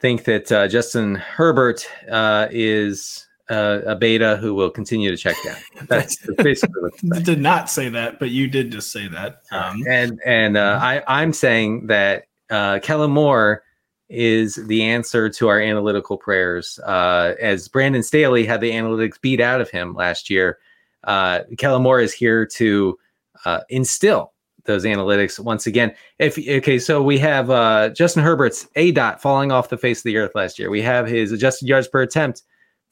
think 0.00 0.24
that 0.24 0.50
uh, 0.50 0.68
Justin 0.68 1.16
Herbert 1.16 1.86
uh, 2.10 2.48
is 2.50 3.26
uh, 3.50 3.80
a 3.84 3.94
beta 3.94 4.38
who 4.38 4.54
will 4.54 4.70
continue 4.70 5.10
to 5.10 5.18
check 5.18 5.36
down. 5.44 5.56
That's 5.88 6.16
basically 6.38 6.90
what. 7.02 7.24
Did 7.24 7.40
not 7.40 7.68
say 7.68 7.90
that, 7.90 8.18
but 8.18 8.30
you 8.30 8.48
did 8.48 8.72
just 8.72 8.90
say 8.90 9.06
that. 9.08 9.42
Um, 9.50 9.84
and 9.86 10.18
and 10.24 10.56
uh, 10.56 10.78
I 10.80 11.02
I'm 11.06 11.34
saying 11.34 11.88
that 11.88 12.24
uh, 12.48 12.78
Kellen 12.82 13.10
Moore 13.10 13.64
is 14.12 14.56
the 14.66 14.82
answer 14.82 15.28
to 15.30 15.48
our 15.48 15.60
analytical 15.60 16.18
prayers. 16.18 16.78
Uh, 16.80 17.34
as 17.40 17.66
Brandon 17.66 18.02
Staley 18.02 18.44
had 18.44 18.60
the 18.60 18.70
analytics 18.70 19.20
beat 19.20 19.40
out 19.40 19.60
of 19.60 19.70
him 19.70 19.94
last 19.94 20.28
year, 20.28 20.58
uh, 21.04 21.40
Kellen 21.56 21.82
Moore 21.82 22.00
is 22.00 22.12
here 22.12 22.46
to 22.46 22.98
uh, 23.44 23.60
instill 23.70 24.32
those 24.64 24.84
analytics 24.84 25.40
once 25.40 25.66
again. 25.66 25.92
If 26.18 26.38
okay, 26.38 26.78
so 26.78 27.02
we 27.02 27.18
have 27.18 27.50
uh, 27.50 27.88
Justin 27.88 28.22
Herbert's 28.22 28.68
A 28.76 28.92
dot 28.92 29.20
falling 29.20 29.50
off 29.50 29.70
the 29.70 29.78
face 29.78 30.00
of 30.00 30.04
the 30.04 30.18
earth 30.18 30.32
last 30.34 30.58
year. 30.58 30.70
We 30.70 30.82
have 30.82 31.06
his 31.06 31.32
adjusted 31.32 31.68
yards 31.68 31.88
per 31.88 32.02
attempt 32.02 32.42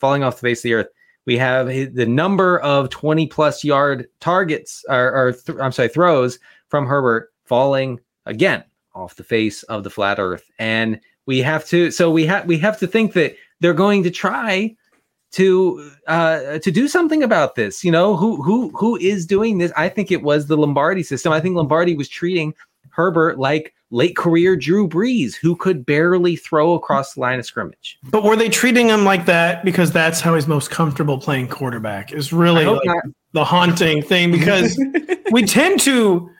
falling 0.01 0.25
off 0.25 0.37
the 0.37 0.49
face 0.49 0.61
of 0.61 0.65
the 0.65 0.75
earth. 0.75 0.89
We 1.27 1.37
have 1.37 1.67
the 1.69 2.07
number 2.07 2.59
of 2.61 2.89
20 2.89 3.27
plus 3.27 3.63
yard 3.63 4.09
targets 4.21 4.85
or, 4.89 5.13
or 5.13 5.33
th- 5.33 5.59
I'm 5.61 5.71
sorry, 5.71 5.89
throws 5.89 6.39
from 6.69 6.87
Herbert 6.87 7.33
falling 7.45 8.01
again 8.27 8.65
off 8.95 9.17
the 9.17 9.25
face 9.25 9.63
of 9.65 9.85
the 9.85 9.91
flat 9.91 10.19
earth. 10.19 10.51
And 10.59 10.99
we 11.27 11.39
have 11.39 11.67
to, 11.67 11.91
so 11.91 12.11
we 12.11 12.27
have, 12.27 12.47
we 12.47 12.59
have 12.59 12.79
to 12.79 12.87
think 12.87 13.13
that 13.15 13.37
they're 13.61 13.75
going 13.75 14.03
to 14.03 14.11
try 14.11 14.75
to, 15.33 15.91
uh, 16.07 16.59
to 16.59 16.71
do 16.71 16.89
something 16.89 17.23
about 17.23 17.55
this. 17.55 17.85
You 17.85 17.93
know, 17.93 18.17
who, 18.17 18.43
who, 18.43 18.71
who 18.71 18.97
is 18.97 19.27
doing 19.27 19.59
this? 19.59 19.73
I 19.77 19.89
think 19.89 20.11
it 20.11 20.23
was 20.23 20.47
the 20.47 20.57
Lombardi 20.57 21.03
system. 21.03 21.33
I 21.33 21.41
think 21.41 21.57
Lombardi 21.57 21.95
was 21.95 22.09
treating 22.09 22.55
Herbert 22.91 23.39
like 23.39 23.75
late 23.91 24.17
career 24.17 24.57
Drew 24.57 24.89
Brees, 24.89 25.35
who 25.35 25.57
could 25.57 25.85
barely 25.85 26.37
throw 26.37 26.75
across 26.75 27.15
the 27.15 27.21
line 27.21 27.39
of 27.39 27.47
scrimmage. 27.47 27.99
but 28.11 28.23
were 28.23 28.37
they 28.37 28.49
treating 28.49 28.89
him 28.89 29.05
like 29.05 29.27
that 29.27 29.65
because 29.65 29.91
that's 29.91 30.21
how 30.21 30.35
he's 30.35 30.47
most 30.47 30.71
comfortable 30.71 31.19
playing 31.19 31.49
quarterback? 31.49 32.13
Is 32.13 32.33
really 32.33 32.65
like 32.65 33.03
the 33.33 33.45
haunting 33.45 34.03
thing 34.03 34.31
because 34.31 34.79
we 35.33 35.45
tend 35.45 35.81
to 35.81 36.31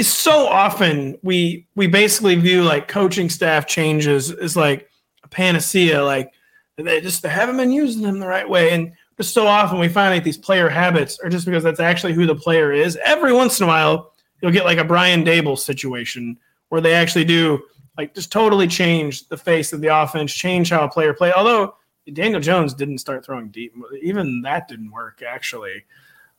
so 0.00 0.46
often 0.46 1.18
we 1.22 1.66
we 1.74 1.86
basically 1.86 2.34
view 2.36 2.62
like 2.62 2.88
coaching 2.88 3.28
staff 3.28 3.66
changes 3.66 4.30
as 4.30 4.56
like 4.56 4.88
a 5.22 5.28
panacea 5.28 6.02
like 6.02 6.32
they 6.76 7.00
just 7.00 7.22
they 7.22 7.28
haven't 7.28 7.56
been 7.56 7.70
using 7.70 8.02
them 8.02 8.18
the 8.18 8.26
right 8.26 8.48
way. 8.48 8.70
And 8.70 8.92
just 9.16 9.34
so 9.34 9.46
often 9.46 9.78
we 9.78 9.88
find 9.88 10.14
like 10.14 10.24
these 10.24 10.38
player 10.38 10.68
habits 10.68 11.18
are 11.20 11.28
just 11.28 11.44
because 11.44 11.62
that's 11.62 11.80
actually 11.80 12.14
who 12.14 12.26
the 12.26 12.34
player 12.34 12.72
is. 12.72 12.98
Every 13.04 13.32
once 13.32 13.60
in 13.60 13.64
a 13.64 13.68
while 13.68 14.14
you'll 14.40 14.52
get 14.52 14.64
like 14.64 14.78
a 14.78 14.84
Brian 14.84 15.24
Daboll 15.24 15.58
situation 15.58 16.38
where 16.70 16.80
they 16.80 16.94
actually 16.94 17.24
do 17.24 17.62
like 17.98 18.14
just 18.14 18.32
totally 18.32 18.66
change 18.66 19.28
the 19.28 19.36
face 19.36 19.72
of 19.72 19.82
the 19.82 19.88
offense 19.88 20.32
change 20.32 20.70
how 20.70 20.84
a 20.84 20.88
player 20.88 21.12
play. 21.12 21.32
Although 21.32 21.74
Daniel 22.12 22.40
Jones 22.40 22.74
didn't 22.74 22.98
start 22.98 23.24
throwing 23.24 23.48
deep. 23.50 23.74
Even 24.00 24.42
that 24.42 24.68
didn't 24.68 24.90
work 24.90 25.22
actually. 25.22 25.84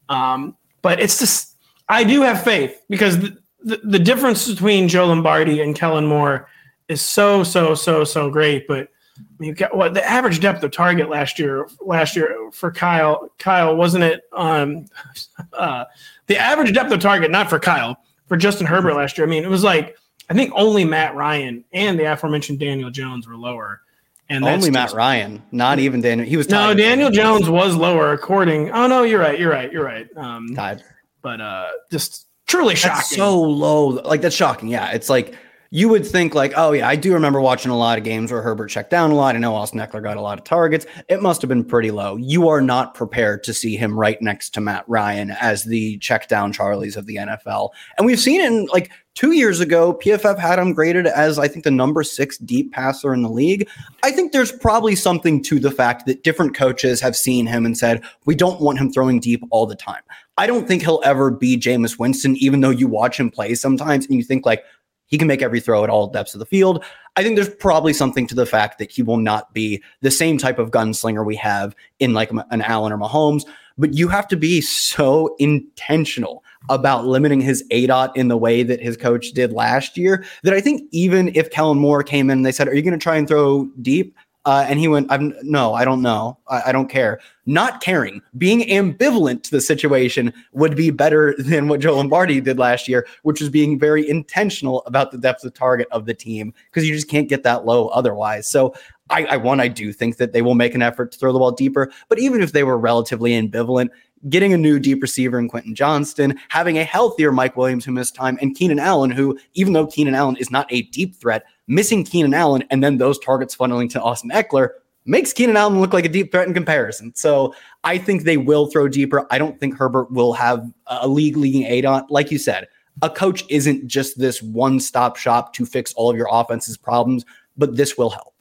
Um, 0.10 0.58
but 0.82 1.00
it's 1.00 1.20
just 1.20 1.58
I 1.88 2.04
do 2.04 2.22
have 2.22 2.44
faith 2.44 2.82
because 2.90 3.20
the, 3.20 3.38
the, 3.64 3.78
the 3.84 4.00
difference 4.00 4.50
between 4.50 4.88
Joe 4.88 5.08
Lombardi 5.08 5.62
and 5.62 5.76
Kellen 5.76 6.06
Moore 6.06 6.48
is 6.88 7.02
so 7.02 7.44
so 7.44 7.76
so 7.76 8.04
so 8.04 8.30
great. 8.30 8.68
But 8.68 8.90
I 9.18 9.22
mean, 9.40 9.50
you 9.50 9.56
got 9.56 9.76
what 9.76 9.94
the 9.94 10.06
average 10.08 10.40
depth 10.40 10.64
of 10.64 10.72
target 10.72 11.10
last 11.10 11.40
year 11.40 11.68
last 11.82 12.16
year 12.16 12.50
for 12.52 12.72
Kyle 12.72 13.30
Kyle 13.38 13.76
wasn't 13.76 14.04
it 14.04 14.22
um 14.34 14.86
uh, 15.54 15.86
the 16.28 16.38
average 16.38 16.74
depth 16.74 16.92
of 16.92 17.00
target 17.00 17.32
not 17.32 17.50
for 17.50 17.60
Kyle 17.60 17.98
for 18.28 18.38
Justin 18.38 18.68
Herbert 18.68 18.96
last 18.96 19.18
year. 19.18 19.28
I 19.28 19.30
mean, 19.30 19.44
it 19.44 19.50
was 19.50 19.64
like 19.64 19.98
I 20.30 20.34
think 20.34 20.52
only 20.56 20.86
Matt 20.86 21.16
Ryan 21.16 21.64
and 21.74 22.00
the 22.00 22.12
aforementioned 22.12 22.60
Daniel 22.60 22.90
Jones 22.90 23.28
were 23.28 23.36
lower. 23.38 23.82
And 24.30 24.46
Only 24.46 24.72
Matt 24.72 24.86
just- 24.86 24.96
Ryan, 24.96 25.44
not 25.52 25.80
even 25.80 26.00
Daniel. 26.00 26.26
He 26.28 26.38
was 26.38 26.48
No, 26.50 26.74
Daniel 26.74 27.12
Jones 27.12 27.50
was 27.50 27.76
lower 27.76 28.14
according. 28.14 28.72
Oh 28.72 28.88
no, 28.88 29.04
you're 29.04 29.20
right. 29.20 29.38
You're 29.38 29.52
right. 29.52 29.72
You're 29.72 29.84
right. 29.84 30.08
Um, 30.16 30.56
Tied. 30.56 30.82
but 31.22 31.42
uh, 31.42 31.68
just 31.92 32.28
truly 32.54 32.76
shocking. 32.76 32.98
That's 32.98 33.16
so 33.16 33.40
low. 33.40 33.88
Like 33.88 34.22
that's 34.22 34.36
shocking. 34.36 34.70
Yeah, 34.70 34.92
it's 34.92 35.10
like 35.10 35.36
you 35.72 35.90
would 35.90 36.06
think 36.06 36.36
like, 36.36 36.54
oh 36.56 36.72
yeah, 36.72 36.88
I 36.88 36.96
do 36.96 37.14
remember 37.14 37.42
watching 37.42 37.72
a 37.72 37.78
lot 37.78 37.98
of 37.98 38.04
games 38.04 38.32
where 38.32 38.44
Herbert 38.44 38.68
checked 38.68 38.92
down 38.92 39.10
a 39.10 39.16
lot. 39.16 39.36
I 39.36 39.40
know 39.40 39.56
Austin 39.56 39.80
Ekeler 39.80 40.04
got 40.04 40.18
a 40.18 40.22
lot 40.22 40.38
of 40.38 40.44
targets. 40.44 40.86
It 41.10 41.22
must 41.22 41.42
have 41.42 41.50
been 41.50 41.66
pretty 41.66 41.90
low. 41.90 42.16
You 42.16 42.48
are 42.48 42.62
not 42.62 42.94
prepared 42.94 43.44
to 43.46 43.56
see 43.56 43.76
him 43.76 43.98
right 43.98 44.22
next 44.22 44.52
to 44.52 44.62
Matt 44.62 44.86
Ryan 44.88 45.32
as 45.32 45.64
the 45.64 45.98
check 45.98 46.28
down 46.28 46.54
Charlies 46.54 46.96
of 46.96 47.08
the 47.08 47.16
NFL. 47.16 47.70
And 47.98 48.06
we've 48.06 48.20
seen 48.20 48.42
it 48.42 48.48
in 48.48 48.68
like 48.68 48.92
Two 49.16 49.34
years 49.34 49.60
ago, 49.60 49.94
PFF 49.94 50.40
had 50.40 50.58
him 50.58 50.74
graded 50.74 51.06
as 51.06 51.38
I 51.38 51.48
think 51.48 51.64
the 51.64 51.72
number 51.72 52.02
six 52.02 52.40
deep 52.40 52.72
passer 52.72 53.14
in 53.14 53.22
the 53.22 53.30
league. 53.30 53.68
I 54.02 54.10
think 54.10 54.32
there's 54.32 54.52
probably 54.52 54.96
something 54.96 55.44
to 55.44 55.60
the 55.60 55.70
fact 55.70 56.08
that 56.08 56.24
different 56.24 56.56
coaches 56.56 57.00
have 57.02 57.16
seen 57.16 57.46
him 57.46 57.64
and 57.64 57.78
said, 57.78 58.04
we 58.26 58.34
don't 58.34 58.60
want 58.60 58.80
him 58.80 58.92
throwing 58.92 59.20
deep 59.20 59.44
all 59.52 59.68
the 59.68 59.76
time. 59.76 60.02
I 60.38 60.48
don't 60.48 60.68
think 60.68 60.82
he'll 60.82 61.02
ever 61.04 61.30
be 61.30 61.58
Jameis 61.58 62.00
Winston, 62.00 62.36
even 62.38 62.62
though 62.62 62.70
you 62.70 62.88
watch 62.88 63.20
him 63.20 63.30
play 63.30 63.56
sometimes 63.56 64.06
and 64.06 64.16
you 64.16 64.24
think 64.24 64.46
like 64.46 64.64
he 65.06 65.18
can 65.18 65.28
make 65.28 65.42
every 65.42 65.60
throw 65.60 65.84
at 65.84 65.90
all 65.90 66.08
depths 66.08 66.34
of 66.34 66.40
the 66.40 66.46
field. 66.46 66.84
I 67.16 67.22
think 67.22 67.36
there's 67.36 67.54
probably 67.54 67.94
something 67.94 68.26
to 68.28 68.36
the 68.36 68.48
fact 68.48 68.80
that 68.80 68.92
he 68.92 69.04
will 69.04 69.18
not 69.18 69.54
be 69.54 69.84
the 70.02 70.10
same 70.10 70.40
type 70.40 70.58
of 70.58 70.72
gunslinger 70.72 71.24
we 71.24 71.36
have 71.36 71.76
in 72.00 72.14
like 72.14 72.32
an 72.32 72.62
Allen 72.62 72.92
or 72.92 72.98
Mahomes, 72.98 73.46
but 73.78 73.94
you 73.94 74.08
have 74.08 74.28
to 74.30 74.36
be 74.36 74.60
so 74.62 75.36
intentional 75.38 76.44
about 76.70 77.06
limiting 77.06 77.42
his 77.42 77.64
ADOT 77.72 78.16
in 78.16 78.28
the 78.28 78.38
way 78.38 78.64
that 78.64 78.82
his 78.82 78.98
coach 78.98 79.32
did 79.34 79.52
last 79.52 79.98
year 79.98 80.26
that 80.44 80.54
I 80.54 80.62
think 80.62 80.82
even 80.92 81.32
if 81.36 81.52
Kellen 81.52 81.78
Moore 81.78 82.02
came 82.02 82.30
in 82.30 82.40
and 82.40 82.46
they 82.46 82.52
said, 82.52 82.68
Are 82.68 82.74
you 82.74 82.82
going 82.82 82.98
to 82.98 83.04
try 83.04 83.18
and 83.18 83.28
throw 83.28 83.66
deep? 83.82 84.16
Uh, 84.46 84.66
and 84.68 84.78
he 84.78 84.90
went, 84.90 85.10
I'm 85.10 85.34
no, 85.42 85.74
I 85.74 85.86
don't 85.86 86.02
know. 86.02 86.38
I, 86.50 86.64
I, 86.68 86.72
don't 86.74 86.90
care. 86.90 87.22
Not 87.46 87.82
caring, 87.82 88.22
being 88.38 88.62
ambivalent 88.62 89.44
to 89.44 89.52
the 89.52 89.62
situation 89.62 90.34
would 90.52 90.76
be 90.76 90.92
better 90.92 91.34
than 91.40 91.70
what 91.70 91.80
Joe 91.80 91.96
Lombardi 91.96 92.42
did 92.42 92.60
last 92.60 92.90
year, 92.90 93.08
which 93.22 93.40
was 93.40 93.50
being 93.50 93.80
very 93.80 94.08
intentional 94.08 94.84
about 94.86 95.12
the 95.12 95.18
depth 95.18 95.46
of 95.46 95.54
target 95.54 95.88
of 95.92 96.06
the 96.06 96.14
team 96.14 96.54
because 96.70 96.88
you 96.88 96.94
just 96.94 97.10
can't 97.10 97.30
get 97.30 97.44
that 97.44 97.66
low 97.66 97.88
otherwise. 97.90 98.50
So 98.50 98.74
I, 99.10 99.26
I 99.26 99.38
one, 99.38 99.62
I 99.62 99.70
do 99.70 99.94
think 99.94 100.18
that 100.18 100.34
they 100.34 100.42
will 100.42 100.56
make 100.56 100.76
an 100.76 100.82
effort 100.82 101.14
to 101.14 101.18
throw 101.18 101.32
the 101.32 101.40
ball 101.40 101.52
deeper. 101.52 101.92
But 102.10 102.20
even 102.20 102.42
if 102.42 102.52
they 102.52 102.64
were 102.64 102.78
relatively 102.78 103.32
ambivalent, 103.32 103.90
getting 104.30 104.54
a 104.54 104.58
new 104.58 104.80
deep 104.80 105.02
receiver 105.02 105.40
in 105.40 105.50
Quentin 105.50 105.76
Johnston, 105.76 106.40
having 106.50 106.78
a 106.78 106.84
healthier 106.84 107.32
Mike 107.32 107.58
Williams 107.58 107.86
who 107.86 107.92
missed 107.92 108.16
time, 108.16 108.38
and 108.42 108.56
Keenan 108.56 108.80
Allen, 108.80 109.12
who, 109.12 109.38
even 109.54 109.74
though 109.74 109.88
Keenan 109.88 110.16
Allen 110.16 110.38
is 110.38 110.52
not 110.52 110.72
a 110.72 110.84
deep 110.84 111.16
threat, 111.16 111.44
missing 111.68 112.04
Keenan 112.04 112.34
Allen 112.34 112.64
and 112.70 112.84
then 112.84 112.98
those 112.98 113.20
targets 113.20 113.56
funneling 113.56 113.90
to 113.92 114.02
Austin 114.02 114.32
Ekeler 114.32 114.70
makes 115.06 115.34
Keenan 115.34 115.58
Allen 115.58 115.82
look 115.82 115.94
like 115.94 116.06
a 116.06 116.10
deep 116.10 116.32
threat 116.32 116.48
in 116.48 116.54
comparison. 116.54 117.14
So 117.16 117.54
I 117.84 117.98
think 117.98 118.24
they 118.24 118.38
will 118.38 118.68
throw 118.68 118.88
deeper. 118.88 119.28
I 119.32 119.38
don't 119.38 119.60
think 119.60 119.78
Herbert 119.78 120.12
will 120.12 120.34
have 120.34 120.66
a 120.88 121.08
league 121.08 121.38
leading 121.38 121.64
aid 121.64 121.86
on. 121.86 122.06
Like 122.10 122.32
you 122.32 122.38
said, 122.38 122.68
a 123.02 123.10
coach 123.10 123.44
isn't 123.50 123.88
just 123.88 124.18
this 124.18 124.42
one 124.42 124.80
stop 124.80 125.18
shop 125.18 125.54
to 125.54 125.66
fix 125.66 125.94
all 125.94 126.10
of 126.10 126.18
your 126.18 126.30
offense's 126.32 126.78
problems, 126.78 127.26
but 127.58 127.76
this 127.76 127.98
will 127.98 128.12
help. 128.12 128.33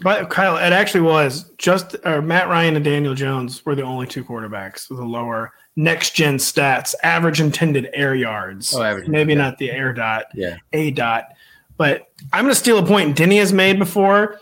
But 0.00 0.30
Kyle, 0.30 0.56
it 0.56 0.72
actually 0.72 1.02
was 1.02 1.50
just 1.58 1.96
uh, 2.04 2.22
Matt 2.22 2.48
Ryan 2.48 2.76
and 2.76 2.84
Daniel 2.84 3.14
Jones 3.14 3.64
were 3.66 3.74
the 3.74 3.82
only 3.82 4.06
two 4.06 4.24
quarterbacks 4.24 4.88
with 4.88 4.98
the 4.98 5.04
lower 5.04 5.52
next 5.76 6.14
gen 6.14 6.38
stats, 6.38 6.94
average 7.02 7.40
intended 7.40 7.90
air 7.92 8.14
yards. 8.14 8.74
Oh, 8.74 8.82
average, 8.82 9.08
maybe 9.08 9.34
yeah. 9.34 9.38
not 9.38 9.58
the 9.58 9.70
air 9.70 9.92
dot, 9.92 10.26
yeah, 10.34 10.56
a 10.72 10.90
dot. 10.92 11.28
But 11.76 12.08
I'm 12.32 12.44
going 12.44 12.54
to 12.54 12.58
steal 12.58 12.78
a 12.78 12.86
point 12.86 13.16
Denny 13.16 13.36
has 13.36 13.52
made 13.52 13.78
before. 13.78 14.40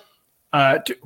Uh, 0.52 0.78
to, 0.78 0.96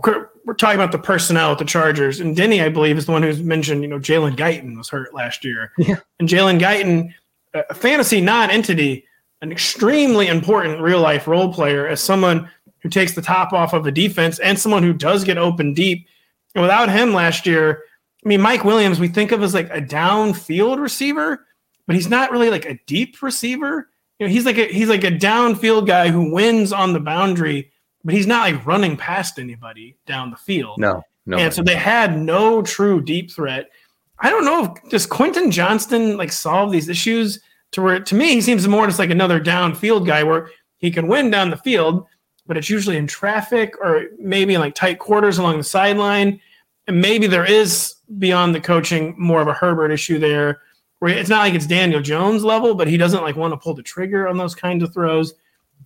we're 0.44 0.54
talking 0.54 0.78
about 0.78 0.92
the 0.92 0.98
personnel 0.98 1.52
at 1.52 1.58
the 1.58 1.64
Chargers, 1.64 2.20
and 2.20 2.36
Denny, 2.36 2.60
I 2.60 2.68
believe, 2.68 2.98
is 2.98 3.06
the 3.06 3.12
one 3.12 3.22
who's 3.22 3.42
mentioned. 3.42 3.80
You 3.80 3.88
know, 3.88 3.98
Jalen 3.98 4.36
Guyton 4.36 4.76
was 4.76 4.90
hurt 4.90 5.14
last 5.14 5.42
year, 5.42 5.72
yeah. 5.78 5.96
and 6.20 6.28
Jalen 6.28 6.60
Guyton, 6.60 7.14
a 7.54 7.72
fantasy 7.72 8.20
non-entity, 8.20 9.06
an 9.40 9.52
extremely 9.52 10.26
important 10.26 10.82
real 10.82 11.00
life 11.00 11.26
role 11.26 11.52
player 11.52 11.86
as 11.86 12.00
someone 12.02 12.50
who 12.80 12.88
takes 12.88 13.14
the 13.14 13.22
top 13.22 13.52
off 13.52 13.72
of 13.72 13.86
a 13.86 13.92
defense 13.92 14.38
and 14.38 14.58
someone 14.58 14.82
who 14.82 14.92
does 14.92 15.24
get 15.24 15.38
open 15.38 15.74
deep. 15.74 16.06
And 16.54 16.62
without 16.62 16.88
him 16.88 17.12
last 17.12 17.46
year, 17.46 17.82
I 18.24 18.28
mean, 18.28 18.40
Mike 18.40 18.64
Williams, 18.64 19.00
we 19.00 19.08
think 19.08 19.32
of 19.32 19.42
as 19.42 19.54
like 19.54 19.70
a 19.70 19.80
downfield 19.80 20.80
receiver, 20.80 21.46
but 21.86 21.96
he's 21.96 22.08
not 22.08 22.30
really 22.30 22.50
like 22.50 22.66
a 22.66 22.78
deep 22.86 23.22
receiver. 23.22 23.88
You 24.18 24.26
know, 24.26 24.32
he's 24.32 24.44
like 24.44 24.58
a 24.58 24.66
he's 24.66 24.88
like 24.88 25.04
a 25.04 25.10
downfield 25.10 25.86
guy 25.86 26.08
who 26.08 26.32
wins 26.32 26.72
on 26.72 26.92
the 26.92 27.00
boundary, 27.00 27.70
but 28.04 28.14
he's 28.14 28.26
not 28.26 28.50
like 28.50 28.66
running 28.66 28.96
past 28.96 29.38
anybody 29.38 29.96
down 30.06 30.30
the 30.30 30.36
field. 30.36 30.78
No, 30.78 31.02
no. 31.26 31.38
And 31.38 31.54
so 31.54 31.62
they 31.62 31.76
had 31.76 32.18
no 32.18 32.62
true 32.62 33.00
deep 33.00 33.30
threat. 33.30 33.70
I 34.18 34.30
don't 34.30 34.44
know 34.44 34.64
if 34.64 34.90
does 34.90 35.06
Quentin 35.06 35.50
Johnston 35.50 36.16
like 36.16 36.32
solve 36.32 36.72
these 36.72 36.88
issues 36.88 37.40
to 37.72 37.82
where 37.82 38.00
to 38.00 38.14
me 38.14 38.34
he 38.34 38.40
seems 38.40 38.66
more 38.66 38.86
just 38.86 38.98
like 38.98 39.10
another 39.10 39.40
downfield 39.40 40.06
guy 40.06 40.24
where 40.24 40.50
he 40.78 40.90
can 40.90 41.06
win 41.06 41.30
down 41.30 41.50
the 41.50 41.56
field, 41.56 42.06
but 42.48 42.56
it's 42.56 42.70
usually 42.70 42.96
in 42.96 43.06
traffic 43.06 43.74
or 43.80 44.06
maybe 44.18 44.54
in 44.54 44.60
like 44.60 44.74
tight 44.74 44.98
quarters 44.98 45.38
along 45.38 45.58
the 45.58 45.64
sideline. 45.64 46.40
And 46.88 47.00
maybe 47.00 47.26
there 47.26 47.44
is 47.44 47.94
beyond 48.16 48.54
the 48.54 48.60
coaching 48.60 49.14
more 49.18 49.42
of 49.42 49.46
a 49.46 49.52
Herbert 49.52 49.92
issue 49.92 50.18
there, 50.18 50.62
where 50.98 51.16
it's 51.16 51.28
not 51.28 51.40
like 51.40 51.52
it's 51.52 51.66
Daniel 51.66 52.00
Jones 52.00 52.42
level, 52.42 52.74
but 52.74 52.88
he 52.88 52.96
doesn't 52.96 53.22
like 53.22 53.36
want 53.36 53.52
to 53.52 53.58
pull 53.58 53.74
the 53.74 53.82
trigger 53.82 54.26
on 54.26 54.38
those 54.38 54.54
kinds 54.54 54.82
of 54.82 54.94
throws. 54.94 55.34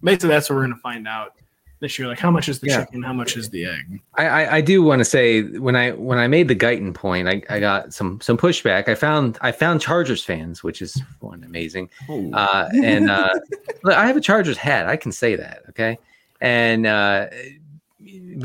Basically, 0.02 0.28
that's 0.28 0.48
what 0.48 0.56
we're 0.56 0.62
going 0.62 0.74
to 0.74 0.80
find 0.80 1.08
out 1.08 1.34
this 1.80 1.98
year. 1.98 2.06
Like, 2.06 2.20
how 2.20 2.30
much 2.30 2.48
is 2.48 2.60
the 2.60 2.68
yeah. 2.68 2.84
chicken? 2.84 3.02
How 3.02 3.12
much 3.12 3.36
is 3.36 3.50
the 3.50 3.64
egg? 3.64 4.00
I, 4.14 4.26
I, 4.28 4.56
I 4.56 4.60
do 4.60 4.84
want 4.84 5.00
to 5.00 5.04
say 5.04 5.42
when 5.42 5.74
I 5.74 5.90
when 5.90 6.18
I 6.18 6.28
made 6.28 6.46
the 6.46 6.54
Guyton 6.54 6.94
point, 6.94 7.28
I, 7.28 7.42
I 7.50 7.58
got 7.58 7.92
some 7.92 8.20
some 8.20 8.38
pushback. 8.38 8.88
I 8.88 8.94
found 8.94 9.36
I 9.40 9.50
found 9.50 9.80
Chargers 9.80 10.22
fans, 10.22 10.62
which 10.62 10.80
is 10.80 11.02
one 11.18 11.42
amazing. 11.42 11.90
Uh, 12.08 12.68
and 12.84 13.10
uh, 13.10 13.34
I 13.86 14.06
have 14.06 14.16
a 14.16 14.20
Chargers 14.20 14.56
hat. 14.56 14.86
I 14.86 14.96
can 14.96 15.10
say 15.10 15.34
that. 15.34 15.62
Okay 15.70 15.98
and 16.43 16.86
uh, 16.86 17.28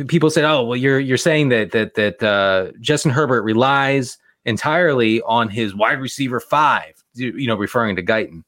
people 0.07 0.29
said, 0.29 0.45
"Oh, 0.45 0.63
well, 0.63 0.77
you're 0.77 0.99
you're 0.99 1.17
saying 1.17 1.49
that 1.49 1.71
that 1.71 1.95
that 1.95 2.23
uh, 2.23 2.71
Justin 2.79 3.11
Herbert 3.11 3.41
relies 3.41 4.19
entirely 4.45 5.21
on 5.23 5.49
his 5.49 5.75
wide 5.75 5.99
receiver 5.99 6.39
five, 6.39 6.93
you 7.15 7.47
know, 7.47 7.55
referring 7.55 7.95
to 7.95 8.03
Guyton 8.03 8.43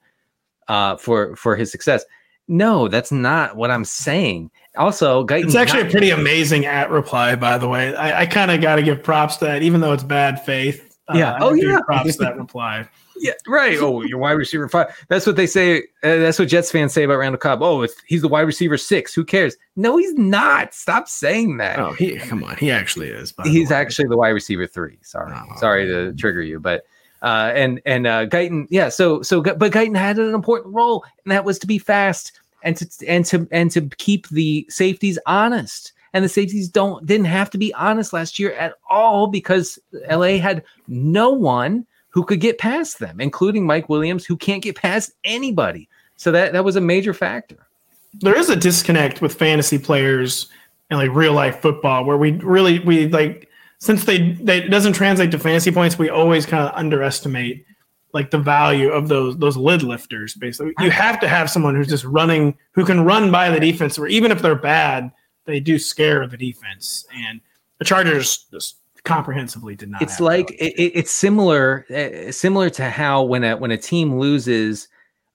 uh, 0.69 0.95
for 0.95 1.35
for 1.35 1.55
his 1.55 1.71
success." 1.71 2.05
No, 2.47 2.87
that's 2.87 3.11
not 3.11 3.57
what 3.57 3.69
I'm 3.71 3.85
saying. 3.85 4.51
Also, 4.77 5.25
Guyton. 5.25 5.45
It's 5.45 5.55
actually 5.55 5.81
a 5.81 5.89
pretty 5.89 6.11
amazing 6.11 6.65
at 6.65 6.91
reply, 6.91 7.35
by 7.35 7.57
the 7.57 7.67
way. 7.67 7.95
I, 7.95 8.21
I 8.21 8.25
kind 8.27 8.51
of 8.51 8.61
got 8.61 8.75
to 8.75 8.83
give 8.83 9.03
props 9.03 9.37
to 9.37 9.45
that, 9.45 9.63
even 9.63 9.81
though 9.81 9.93
it's 9.93 10.03
bad 10.03 10.43
faith. 10.43 10.97
Yeah. 11.13 11.33
Uh, 11.33 11.37
oh, 11.41 11.53
yeah. 11.53 11.79
Props 11.85 12.17
to 12.17 12.23
that 12.23 12.37
reply. 12.37 12.87
Yeah, 13.19 13.33
right. 13.47 13.77
Oh, 13.79 14.01
your 14.01 14.17
wide 14.17 14.31
receiver 14.31 14.67
five. 14.69 14.95
That's 15.09 15.27
what 15.27 15.35
they 15.35 15.45
say. 15.45 15.79
Uh, 16.03 16.17
that's 16.17 16.39
what 16.39 16.47
Jets 16.47 16.71
fans 16.71 16.93
say 16.93 17.03
about 17.03 17.17
Randall 17.17 17.37
Cobb. 17.37 17.61
Oh, 17.61 17.81
if 17.81 17.91
he's 18.07 18.21
the 18.21 18.27
wide 18.27 18.41
receiver 18.41 18.77
six, 18.77 19.13
who 19.13 19.25
cares? 19.25 19.57
No, 19.75 19.97
he's 19.97 20.13
not. 20.13 20.73
Stop 20.73 21.07
saying 21.07 21.57
that. 21.57 21.79
Oh, 21.79 21.91
he 21.93 22.15
come 22.17 22.43
on. 22.43 22.55
He 22.57 22.71
actually 22.71 23.09
is. 23.09 23.33
He's 23.43 23.69
the 23.69 23.75
actually 23.75 24.07
the 24.07 24.17
wide 24.17 24.29
receiver 24.29 24.65
three. 24.65 24.97
Sorry, 25.01 25.33
oh. 25.35 25.59
sorry 25.59 25.85
to 25.85 26.13
trigger 26.13 26.41
you, 26.41 26.59
but 26.59 26.85
uh, 27.21 27.51
and 27.53 27.81
and 27.85 28.07
uh, 28.07 28.25
Guyton, 28.25 28.67
yeah. 28.69 28.89
So 28.89 29.21
so, 29.21 29.41
but 29.41 29.59
Guyton 29.59 29.97
had 29.97 30.17
an 30.17 30.33
important 30.33 30.73
role, 30.73 31.03
and 31.25 31.31
that 31.31 31.43
was 31.43 31.59
to 31.59 31.67
be 31.67 31.77
fast 31.77 32.39
and 32.63 32.77
to 32.77 33.07
and 33.07 33.25
to 33.25 33.47
and 33.51 33.69
to 33.71 33.81
keep 33.97 34.29
the 34.29 34.65
safeties 34.69 35.19
honest 35.25 35.93
and 36.13 36.25
the 36.25 36.29
safeties 36.29 36.69
don't 36.69 37.05
didn't 37.05 37.25
have 37.25 37.49
to 37.49 37.57
be 37.57 37.73
honest 37.73 38.13
last 38.13 38.39
year 38.39 38.53
at 38.53 38.73
all 38.89 39.27
because 39.27 39.79
LA 40.09 40.37
had 40.37 40.63
no 40.87 41.29
one 41.29 41.85
who 42.09 42.23
could 42.23 42.39
get 42.39 42.57
past 42.57 42.99
them, 42.99 43.21
including 43.21 43.65
Mike 43.65 43.89
Williams, 43.89 44.25
who 44.25 44.35
can't 44.35 44.63
get 44.63 44.75
past 44.75 45.11
anybody. 45.23 45.87
So 46.15 46.31
that 46.31 46.53
that 46.53 46.65
was 46.65 46.75
a 46.75 46.81
major 46.81 47.13
factor. 47.13 47.67
There 48.13 48.37
is 48.37 48.49
a 48.49 48.55
disconnect 48.55 49.21
with 49.21 49.33
fantasy 49.33 49.77
players 49.77 50.49
and 50.89 50.99
like 50.99 51.11
real 51.11 51.33
life 51.33 51.61
football 51.61 52.03
where 52.05 52.17
we 52.17 52.31
really 52.31 52.79
we 52.79 53.07
like 53.07 53.49
since 53.79 54.03
they, 54.05 54.33
they 54.33 54.67
doesn't 54.67 54.93
translate 54.93 55.31
to 55.31 55.39
fantasy 55.39 55.71
points, 55.71 55.97
we 55.97 56.09
always 56.09 56.45
kind 56.45 56.67
of 56.67 56.75
underestimate 56.75 57.65
like 58.11 58.31
the 58.31 58.37
value 58.37 58.89
of 58.89 59.07
those 59.07 59.37
those 59.37 59.55
lid 59.55 59.83
lifters. 59.83 60.33
Basically, 60.33 60.73
you 60.79 60.91
have 60.91 61.19
to 61.21 61.27
have 61.27 61.49
someone 61.49 61.75
who's 61.75 61.87
just 61.87 62.03
running 62.03 62.57
who 62.73 62.85
can 62.85 63.05
run 63.05 63.31
by 63.31 63.49
the 63.49 63.59
defense, 63.59 63.97
where 63.97 64.07
even 64.07 64.31
if 64.31 64.41
they're 64.41 64.55
bad, 64.55 65.11
they 65.45 65.59
do 65.59 65.79
scare 65.79 66.27
the 66.27 66.37
defense. 66.37 67.05
And 67.13 67.39
the 67.77 67.85
Chargers 67.85 68.45
just 68.51 68.77
comprehensively 69.09 69.75
did 69.75 69.89
not. 69.89 70.01
It's 70.01 70.19
like 70.19 70.51
it, 70.51 70.73
it's 70.77 71.11
similar 71.11 71.85
uh, 71.89 72.31
similar 72.31 72.69
to 72.71 72.89
how 72.89 73.23
when 73.23 73.43
a 73.43 73.57
when 73.57 73.71
a 73.71 73.77
team 73.77 74.19
loses 74.19 74.87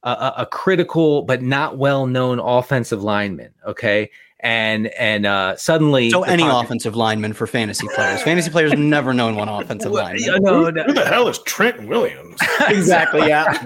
a, 0.02 0.32
a 0.38 0.46
critical 0.46 1.22
but 1.22 1.42
not 1.42 1.78
well 1.78 2.06
known 2.06 2.38
offensive 2.38 3.02
lineman, 3.02 3.52
okay, 3.66 4.10
and 4.44 4.88
and 4.88 5.24
uh, 5.24 5.56
suddenly 5.56 6.10
so 6.10 6.22
any 6.22 6.42
pocket- 6.42 6.66
offensive 6.66 6.94
lineman 6.94 7.32
for 7.32 7.46
fantasy 7.46 7.86
players. 7.94 8.22
fantasy 8.22 8.50
players 8.50 8.70
have 8.70 8.78
never 8.78 9.14
known 9.14 9.36
one 9.36 9.48
offensive 9.48 9.90
well, 9.90 10.04
lineman. 10.04 10.42
No, 10.42 10.68
no, 10.68 10.82
Who 10.84 10.92
the 10.92 11.06
hell 11.06 11.26
is 11.28 11.38
Trent 11.40 11.88
Williams? 11.88 12.38
exactly. 12.68 13.26
Yeah. 13.26 13.58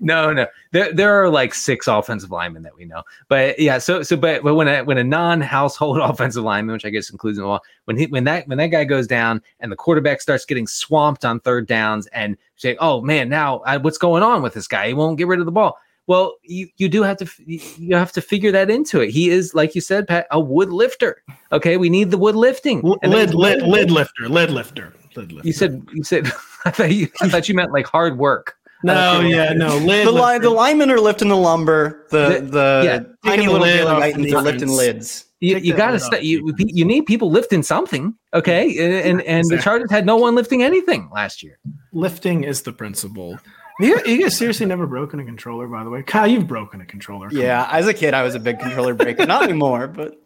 no, 0.00 0.32
no. 0.32 0.46
There 0.70 0.92
there 0.92 1.20
are 1.20 1.28
like 1.28 1.54
six 1.54 1.88
offensive 1.88 2.30
linemen 2.30 2.62
that 2.62 2.76
we 2.76 2.84
know. 2.84 3.02
But 3.28 3.58
yeah, 3.58 3.78
so 3.78 4.04
so 4.04 4.16
but, 4.16 4.44
but 4.44 4.54
when 4.54 4.68
a 4.68 4.84
when 4.84 4.96
a 4.96 5.04
non 5.04 5.40
household 5.40 5.98
offensive 6.02 6.44
lineman, 6.44 6.74
which 6.74 6.84
I 6.84 6.90
guess 6.90 7.10
includes 7.10 7.36
them 7.36 7.46
all, 7.46 7.62
when 7.86 7.96
he 7.96 8.06
when 8.06 8.24
that 8.24 8.46
when 8.46 8.58
that 8.58 8.68
guy 8.68 8.84
goes 8.84 9.08
down 9.08 9.42
and 9.58 9.72
the 9.72 9.76
quarterback 9.76 10.20
starts 10.20 10.44
getting 10.44 10.68
swamped 10.68 11.24
on 11.24 11.40
third 11.40 11.66
downs 11.66 12.06
and 12.08 12.36
say, 12.54 12.76
oh 12.78 13.00
man, 13.00 13.28
now 13.28 13.58
I, 13.60 13.76
what's 13.76 13.98
going 13.98 14.22
on 14.22 14.40
with 14.40 14.54
this 14.54 14.68
guy? 14.68 14.86
He 14.86 14.94
won't 14.94 15.18
get 15.18 15.26
rid 15.26 15.40
of 15.40 15.46
the 15.46 15.52
ball 15.52 15.76
well, 16.06 16.36
you, 16.42 16.68
you 16.76 16.88
do 16.88 17.02
have 17.02 17.16
to 17.18 17.26
you 17.38 17.96
have 17.96 18.12
to 18.12 18.20
figure 18.20 18.52
that 18.52 18.70
into 18.70 19.00
it. 19.00 19.10
He 19.10 19.30
is, 19.30 19.54
like 19.54 19.74
you 19.74 19.80
said, 19.80 20.06
Pat, 20.06 20.26
a 20.30 20.38
wood 20.40 20.70
lifter. 20.72 21.22
Okay, 21.52 21.76
we 21.76 21.88
need 21.90 22.10
the 22.10 22.18
wood 22.18 22.36
lifting. 22.36 22.80
lid, 23.02 23.34
lid, 23.34 23.62
lid 23.62 23.90
lifter, 23.90 24.28
lid 24.28 24.50
lifter, 24.50 24.92
lid 25.16 25.32
lifter. 25.32 25.46
You 25.46 25.52
said 25.52 25.82
you 25.92 26.04
said 26.04 26.26
I 26.64 26.70
thought 26.70 26.92
you 26.92 27.08
I 27.20 27.28
thought 27.28 27.48
you 27.48 27.54
meant 27.54 27.72
like 27.72 27.86
hard 27.86 28.18
work. 28.18 28.56
No, 28.82 29.20
yeah, 29.20 29.52
no. 29.54 29.78
Lid 29.78 30.06
The, 30.06 30.12
li- 30.12 30.38
the 30.38 30.50
linemen 30.50 30.90
are 30.90 31.00
lifting 31.00 31.28
the 31.28 31.36
lumber. 31.36 32.06
The 32.10 32.40
The- 32.40 32.46
the 32.46 32.82
yeah, 32.84 33.00
tiny 33.28 33.46
the 33.46 33.52
little 33.52 33.66
lid 33.66 33.76
daily 33.78 33.90
off 33.90 34.14
the 34.14 34.34
are 34.34 34.42
lifting 34.42 34.68
defense. 34.68 34.76
lids. 34.76 35.22
You, 35.40 35.56
you 35.58 35.74
got 35.74 35.90
to 35.90 35.98
st- 36.00 36.22
you 36.22 36.54
you 36.58 36.84
need 36.84 37.04
people 37.06 37.30
lifting 37.30 37.62
something, 37.62 38.14
okay? 38.32 38.68
And 38.78 38.92
and, 39.20 39.22
and 39.22 39.44
the 39.50 39.58
Chargers 39.58 39.90
had 39.90 40.06
no 40.06 40.16
one 40.16 40.34
lifting 40.34 40.62
anything 40.62 41.10
last 41.12 41.42
year. 41.42 41.58
lifting 41.92 42.44
is 42.44 42.62
the 42.62 42.72
principle. 42.72 43.38
You, 43.78 44.00
you 44.06 44.22
guys 44.22 44.36
seriously 44.36 44.66
never 44.66 44.86
broken 44.86 45.20
a 45.20 45.24
controller, 45.24 45.66
by 45.66 45.84
the 45.84 45.90
way. 45.90 46.02
Kyle, 46.02 46.26
you've 46.26 46.46
broken 46.46 46.80
a 46.80 46.86
controller. 46.86 47.28
Come 47.28 47.38
Yeah, 47.38 47.64
on. 47.64 47.74
as 47.74 47.86
a 47.86 47.94
kid, 47.94 48.14
I 48.14 48.22
was 48.22 48.34
a 48.34 48.40
big 48.40 48.58
controller 48.58 48.94
breaker. 48.94 49.26
Not 49.26 49.42
anymore, 49.42 49.86
but 49.86 50.18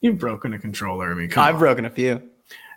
you've 0.00 0.18
broken 0.18 0.52
a 0.52 0.58
controller. 0.58 1.10
I 1.10 1.14
mean, 1.14 1.28
come 1.30 1.44
I've 1.44 1.54
on. 1.54 1.60
broken 1.60 1.84
a 1.86 1.90
few. 1.90 2.22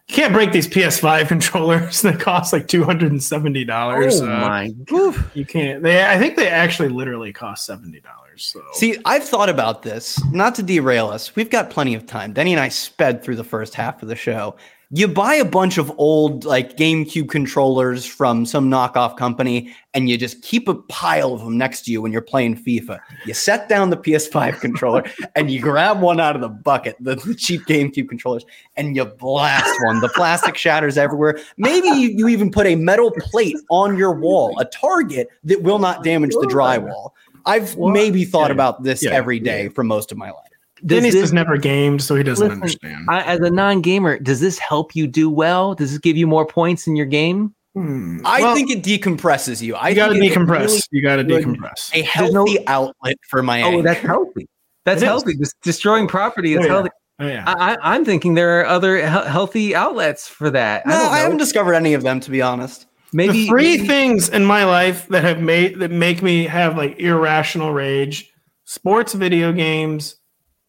You 0.08 0.16
can't 0.16 0.34
break 0.34 0.52
these 0.52 0.68
PS5 0.68 1.28
controllers 1.30 2.02
that 2.02 2.20
cost 2.20 2.52
like 2.54 2.68
two 2.68 2.84
hundred 2.84 3.12
and 3.12 3.22
seventy 3.24 3.64
dollars. 3.64 4.20
Oh 4.22 4.26
my 4.26 4.72
uh, 4.92 5.14
You 5.34 5.46
can't. 5.46 5.84
They, 5.84 6.04
I 6.06 6.18
think 6.18 6.36
they 6.38 6.48
actually 6.48 6.90
literally 6.90 7.32
cost 7.34 7.66
seventy 7.66 8.00
dollars. 8.00 8.46
So 8.46 8.62
See, 8.74 8.98
I've 9.06 9.24
thought 9.24 9.50
about 9.50 9.84
this. 9.84 10.22
Not 10.32 10.56
to 10.56 10.64
derail 10.64 11.08
us, 11.10 11.36
we've 11.36 11.50
got 11.50 11.70
plenty 11.70 11.94
of 11.94 12.06
time. 12.06 12.34
Denny 12.34 12.52
and 12.54 12.60
I 12.60 12.70
sped 12.70 13.24
through 13.24 13.36
the 13.36 13.44
first 13.44 13.74
half 13.76 14.02
of 14.02 14.08
the 14.10 14.16
show. 14.16 14.56
You 14.94 15.08
buy 15.08 15.36
a 15.36 15.46
bunch 15.46 15.78
of 15.78 15.90
old 15.98 16.44
like 16.44 16.76
GameCube 16.76 17.30
controllers 17.30 18.06
from 18.06 18.46
some 18.46 18.70
knockoff 18.70 19.16
company, 19.16 19.74
and 19.94 20.10
you 20.10 20.18
just 20.18 20.42
keep 20.42 20.68
a 20.68 20.76
pile 20.76 21.34
of 21.34 21.40
them 21.40 21.58
next 21.58 21.84
to 21.84 21.92
you 21.92 22.02
when 22.02 22.12
you're 22.12 22.22
playing 22.22 22.62
FIFA. 22.62 23.00
You 23.26 23.34
set 23.34 23.70
down 23.70 23.90
the 23.90 23.96
PS5 23.96 24.60
controller 24.62 25.06
and 25.38 25.50
you 25.50 25.62
grab 25.62 26.02
one 26.02 26.20
out 26.20 26.36
of 26.36 26.42
the 26.42 26.50
bucket, 26.50 26.98
the, 27.00 27.16
the 27.16 27.34
cheap 27.36 27.62
GameCube 27.68 28.10
controllers, 28.10 28.44
and 28.76 28.94
you 28.94 29.06
blast 29.06 29.74
one. 29.86 30.02
The 30.02 30.10
plastic 30.10 30.58
shatters 30.58 30.98
everywhere. 30.98 31.40
Maybe 31.56 31.88
you, 31.88 32.10
you 32.10 32.28
even 32.28 32.52
put 32.52 32.68
a 32.68 32.76
metal 32.76 33.12
plate 33.12 33.56
on 33.70 33.98
your 33.98 34.14
wall, 34.14 34.60
a 34.60 34.66
target 34.66 35.30
that 35.46 35.62
will 35.64 35.80
not 35.80 36.04
damage 36.04 36.32
the 36.32 36.48
drywall. 36.48 37.12
I've 37.46 37.78
maybe 37.78 38.26
thought 38.26 38.52
about 38.52 38.84
this 38.84 39.06
every 39.06 39.40
day 39.40 39.70
for 39.70 39.86
most 39.86 40.12
of 40.12 40.18
my 40.18 40.32
life. 40.32 40.51
Does 40.86 41.00
Dennis 41.00 41.14
this- 41.14 41.22
has 41.22 41.34
never 41.34 41.58
gamed, 41.58 42.02
so 42.02 42.16
he 42.16 42.24
doesn't 42.24 42.44
Listen, 42.48 42.62
understand. 42.62 43.06
I, 43.10 43.22
as 43.24 43.40
a 43.40 43.50
non-gamer, 43.52 44.20
does 44.20 44.40
this 44.40 44.58
help 44.58 44.96
you 44.96 45.08
do 45.08 45.30
well? 45.30 45.76
Does 45.76 45.92
this 45.92 46.00
give 46.00 46.18
you 46.18 46.26
more 46.28 46.46
points 46.46 46.88
in 46.88 46.96
your 46.96 47.06
game? 47.06 47.54
Hmm. 47.76 48.20
I 48.26 48.42
Well, 48.42 48.56
think 48.56 48.70
it 48.70 48.84
decompresses 48.84 49.62
you. 49.62 49.76
I 49.76 49.90
you 49.90 49.96
got 49.96 50.10
to 50.10 50.16
decompress. 50.16 50.60
really 50.68 50.82
you 50.92 51.02
got 51.02 51.16
to 51.18 51.24
decompress. 51.24 51.92
a 51.94 52.02
There's 52.18 52.34
no- 52.34 52.46
healthy 52.46 52.68
outlet 52.68 53.16
for 53.30 53.42
my 53.44 53.62
Oh, 53.62 53.68
anger. 53.68 53.84
that's 53.84 54.00
healthy. 54.02 54.48
That's 54.86 55.02
It 55.02 55.06
is. 55.06 55.10
healthy. 55.10 55.38
Just 55.38 55.56
destroying 55.62 56.08
property 56.08 56.54
is 56.54 56.60
Oh, 56.60 56.64
yeah. 56.64 56.68
healthy. 56.68 56.90
Oh 57.20 57.28
yeah. 57.28 57.44
I, 57.46 57.74
I, 57.74 57.78
I'm 57.94 58.04
thinking 58.04 58.34
there 58.34 58.60
are 58.62 58.66
other 58.66 58.98
he- 58.98 59.04
healthy 59.04 59.76
outlets 59.76 60.28
for 60.28 60.50
that. 60.50 60.86
no, 60.88 60.96
I, 60.96 60.98
don't 61.00 61.14
I, 61.14 61.18
haven't 61.20 61.38
discovered 61.38 61.76
any 61.76 61.94
of 61.94 62.02
them 62.02 62.20
to 62.22 62.32
be 62.32 62.42
honest. 62.42 62.88
maybe 63.14 63.34
the 63.34 63.48
three 63.48 63.78
maybe- 63.78 63.88
things 63.88 64.28
in 64.28 64.44
my 64.44 64.66
life 64.66 65.08
that 65.10 65.24
have 65.24 65.40
made 65.40 65.80
that 65.80 65.92
make 65.92 66.24
me 66.24 66.46
have 66.46 66.76
like 66.78 67.00
irrational 67.00 67.72
rage: 67.74 68.32
sports, 68.66 69.14
video 69.14 69.54
games, 69.54 70.16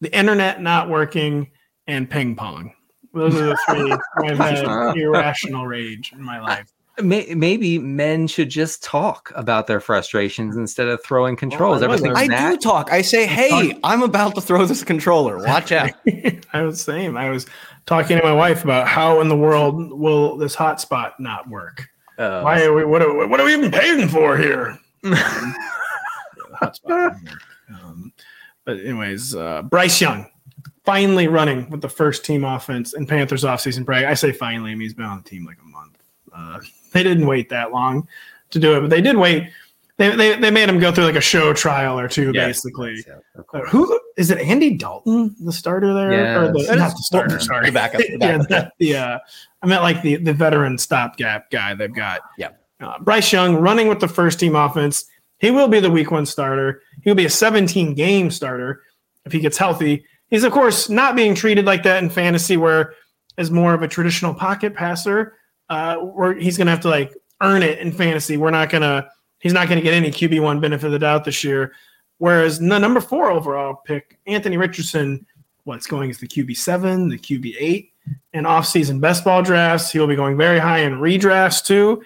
the 0.03 0.15
internet 0.17 0.61
not 0.61 0.89
working, 0.89 1.49
and 1.87 2.09
ping 2.09 2.35
pong. 2.35 2.73
Those 3.13 3.35
are 3.35 3.45
the 3.47 3.57
three 3.69 3.91
I've 4.29 4.37
had 4.37 4.97
irrational 4.97 5.65
rage 5.67 6.11
in 6.13 6.21
my 6.21 6.39
life. 6.39 6.71
Maybe 7.01 7.79
men 7.79 8.27
should 8.27 8.49
just 8.49 8.83
talk 8.83 9.31
about 9.35 9.65
their 9.65 9.79
frustrations 9.79 10.55
instead 10.57 10.87
of 10.87 11.03
throwing 11.03 11.35
controls. 11.35 11.81
I 11.81 11.87
was- 11.87 12.01
Everything's 12.01 12.19
I 12.19 12.27
mad. 12.27 12.51
do 12.51 12.57
talk. 12.57 12.91
I 12.91 13.01
say, 13.01 13.25
"Hey, 13.25 13.79
I'm 13.83 14.03
about 14.03 14.35
to 14.35 14.41
throw 14.41 14.63
this 14.65 14.83
controller. 14.83 15.39
Watch 15.39 15.71
out." 15.71 15.89
I 16.53 16.61
was 16.61 16.81
saying, 16.81 17.17
I 17.17 17.29
was 17.31 17.47
talking 17.87 18.17
to 18.17 18.23
my 18.23 18.33
wife 18.33 18.63
about 18.63 18.87
how 18.87 19.21
in 19.21 19.27
the 19.29 19.35
world 19.35 19.91
will 19.91 20.37
this 20.37 20.55
hotspot 20.55 21.13
not 21.19 21.49
work? 21.49 21.87
Uh, 22.19 22.41
Why 22.41 22.63
are 22.63 22.73
we? 22.73 22.85
What 22.85 23.01
are, 23.01 23.27
what 23.27 23.39
are 23.39 23.45
we 23.45 23.53
even 23.53 23.71
paying 23.71 24.07
for 24.07 24.37
here? 24.37 24.77
Hotspot. 26.61 27.17
Um, 27.69 28.12
but 28.65 28.79
anyways, 28.79 29.35
uh, 29.35 29.61
Bryce 29.63 29.99
Young 30.01 30.29
finally 30.85 31.27
running 31.27 31.69
with 31.69 31.81
the 31.81 31.89
first 31.89 32.25
team 32.25 32.43
offense 32.43 32.93
in 32.93 33.07
Panthers 33.07 33.43
offseason 33.43 33.85
break. 33.85 34.05
I 34.05 34.13
say 34.13 34.31
finally, 34.31 34.71
I 34.71 34.75
mean 34.75 34.81
he's 34.81 34.93
been 34.93 35.05
on 35.05 35.21
the 35.23 35.29
team 35.29 35.45
like 35.45 35.57
a 35.61 35.65
month. 35.65 35.97
Uh, 36.35 36.59
they 36.93 37.03
didn't 37.03 37.27
wait 37.27 37.49
that 37.49 37.71
long 37.71 38.07
to 38.51 38.59
do 38.59 38.75
it, 38.77 38.81
but 38.81 38.89
they 38.89 39.01
did 39.01 39.17
wait. 39.17 39.49
They, 39.97 40.15
they, 40.15 40.35
they 40.35 40.49
made 40.49 40.67
him 40.67 40.79
go 40.79 40.91
through 40.91 41.03
like 41.05 41.15
a 41.15 41.21
show 41.21 41.53
trial 41.53 41.99
or 41.99 42.07
two, 42.07 42.31
Yes, 42.33 42.47
basically. 42.47 42.95
yes, 43.07 43.19
of 43.35 43.45
Uh, 43.53 43.59
who 43.69 43.99
is 44.17 44.31
it? 44.31 44.39
Andy 44.39 44.75
Dalton, 44.75 45.35
the 45.39 45.53
starter 45.53 45.93
there, 45.93 46.41
or 46.45 46.47
the, 46.51 46.75
not 46.75 46.95
the 46.97 47.03
starter? 47.03 47.39
Sorry, 47.39 47.67
The 47.67 47.71
backup, 47.71 47.99
the 47.99 48.17
yeah, 48.19 48.37
the, 48.39 48.71
the, 48.79 48.95
uh, 48.95 49.19
I 49.61 49.67
meant 49.67 49.83
like 49.83 50.01
the 50.01 50.15
the 50.15 50.33
veteran 50.33 50.79
stopgap 50.79 51.51
guy 51.51 51.75
they've 51.75 51.93
got. 51.93 52.21
Yeah. 52.39 52.49
uh, 52.81 52.97
Bryce 53.01 53.31
Young 53.31 53.55
running 53.57 53.87
with 53.87 53.99
the 53.99 54.07
first 54.07 54.39
team 54.39 54.55
offense. 54.55 55.05
He 55.37 55.51
will 55.51 55.67
be 55.67 55.79
the 55.79 55.91
week 55.91 56.09
one 56.09 56.25
starter. 56.25 56.81
He'll 57.03 57.15
be 57.15 57.25
a 57.25 57.29
17 57.29 57.93
game 57.93 58.31
starter 58.31 58.81
if 59.25 59.31
he 59.31 59.39
gets 59.39 59.57
healthy. 59.57 60.05
He's 60.29 60.43
of 60.43 60.51
course 60.51 60.89
not 60.89 61.15
being 61.15 61.35
treated 61.35 61.65
like 61.65 61.83
that 61.83 62.01
in 62.01 62.09
fantasy, 62.09 62.57
where 62.57 62.95
as 63.37 63.51
more 63.51 63.73
of 63.73 63.81
a 63.81 63.87
traditional 63.87 64.33
pocket 64.33 64.73
passer, 64.73 65.37
uh, 65.69 65.97
where 65.97 66.33
he's 66.33 66.57
gonna 66.57 66.71
have 66.71 66.81
to 66.81 66.89
like 66.89 67.13
earn 67.41 67.61
it 67.61 67.79
in 67.79 67.91
fantasy. 67.91 68.37
We're 68.37 68.51
not 68.51 68.69
gonna. 68.69 69.07
He's 69.43 69.53
not 69.53 69.67
going 69.67 69.77
to 69.77 69.83
get 69.83 69.93
any 69.93 70.09
QB 70.09 70.41
one 70.41 70.61
benefit 70.61 70.85
of 70.85 70.93
the 70.93 70.99
doubt 70.99 71.25
this 71.25 71.43
year. 71.43 71.73
Whereas 72.17 72.59
the 72.59 72.79
number 72.79 73.01
four 73.01 73.29
overall 73.29 73.81
pick, 73.85 74.17
Anthony 74.25 74.55
Richardson, 74.55 75.25
what's 75.65 75.85
going 75.85 76.09
is 76.09 76.17
the 76.17 76.27
QB 76.29 76.55
seven, 76.55 77.09
the 77.09 77.17
QB 77.17 77.55
eight, 77.59 77.91
and 78.31 78.45
offseason 78.45 79.01
best 79.01 79.25
ball 79.25 79.43
drafts. 79.43 79.91
He'll 79.91 80.07
be 80.07 80.15
going 80.15 80.37
very 80.37 80.59
high 80.59 80.79
in 80.79 80.93
redrafts 80.93 81.61
too. 81.63 82.01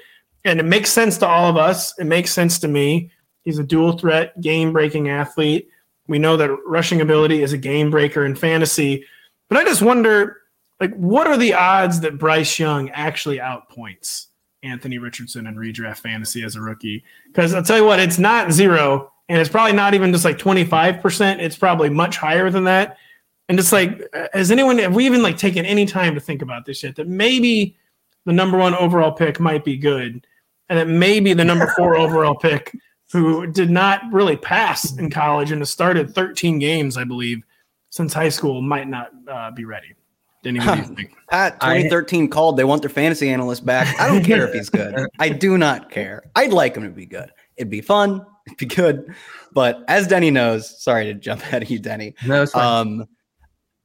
And 0.45 0.59
it 0.59 0.65
makes 0.65 0.89
sense 0.89 1.19
to 1.19 1.27
all 1.27 1.47
of 1.47 1.57
us. 1.57 1.97
It 1.99 2.05
makes 2.05 2.31
sense 2.31 2.57
to 2.59 2.67
me. 2.67 3.11
He's 3.47 3.59
a 3.59 3.63
dual 3.63 3.97
threat, 3.97 4.41
game 4.41 4.73
breaking 4.73 5.07
athlete. 5.07 5.69
We 6.09 6.19
know 6.19 6.35
that 6.35 6.51
rushing 6.65 6.99
ability 6.99 7.43
is 7.43 7.53
a 7.53 7.57
game 7.57 7.89
breaker 7.89 8.25
in 8.25 8.35
fantasy. 8.35 9.05
But 9.47 9.57
I 9.57 9.63
just 9.63 9.81
wonder, 9.81 10.41
like, 10.81 10.93
what 10.95 11.27
are 11.27 11.37
the 11.37 11.53
odds 11.53 12.01
that 12.01 12.17
Bryce 12.17 12.59
Young 12.59 12.89
actually 12.89 13.37
outpoints 13.37 14.25
Anthony 14.63 14.97
Richardson 14.97 15.47
in 15.47 15.55
redraft 15.55 15.99
fantasy 15.99 16.43
as 16.43 16.57
a 16.57 16.61
rookie? 16.61 17.05
Because 17.27 17.53
I'll 17.53 17.63
tell 17.63 17.77
you 17.77 17.85
what, 17.85 18.01
it's 18.01 18.19
not 18.19 18.51
zero, 18.51 19.13
and 19.29 19.39
it's 19.39 19.49
probably 19.49 19.71
not 19.71 19.93
even 19.93 20.11
just 20.11 20.25
like 20.25 20.37
25%. 20.37 21.39
It's 21.39 21.55
probably 21.55 21.89
much 21.89 22.17
higher 22.17 22.49
than 22.49 22.65
that. 22.65 22.97
And 23.47 23.57
just 23.57 23.71
like, 23.71 24.03
has 24.33 24.51
anyone, 24.51 24.77
have 24.79 24.93
we 24.93 25.05
even 25.05 25.21
like 25.21 25.37
taken 25.37 25.65
any 25.65 25.85
time 25.85 26.15
to 26.15 26.19
think 26.19 26.41
about 26.41 26.65
this 26.65 26.83
yet? 26.83 26.97
That 26.97 27.07
maybe 27.07 27.77
the 28.25 28.33
number 28.33 28.57
one 28.57 28.75
overall 28.75 29.13
pick 29.13 29.39
might 29.39 29.63
be 29.63 29.77
good, 29.77 30.27
and 30.67 30.77
that 30.77 30.89
maybe 30.89 31.31
the 31.31 31.45
number 31.45 31.73
four 31.77 31.95
overall 31.95 32.35
pick, 32.35 32.75
who 33.11 33.47
did 33.47 33.69
not 33.69 34.01
really 34.11 34.35
pass 34.35 34.97
in 34.97 35.09
college 35.09 35.51
and 35.51 35.61
has 35.61 35.69
started 35.69 36.13
13 36.13 36.59
games, 36.59 36.97
I 36.97 37.03
believe, 37.03 37.41
since 37.89 38.13
high 38.13 38.29
school, 38.29 38.61
might 38.61 38.87
not 38.87 39.11
uh, 39.29 39.51
be 39.51 39.65
ready. 39.65 39.95
Denny, 40.43 40.59
what 40.59 40.87
do 40.87 40.95
think? 40.95 41.15
Pat, 41.29 41.57
I- 41.61 41.77
2013 41.77 42.29
called. 42.29 42.57
They 42.57 42.63
want 42.63 42.81
their 42.81 42.89
fantasy 42.89 43.29
analyst 43.29 43.65
back. 43.65 43.99
I 43.99 44.07
don't 44.07 44.23
care 44.23 44.47
if 44.47 44.53
he's 44.53 44.69
good. 44.69 44.95
I 45.19 45.29
do 45.29 45.57
not 45.57 45.89
care. 45.89 46.23
I'd 46.35 46.53
like 46.53 46.75
him 46.75 46.83
to 46.83 46.89
be 46.89 47.05
good. 47.05 47.31
It'd 47.55 47.69
be 47.69 47.81
fun. 47.81 48.25
It'd 48.45 48.57
be 48.57 48.65
good. 48.65 49.13
But 49.51 49.83
as 49.87 50.07
Denny 50.07 50.31
knows, 50.31 50.81
sorry 50.81 51.05
to 51.05 51.13
jump 51.13 51.41
ahead 51.41 51.63
of 51.63 51.69
you, 51.69 51.79
Denny. 51.79 52.13
No, 52.25 52.43
it's 52.43 52.51
fine. 52.51 52.99
Um, 53.01 53.07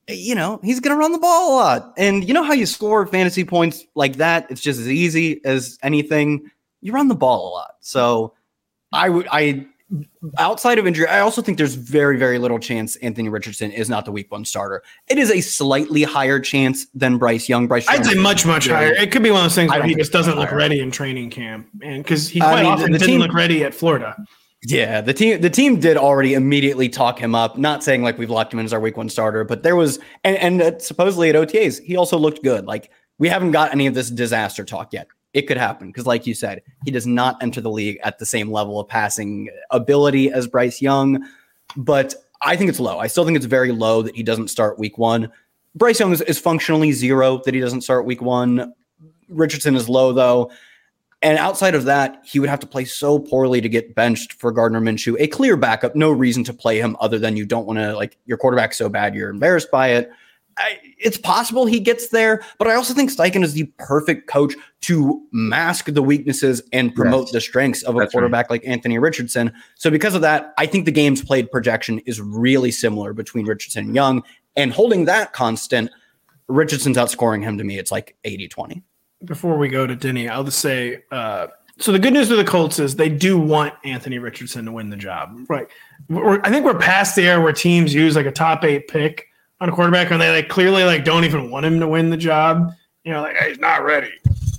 you 0.08 0.34
know, 0.34 0.60
he's 0.62 0.80
going 0.80 0.94
to 0.94 1.00
run 1.00 1.12
the 1.12 1.18
ball 1.18 1.52
a 1.52 1.56
lot. 1.56 1.94
And 1.96 2.26
you 2.26 2.34
know 2.34 2.42
how 2.42 2.52
you 2.52 2.66
score 2.66 3.06
fantasy 3.06 3.44
points 3.44 3.84
like 3.94 4.16
that? 4.16 4.50
It's 4.50 4.60
just 4.60 4.80
as 4.80 4.88
easy 4.88 5.42
as 5.44 5.78
anything. 5.82 6.50
You 6.80 6.92
run 6.92 7.08
the 7.08 7.14
ball 7.14 7.48
a 7.48 7.52
lot. 7.52 7.74
So 7.80 8.34
I 8.92 9.08
would, 9.08 9.26
I, 9.30 9.66
outside 10.38 10.78
of 10.78 10.86
injury, 10.86 11.06
I 11.06 11.20
also 11.20 11.42
think 11.42 11.58
there's 11.58 11.74
very, 11.74 12.16
very 12.18 12.38
little 12.38 12.58
chance 12.58 12.96
Anthony 12.96 13.28
Richardson 13.28 13.70
is 13.70 13.88
not 13.88 14.04
the 14.04 14.12
week 14.12 14.30
one 14.32 14.44
starter. 14.44 14.82
It 15.08 15.18
is 15.18 15.30
a 15.30 15.40
slightly 15.40 16.02
higher 16.02 16.40
chance 16.40 16.86
than 16.94 17.18
Bryce 17.18 17.48
Young. 17.48 17.66
Bryce 17.68 17.86
I'd 17.88 18.04
say 18.04 18.14
much, 18.14 18.46
much 18.46 18.66
Yeah. 18.66 18.76
higher. 18.76 18.92
It 18.94 19.10
could 19.12 19.22
be 19.22 19.30
one 19.30 19.40
of 19.40 19.44
those 19.44 19.54
things 19.54 19.70
where 19.70 19.82
he 19.82 19.94
just 19.94 20.12
doesn't 20.12 20.36
look 20.36 20.48
higher. 20.50 20.58
ready 20.58 20.80
in 20.80 20.90
training 20.90 21.30
camp, 21.30 21.68
and 21.82 22.02
because 22.02 22.28
he 22.28 22.40
I 22.40 22.44
quite 22.44 22.62
mean, 22.62 22.72
often 22.72 22.92
the 22.92 22.98
didn't 22.98 23.10
team- 23.12 23.20
look 23.20 23.34
ready 23.34 23.64
at 23.64 23.74
Florida. 23.74 24.16
Yeah, 24.64 25.00
the 25.00 25.12
team 25.12 25.40
the 25.40 25.50
team 25.50 25.80
did 25.80 25.96
already 25.96 26.34
immediately 26.34 26.88
talk 26.88 27.18
him 27.18 27.34
up. 27.34 27.58
Not 27.58 27.82
saying 27.82 28.02
like 28.04 28.16
we've 28.16 28.30
locked 28.30 28.52
him 28.52 28.60
in 28.60 28.64
as 28.64 28.72
our 28.72 28.78
week 28.78 28.96
one 28.96 29.08
starter, 29.08 29.42
but 29.42 29.64
there 29.64 29.74
was 29.74 29.98
and, 30.22 30.36
and 30.36 30.62
uh, 30.62 30.78
supposedly 30.78 31.28
at 31.30 31.34
OTAs 31.34 31.82
he 31.82 31.96
also 31.96 32.16
looked 32.16 32.44
good. 32.44 32.64
Like 32.64 32.88
we 33.18 33.28
haven't 33.28 33.50
got 33.50 33.72
any 33.72 33.88
of 33.88 33.94
this 33.94 34.08
disaster 34.08 34.64
talk 34.64 34.92
yet. 34.92 35.08
It 35.34 35.42
could 35.42 35.56
happen 35.56 35.88
because, 35.88 36.06
like 36.06 36.26
you 36.26 36.34
said, 36.34 36.62
he 36.84 36.90
does 36.90 37.06
not 37.06 37.42
enter 37.42 37.60
the 37.60 37.70
league 37.70 37.98
at 38.04 38.18
the 38.18 38.26
same 38.26 38.50
level 38.50 38.78
of 38.78 38.88
passing 38.88 39.48
ability 39.70 40.30
as 40.30 40.46
Bryce 40.46 40.82
Young. 40.82 41.26
But 41.76 42.14
I 42.42 42.56
think 42.56 42.68
it's 42.68 42.80
low. 42.80 42.98
I 42.98 43.06
still 43.06 43.24
think 43.24 43.36
it's 43.36 43.46
very 43.46 43.72
low 43.72 44.02
that 44.02 44.14
he 44.14 44.22
doesn't 44.22 44.48
start 44.48 44.78
week 44.78 44.98
one. 44.98 45.30
Bryce 45.74 46.00
Young 46.00 46.12
is, 46.12 46.20
is 46.22 46.38
functionally 46.38 46.92
zero 46.92 47.40
that 47.44 47.54
he 47.54 47.60
doesn't 47.60 47.80
start 47.80 48.04
week 48.04 48.20
one. 48.20 48.74
Richardson 49.28 49.74
is 49.74 49.88
low 49.88 50.12
though. 50.12 50.50
And 51.22 51.38
outside 51.38 51.76
of 51.76 51.84
that, 51.84 52.20
he 52.24 52.40
would 52.40 52.50
have 52.50 52.58
to 52.60 52.66
play 52.66 52.84
so 52.84 53.18
poorly 53.18 53.60
to 53.60 53.68
get 53.68 53.94
benched 53.94 54.32
for 54.34 54.50
Gardner 54.50 54.80
Minshew. 54.80 55.14
A 55.20 55.28
clear 55.28 55.56
backup, 55.56 55.94
no 55.94 56.10
reason 56.10 56.42
to 56.44 56.52
play 56.52 56.80
him 56.80 56.96
other 57.00 57.18
than 57.18 57.36
you 57.36 57.46
don't 57.46 57.64
want 57.64 57.78
to 57.78 57.94
like 57.94 58.18
your 58.26 58.36
quarterback 58.36 58.74
so 58.74 58.88
bad 58.88 59.14
you're 59.14 59.30
embarrassed 59.30 59.70
by 59.70 59.88
it. 59.88 60.10
I, 60.58 60.78
it's 60.98 61.16
possible 61.16 61.66
he 61.66 61.80
gets 61.80 62.08
there, 62.08 62.42
but 62.58 62.68
I 62.68 62.74
also 62.74 62.94
think 62.94 63.10
Steichen 63.10 63.42
is 63.42 63.54
the 63.54 63.64
perfect 63.78 64.28
coach 64.28 64.54
to 64.82 65.22
mask 65.32 65.86
the 65.86 66.02
weaknesses 66.02 66.62
and 66.72 66.94
promote 66.94 67.26
Yes. 67.26 67.32
the 67.32 67.40
strengths 67.40 67.82
of 67.82 67.94
a 67.94 67.98
That's 67.98 68.08
right. 68.08 68.12
quarterback 68.12 68.50
like 68.50 68.62
Anthony 68.66 68.98
Richardson. 68.98 69.52
So, 69.76 69.90
because 69.90 70.14
of 70.14 70.20
that, 70.22 70.52
I 70.58 70.66
think 70.66 70.84
the 70.84 70.92
games 70.92 71.22
played 71.22 71.50
projection 71.50 72.00
is 72.00 72.20
really 72.20 72.70
similar 72.70 73.12
between 73.12 73.46
Richardson 73.46 73.86
and 73.86 73.94
Young. 73.94 74.22
And 74.56 74.72
holding 74.72 75.06
that 75.06 75.32
constant, 75.32 75.90
Richardson's 76.48 76.96
outscoring 76.96 77.42
him 77.42 77.56
to 77.58 77.64
me. 77.64 77.78
It's 77.78 77.90
like 77.90 78.16
80 78.24 78.48
20. 78.48 78.82
before 79.24 79.56
we 79.56 79.68
go 79.68 79.86
to 79.86 79.94
Denny, 79.96 80.28
I'll 80.28 80.44
just 80.44 80.58
say 80.58 81.02
uh, 81.10 81.46
so 81.78 81.90
the 81.92 81.98
good 81.98 82.12
news 82.12 82.28
with 82.28 82.38
the 82.38 82.44
Colts 82.44 82.78
is 82.78 82.96
they 82.96 83.08
do 83.08 83.38
want 83.38 83.72
Anthony 83.84 84.18
Richardson 84.18 84.66
to 84.66 84.72
win 84.72 84.90
the 84.90 84.96
job. 84.96 85.34
Right. 85.48 85.66
We're, 86.08 86.40
I 86.42 86.50
think 86.50 86.66
we're 86.66 86.78
past 86.78 87.16
the 87.16 87.22
era 87.26 87.40
where 87.42 87.52
teams 87.52 87.94
use 87.94 88.14
like 88.14 88.26
a 88.26 88.32
top 88.32 88.62
eight 88.64 88.88
pick 88.88 89.26
on 89.62 89.68
a 89.68 89.72
quarterback 89.72 90.10
and 90.10 90.20
they 90.20 90.28
like 90.28 90.48
clearly 90.48 90.82
like 90.82 91.04
don't 91.04 91.24
even 91.24 91.48
want 91.48 91.64
him 91.64 91.78
to 91.78 91.86
win 91.86 92.10
the 92.10 92.16
job. 92.16 92.72
You 93.04 93.12
know, 93.12 93.22
like 93.22 93.36
hey, 93.36 93.50
he's 93.50 93.60
not 93.60 93.84
ready. 93.84 94.10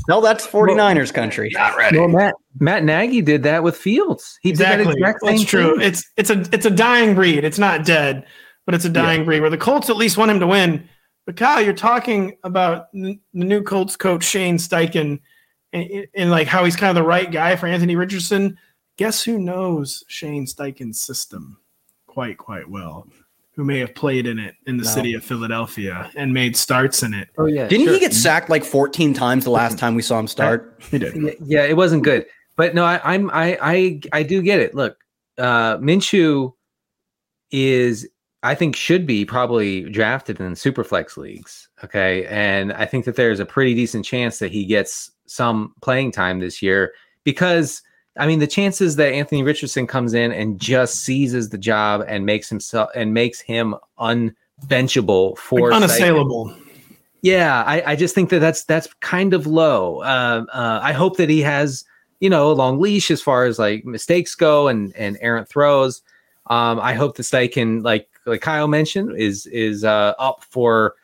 No, 0.08 0.22
that's 0.22 0.48
49ers 0.48 1.14
country. 1.14 1.50
Not 1.54 1.78
ready. 1.78 2.00
Well, 2.00 2.08
Matt 2.08 2.36
Matt 2.60 2.86
Nagy 2.86 3.22
did 3.22 3.44
that 3.44 3.64
with 3.64 3.76
Fields. 3.76 4.40
He 4.42 4.50
exactly. 4.50 4.86
did 4.86 4.94
that 4.94 4.98
exact 4.98 5.26
same 5.26 5.38
That's 5.38 5.50
true. 5.50 5.78
thing. 5.78 5.88
It's 5.88 6.10
it's 6.16 6.30
a 6.30 6.40
it's 6.54 6.66
a 6.66 6.70
dying 6.70 7.16
breed. 7.16 7.44
It's 7.44 7.60
not 7.60 7.86
dead, 7.86 8.26
but 8.66 8.74
it's 8.76 8.86
a 8.86 8.90
dying 8.90 9.26
breed 9.26 9.42
where 9.42 9.50
the 9.50 9.58
Colts 9.58 9.90
at 9.90 9.98
least 9.98 10.18
want 10.18 10.32
him 10.32 10.40
to 10.40 10.48
win. 10.48 10.88
But 11.26 11.36
Kyle, 11.36 11.62
you're 11.62 11.74
talking 11.74 12.38
about 12.46 12.92
the 12.94 13.20
new 13.34 13.62
Colts 13.62 13.98
coach 13.98 14.24
Shane 14.24 14.58
Steichen 14.58 15.20
and, 15.74 16.08
and 16.16 16.32
like 16.32 16.48
how 16.48 16.64
he's 16.64 16.78
kind 16.78 16.90
of 16.90 16.96
the 16.96 17.08
right 17.08 17.30
guy 17.30 17.58
for 17.58 17.68
Anthony 17.68 17.98
Richardson. 17.98 18.58
Guess 18.98 19.24
who 19.24 19.38
knows 19.38 20.04
Shane 20.08 20.46
Steichen's 20.46 21.00
system 21.00 21.60
quite 22.08 22.38
quite 22.38 22.70
well? 22.70 23.06
Who 23.56 23.64
may 23.64 23.78
have 23.80 23.94
played 23.94 24.26
in 24.26 24.40
it 24.40 24.56
in 24.66 24.78
the 24.78 24.84
No. 24.84 24.90
city 24.90 25.14
of 25.14 25.24
Philadelphia 25.24 26.10
and 26.16 26.34
made 26.34 26.58
starts 26.58 27.04
in 27.04 27.14
it. 27.14 27.30
Oh 27.38 27.46
yeah, 27.46 27.68
Didn't 27.68 27.86
sure. 27.86 27.94
he 27.94 28.00
get 28.00 28.14
sacked 28.14 28.50
like 28.50 28.64
14 28.64 29.14
times 29.14 29.44
the 29.44 29.52
last 29.52 29.78
time 29.78 29.94
we 29.96 30.02
saw 30.02 30.18
him 30.20 30.28
start? 30.28 30.82
He 30.90 30.98
did. 30.98 31.16
Yeah, 31.16 31.32
yeah, 31.46 31.64
it 31.64 31.78
wasn't 31.78 32.04
good. 32.04 32.26
But 32.56 32.74
no, 32.76 32.84
I, 32.84 33.00
I'm 33.04 33.30
I 33.32 33.58
I 33.62 34.02
I 34.12 34.24
do 34.24 34.42
get 34.42 34.60
it. 34.60 34.74
Look, 34.76 34.98
uh 35.38 35.78
Minshew 35.78 36.54
is 37.52 38.08
I 38.42 38.56
think 38.56 38.76
should 38.76 39.06
be 39.06 39.24
probably 39.24 39.90
drafted 39.90 40.40
in 40.40 40.52
superflex 40.54 41.16
leagues. 41.16 41.70
Okay. 41.84 42.26
And 42.26 42.74
I 42.74 42.86
think 42.86 43.06
that 43.06 43.16
there's 43.16 43.40
a 43.40 43.46
pretty 43.46 43.74
decent 43.74 44.04
chance 44.06 44.40
that 44.40 44.52
he 44.52 44.66
gets 44.66 45.12
some 45.28 45.74
playing 45.82 46.12
time 46.12 46.40
this 46.40 46.62
year 46.62 46.94
because 47.24 47.82
I 48.18 48.28
mean 48.28 48.40
the 48.40 48.48
chances 48.48 48.96
that 48.98 49.14
Anthony 49.14 49.44
Richardson 49.44 49.88
comes 49.88 50.14
in 50.14 50.32
and 50.32 50.60
just 50.60 51.04
seizes 51.04 51.50
the 51.50 51.58
job 51.58 52.04
and 52.08 52.26
makes 52.26 52.50
himself 52.50 52.90
and 52.96 53.14
makes 53.14 53.40
him 53.40 53.76
unbenchable 54.00 55.36
for 55.38 55.72
Like, 55.72 55.78
unassailable. 55.78 56.56
yeah, 57.22 57.64
I, 57.66 57.94
I 57.94 57.96
just 57.96 58.14
think 58.14 58.30
that 58.30 58.40
that's 58.40 58.64
that's 58.66 58.88
kind 59.00 59.34
of 59.34 59.48
low. 59.48 60.02
Uh, 60.02 60.46
uh, 60.54 60.80
I 60.84 60.92
hope 60.92 61.18
that 61.18 61.30
he 61.30 61.42
has 61.42 61.86
you 62.20 62.30
know 62.30 62.52
a 62.52 62.54
long 62.54 62.80
leash 62.80 63.10
as 63.12 63.22
far 63.22 63.46
as 63.46 63.58
like 63.60 63.84
mistakes 63.86 64.36
go 64.36 64.68
and 64.68 64.96
and 64.96 65.18
errant 65.22 65.50
throws. 65.50 66.02
Um, 66.48 66.80
I 66.80 66.94
hope 66.94 67.16
that 67.18 67.24
Steichen, 67.24 67.84
like 67.84 68.08
like 68.26 68.42
Kyle 68.42 68.68
mentioned, 68.68 69.18
is 69.18 69.46
is 69.48 69.84
uh, 69.84 70.14
up 70.20 70.44
for 70.50 70.96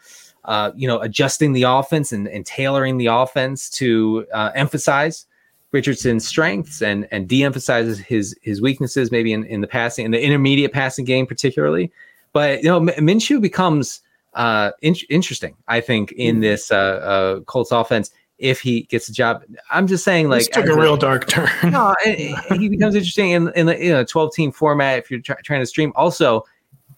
uh, 0.45 0.71
you 0.75 0.87
know 0.87 0.99
adjusting 0.99 1.53
the 1.53 1.63
offense 1.63 2.11
and, 2.11 2.27
and 2.27 2.45
tailoring 2.45 2.97
the 2.97 3.07
offense 3.07 3.69
to 3.71 4.25
uh, 4.33 4.51
emphasize 4.53 5.25
Richardson's 5.71 6.27
strengths 6.27 6.81
and 6.81 7.07
and 7.11 7.27
de-emphasizes 7.27 7.99
his 7.99 8.35
his 8.41 8.61
weaknesses, 8.61 9.11
maybe 9.11 9.33
in, 9.33 9.43
in 9.45 9.61
the 9.61 9.67
passing 9.67 10.05
in 10.05 10.11
the 10.11 10.21
intermediate 10.21 10.73
passing 10.73 11.05
game 11.05 11.25
particularly. 11.25 11.91
But 12.33 12.63
you 12.63 12.69
know, 12.69 12.77
M- 12.77 13.05
Minshew 13.05 13.41
becomes 13.41 14.01
uh 14.35 14.69
in- 14.83 14.95
interesting 15.09 15.55
i 15.67 15.81
think 15.81 16.11
in 16.11 16.39
this 16.41 16.69
uh 16.69 16.75
uh 16.75 17.39
colts 17.45 17.71
offense 17.71 18.11
if 18.37 18.61
he 18.61 18.83
gets 18.83 19.09
a 19.09 19.11
job 19.11 19.41
i'm 19.71 19.87
just 19.87 20.03
saying 20.03 20.29
like 20.29 20.41
This 20.41 20.49
took 20.49 20.67
a 20.67 20.75
real 20.75 20.97
dark 20.97 21.27
turn. 21.27 21.49
no 21.71 21.95
he 22.03 22.69
becomes 22.69 22.93
interesting 22.93 23.31
in 23.31 23.49
in 23.55 23.65
the 23.65 23.83
you 23.83 23.91
know 23.91 24.03
12 24.03 24.31
team 24.35 24.51
format 24.51 24.99
if 24.99 25.09
you're 25.09 25.19
try- 25.19 25.41
trying 25.43 25.61
to 25.61 25.65
stream 25.65 25.91
also 25.95 26.45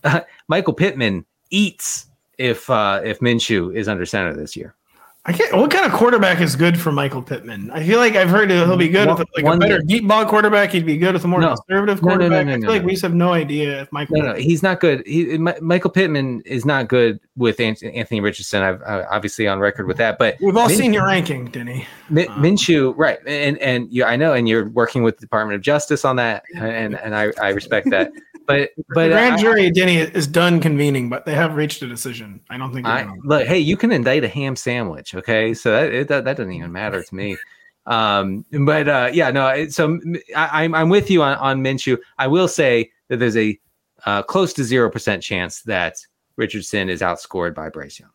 uh, 0.03 0.19
michael 0.49 0.73
pittman 0.73 1.23
eats 1.51 2.07
if 2.37 2.69
uh 2.69 2.99
if 3.01 3.21
minshew 3.21 3.73
is 3.73 3.87
under 3.87 4.05
center 4.05 4.33
this 4.35 4.57
year 4.57 4.75
I 5.23 5.33
can't. 5.33 5.55
What 5.55 5.69
kind 5.69 5.85
of 5.85 5.91
quarterback 5.91 6.41
is 6.41 6.55
good 6.55 6.79
for 6.79 6.91
Michael 6.91 7.21
Pittman? 7.21 7.69
I 7.69 7.83
feel 7.83 7.99
like 7.99 8.15
I've 8.15 8.29
heard 8.29 8.49
he'll 8.49 8.75
be 8.75 8.89
good 8.89 9.07
One- 9.07 9.19
with 9.19 9.27
like 9.35 9.45
a 9.55 9.57
better 9.59 9.77
that- 9.77 9.85
deep 9.87 10.07
ball 10.07 10.25
quarterback. 10.25 10.71
He'd 10.71 10.83
be 10.85 10.97
good 10.97 11.13
with 11.13 11.23
a 11.23 11.27
more 11.27 11.39
No. 11.39 11.55
conservative 11.55 12.01
No, 12.01 12.09
no, 12.09 12.15
no, 12.15 12.29
quarterback. 12.29 12.47
I 12.47 12.59
feel 12.59 12.69
like 12.71 12.83
we 12.83 12.91
just 12.93 13.03
have 13.03 13.13
no 13.13 13.31
idea 13.31 13.83
if 13.83 13.91
Michael. 13.91 14.17
no 14.17 14.31
no 14.31 14.35
he's 14.35 14.63
not 14.63 14.79
good 14.79 15.03
he 15.05 15.37
michael 15.37 15.91
pittman 15.91 16.41
is 16.45 16.65
not 16.65 16.87
good 16.87 17.19
with 17.37 17.59
anthony 17.59 18.19
richardson 18.19 18.63
i've 18.63 18.81
uh, 18.81 19.05
obviously 19.11 19.47
on 19.47 19.59
record 19.59 19.85
with 19.87 19.97
that 19.97 20.17
but 20.17 20.37
We've 20.41 20.57
all 20.57 20.69
seen 20.69 20.91
your 20.91 21.05
ranking, 21.05 21.45
Denny. 21.45 21.85
Min- 22.09 22.27
Um, 22.29 22.41
Minshew, 22.41 22.93
right? 22.97 23.19
And 23.27 23.57
and 23.59 23.87
you, 23.91 24.03
I 24.03 24.15
know, 24.15 24.33
and 24.33 24.49
you're 24.49 24.69
working 24.69 25.03
with 25.03 25.17
the 25.17 25.21
Department 25.21 25.55
of 25.55 25.61
Justice 25.61 26.03
on 26.03 26.15
that, 26.15 26.43
and 26.55 26.95
and 26.99 27.15
I, 27.15 27.31
I 27.41 27.49
respect 27.49 27.89
that. 27.91 28.11
But 28.47 28.71
but 28.95 29.03
the 29.03 29.09
grand 29.09 29.35
I- 29.35 29.37
jury, 29.41 29.71
Denny, 29.71 29.97
is 29.97 30.27
done 30.27 30.59
convening, 30.59 31.09
but 31.09 31.25
they 31.25 31.33
have 31.35 31.55
reached 31.55 31.81
a 31.83 31.87
decision. 31.87 32.41
I 32.49 32.57
don't 32.57 32.73
think. 32.73 32.85
I, 32.85 33.07
look, 33.23 33.45
hey, 33.47 33.59
you 33.59 33.77
can 33.77 33.91
indict 33.91 34.23
a 34.23 34.27
ham 34.27 34.55
sandwich, 34.55 35.10
okay? 35.15 35.53
So 35.53 35.71
that 35.71 35.93
it, 35.93 36.07
that, 36.07 36.25
that 36.25 36.37
doesn't 36.37 36.51
even 36.53 36.71
matter 36.71 37.03
to 37.03 37.15
me. 37.15 37.37
Um, 37.85 38.45
but 38.65 38.87
uh, 38.87 39.09
yeah, 39.13 39.31
no. 39.31 39.47
it- 39.47 39.73
So 39.73 39.85
m- 39.85 40.15
I, 40.35 40.63
am 40.63 40.75
I'm 40.75 40.89
with 40.89 41.09
you 41.09 41.23
on 41.23 41.37
on 41.37 41.61
Minshew. 41.63 41.97
I 42.17 42.27
will 42.27 42.47
say 42.47 42.91
that 43.07 43.17
there's 43.17 43.37
a 43.37 43.59
uh, 44.05 44.23
close 44.23 44.53
to 44.53 44.63
zero 44.63 44.89
percent 44.89 45.21
chance 45.23 45.61
that 45.63 45.97
Richardson 46.35 46.89
is 46.89 47.01
outscored 47.01 47.53
by 47.55 47.69
Bryce 47.69 47.99
Young. 47.99 48.09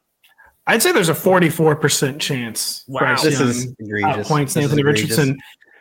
I'd 0.69 0.83
say 0.83 0.91
there's 0.91 1.09
a 1.09 1.15
44 1.15 1.77
percent 1.77 2.21
chance. 2.21 2.85
Bryce 2.89 3.23
This 3.23 3.39
Young 3.39 3.49
is 3.51 3.75
egregious. 3.79 4.29
outpoints 4.29 4.55
This 4.55 4.57
is 4.57 4.63
Anthony 4.65 4.81
egregious. 4.81 5.03
Richardson. 5.11 5.39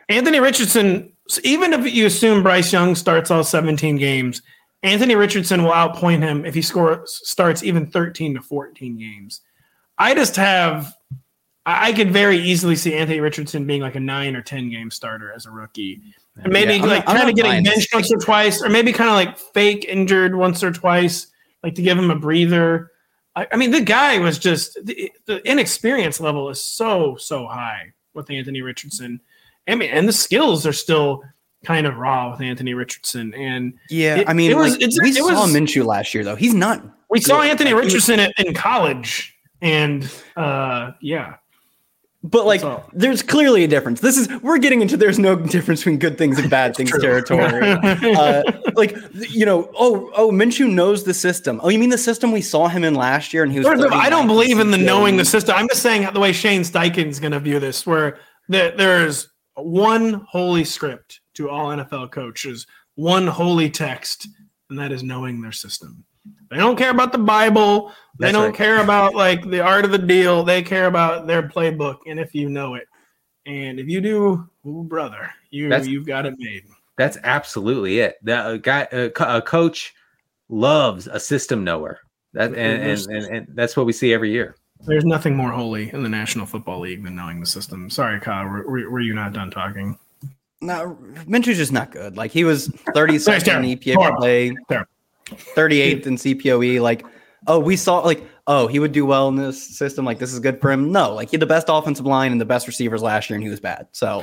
Anthony 0.08 0.38
Richardson, 0.38 1.12
so 1.26 1.40
even 1.42 1.72
if 1.72 1.92
you 1.92 2.06
assume 2.06 2.44
Bryce 2.44 2.72
Young 2.72 2.94
starts 2.94 3.32
all 3.32 3.42
17 3.42 3.96
games, 3.96 4.40
Anthony 4.84 5.16
Richardson 5.16 5.64
will 5.64 5.72
outpoint 5.72 6.22
him 6.22 6.44
if 6.44 6.54
he 6.54 6.62
scores 6.62 7.20
starts 7.28 7.64
even 7.64 7.86
13 7.88 8.34
to 8.34 8.40
14 8.40 8.96
games. 8.96 9.40
I 9.98 10.14
just 10.14 10.36
have 10.36 10.94
I 11.68 11.92
could 11.92 12.12
very 12.12 12.38
easily 12.38 12.76
see 12.76 12.94
Anthony 12.94 13.18
Richardson 13.20 13.66
being 13.66 13.80
like 13.82 13.96
a 13.96 14.00
nine 14.00 14.36
or 14.36 14.42
10 14.42 14.70
game 14.70 14.88
starter 14.90 15.32
as 15.32 15.46
a 15.46 15.50
rookie. 15.50 16.00
And 16.36 16.52
maybe 16.52 16.74
Yeah, 16.76 16.84
like 16.84 17.06
kind 17.06 17.28
of 17.28 17.34
getting 17.34 17.64
benched 17.64 17.92
once 17.92 18.12
or 18.12 18.18
twice, 18.18 18.62
or 18.62 18.68
maybe 18.68 18.92
kind 18.92 19.10
of 19.10 19.16
like 19.16 19.36
fake 19.36 19.84
injured 19.88 20.36
once 20.36 20.62
or 20.62 20.70
twice, 20.70 21.26
like 21.64 21.74
to 21.74 21.82
give 21.82 21.98
him 21.98 22.10
a 22.10 22.14
breather. 22.16 22.92
I, 23.34 23.48
I 23.52 23.56
mean, 23.56 23.72
the 23.72 23.80
guy 23.80 24.18
was 24.18 24.38
just 24.38 24.78
the, 24.84 25.10
the 25.24 25.38
inexperience 25.48 26.20
level 26.20 26.48
is 26.50 26.62
so 26.62 27.16
so 27.16 27.46
high 27.46 27.92
with 28.14 28.30
Anthony 28.30 28.62
Richardson. 28.62 29.20
I 29.66 29.74
mean, 29.74 29.90
and 29.90 30.06
the 30.08 30.12
skills 30.12 30.66
are 30.66 30.72
still 30.72 31.24
kind 31.64 31.86
of 31.88 31.96
raw 31.96 32.30
with 32.30 32.40
Anthony 32.40 32.74
Richardson. 32.74 33.34
And 33.34 33.74
Yeah, 33.90 34.18
It- 34.18 34.28
I 34.28 34.34
mean, 34.34 34.52
it 34.52 34.56
was- 34.56 34.74
like, 34.74 34.82
it's- 34.82 34.98
we 35.02 35.10
it 35.10 35.16
saw 35.16 35.42
was- 35.42 35.52
Minshew 35.52 35.84
last 35.84 36.14
year, 36.14 36.22
though. 36.22 36.36
He's 36.36 36.54
not. 36.54 36.80
we 37.10 37.20
saw 37.20 37.42
Anthony 37.42 37.74
was- 37.74 37.86
Richardson 37.86 38.20
in, 38.20 38.30
in 38.38 38.54
college, 38.54 39.35
and 39.60 40.10
uh, 40.36 40.92
yeah, 41.00 41.36
But 42.22 42.44
like, 42.44 42.62
there's 42.92 43.22
clearly 43.22 43.64
a 43.64 43.68
difference. 43.68 44.00
This 44.00 44.16
is 44.16 44.28
we're 44.42 44.58
getting 44.58 44.82
into 44.82 44.96
there's 44.96 45.18
no 45.18 45.36
difference 45.54 45.80
between 45.80 45.98
good 45.98 46.18
things 46.18 46.38
and 46.38 46.50
bad 46.50 46.76
things 46.76 46.90
territory. 46.98 47.70
uh, 47.72 48.42
like, 48.74 48.96
you 49.30 49.46
know, 49.46 49.70
oh, 49.78 50.10
oh, 50.14 50.30
Minshew 50.30 50.70
knows 50.70 51.04
the 51.04 51.14
system. 51.14 51.60
Oh, 51.62 51.68
you 51.68 51.78
mean 51.78 51.90
the 51.90 51.98
system 51.98 52.32
we 52.32 52.42
saw 52.42 52.68
him 52.68 52.84
in 52.84 52.94
last 52.94 53.32
year, 53.32 53.42
and 53.42 53.52
he 53.52 53.58
was. 53.58 53.66
All, 53.66 53.94
I 53.94 54.10
don't 54.10 54.26
believe 54.26 54.58
in 54.58 54.70
the 54.70 54.78
knowing 54.78 55.16
the 55.16 55.24
system. 55.24 55.54
I'm 55.56 55.68
just 55.68 55.82
saying 55.82 56.08
the 56.12 56.20
way 56.20 56.32
Shane 56.32 56.62
Steichen's 56.62 57.20
going 57.20 57.32
to 57.32 57.40
view 57.40 57.60
this, 57.60 57.86
where 57.86 58.18
the, 58.48 58.74
there's 58.76 59.28
one 59.54 60.26
holy 60.28 60.64
script 60.64 61.20
to 61.34 61.48
all 61.48 61.68
NFL 61.68 62.10
coaches, 62.10 62.66
one 62.94 63.26
holy 63.26 63.70
text, 63.70 64.28
and 64.68 64.78
that 64.78 64.92
is 64.92 65.02
knowing 65.02 65.40
their 65.40 65.52
system. 65.52 66.04
They 66.50 66.56
don't 66.58 66.76
care 66.76 66.90
about 66.90 67.12
the 67.12 67.18
Bible. 67.18 67.88
They 68.18 68.26
That's 68.26 68.32
don't 68.32 68.46
right. 68.50 68.54
care 68.54 68.82
about 68.82 69.14
like 69.14 69.48
the 69.48 69.60
art 69.60 69.84
of 69.84 69.90
the 69.90 69.98
deal. 69.98 70.42
They 70.44 70.62
care 70.62 70.86
about 70.86 71.26
their 71.26 71.42
playbook 71.42 71.98
and 72.06 72.18
if 72.20 72.34
you 72.34 72.48
know 72.48 72.74
it. 72.74 72.86
And 73.46 73.78
if 73.78 73.88
you 73.88 74.00
do, 74.00 74.48
ooh, 74.66 74.84
brother, 74.84 75.30
you 75.50 75.68
That's- 75.68 75.88
you've 75.88 76.06
got 76.06 76.26
it 76.26 76.34
made. 76.38 76.64
That's 76.98 77.18
absolutely 77.24 77.98
it. 78.00 78.16
That 78.22 78.46
a 78.46 78.48
uh, 78.54 78.56
guy, 78.56 78.88
a, 78.90 79.10
co- 79.10 79.36
a 79.36 79.42
coach 79.42 79.92
loves 80.48 81.06
a 81.08 81.20
system 81.20 81.62
knower. 81.62 82.00
That 82.32 82.54
and, 82.54 82.56
and, 82.56 83.00
and, 83.08 83.24
and 83.36 83.46
that's 83.50 83.76
what 83.76 83.84
we 83.86 83.92
see 83.92 84.14
every 84.14 84.30
year. 84.30 84.56
There's 84.86 85.04
nothing 85.04 85.36
more 85.36 85.50
holy 85.50 85.92
in 85.92 86.02
the 86.02 86.08
National 86.08 86.46
Football 86.46 86.80
League 86.80 87.02
than 87.04 87.14
knowing 87.14 87.40
the 87.40 87.46
system. 87.46 87.90
Sorry, 87.90 88.18
Kyle. 88.20 88.46
Were, 88.46 88.62
were, 88.66 88.90
were 88.90 89.00
you 89.00 89.14
not 89.14 89.32
done 89.34 89.50
talking? 89.50 89.98
No, 90.62 90.96
Minshew's 91.26 91.58
just 91.58 91.72
not 91.72 91.90
good. 91.90 92.16
Like 92.16 92.30
he 92.30 92.44
was 92.44 92.68
32nd 92.68 93.42
terrible. 93.44 93.68
in 93.68 93.78
EPA 93.78 93.94
Horrible. 93.94 94.18
play, 94.18 94.56
Terrible. 94.68 94.90
38th 95.26 96.06
in 96.06 96.14
CPOE. 96.16 96.80
Like, 96.80 97.04
oh, 97.46 97.58
we 97.58 97.76
saw 97.76 97.98
like, 97.98 98.22
oh, 98.46 98.66
he 98.66 98.78
would 98.78 98.92
do 98.92 99.04
well 99.06 99.28
in 99.28 99.36
this 99.36 99.76
system. 99.76 100.04
Like, 100.04 100.18
this 100.18 100.32
is 100.32 100.40
good 100.40 100.60
for 100.60 100.70
him. 100.70 100.92
No, 100.92 101.14
like 101.14 101.30
he 101.30 101.36
had 101.36 101.42
the 101.42 101.46
best 101.46 101.66
offensive 101.68 102.06
line 102.06 102.32
and 102.32 102.40
the 102.40 102.44
best 102.46 102.66
receivers 102.66 103.02
last 103.02 103.28
year, 103.30 103.36
and 103.36 103.42
he 103.44 103.50
was 103.50 103.60
bad. 103.60 103.88
So 103.92 104.20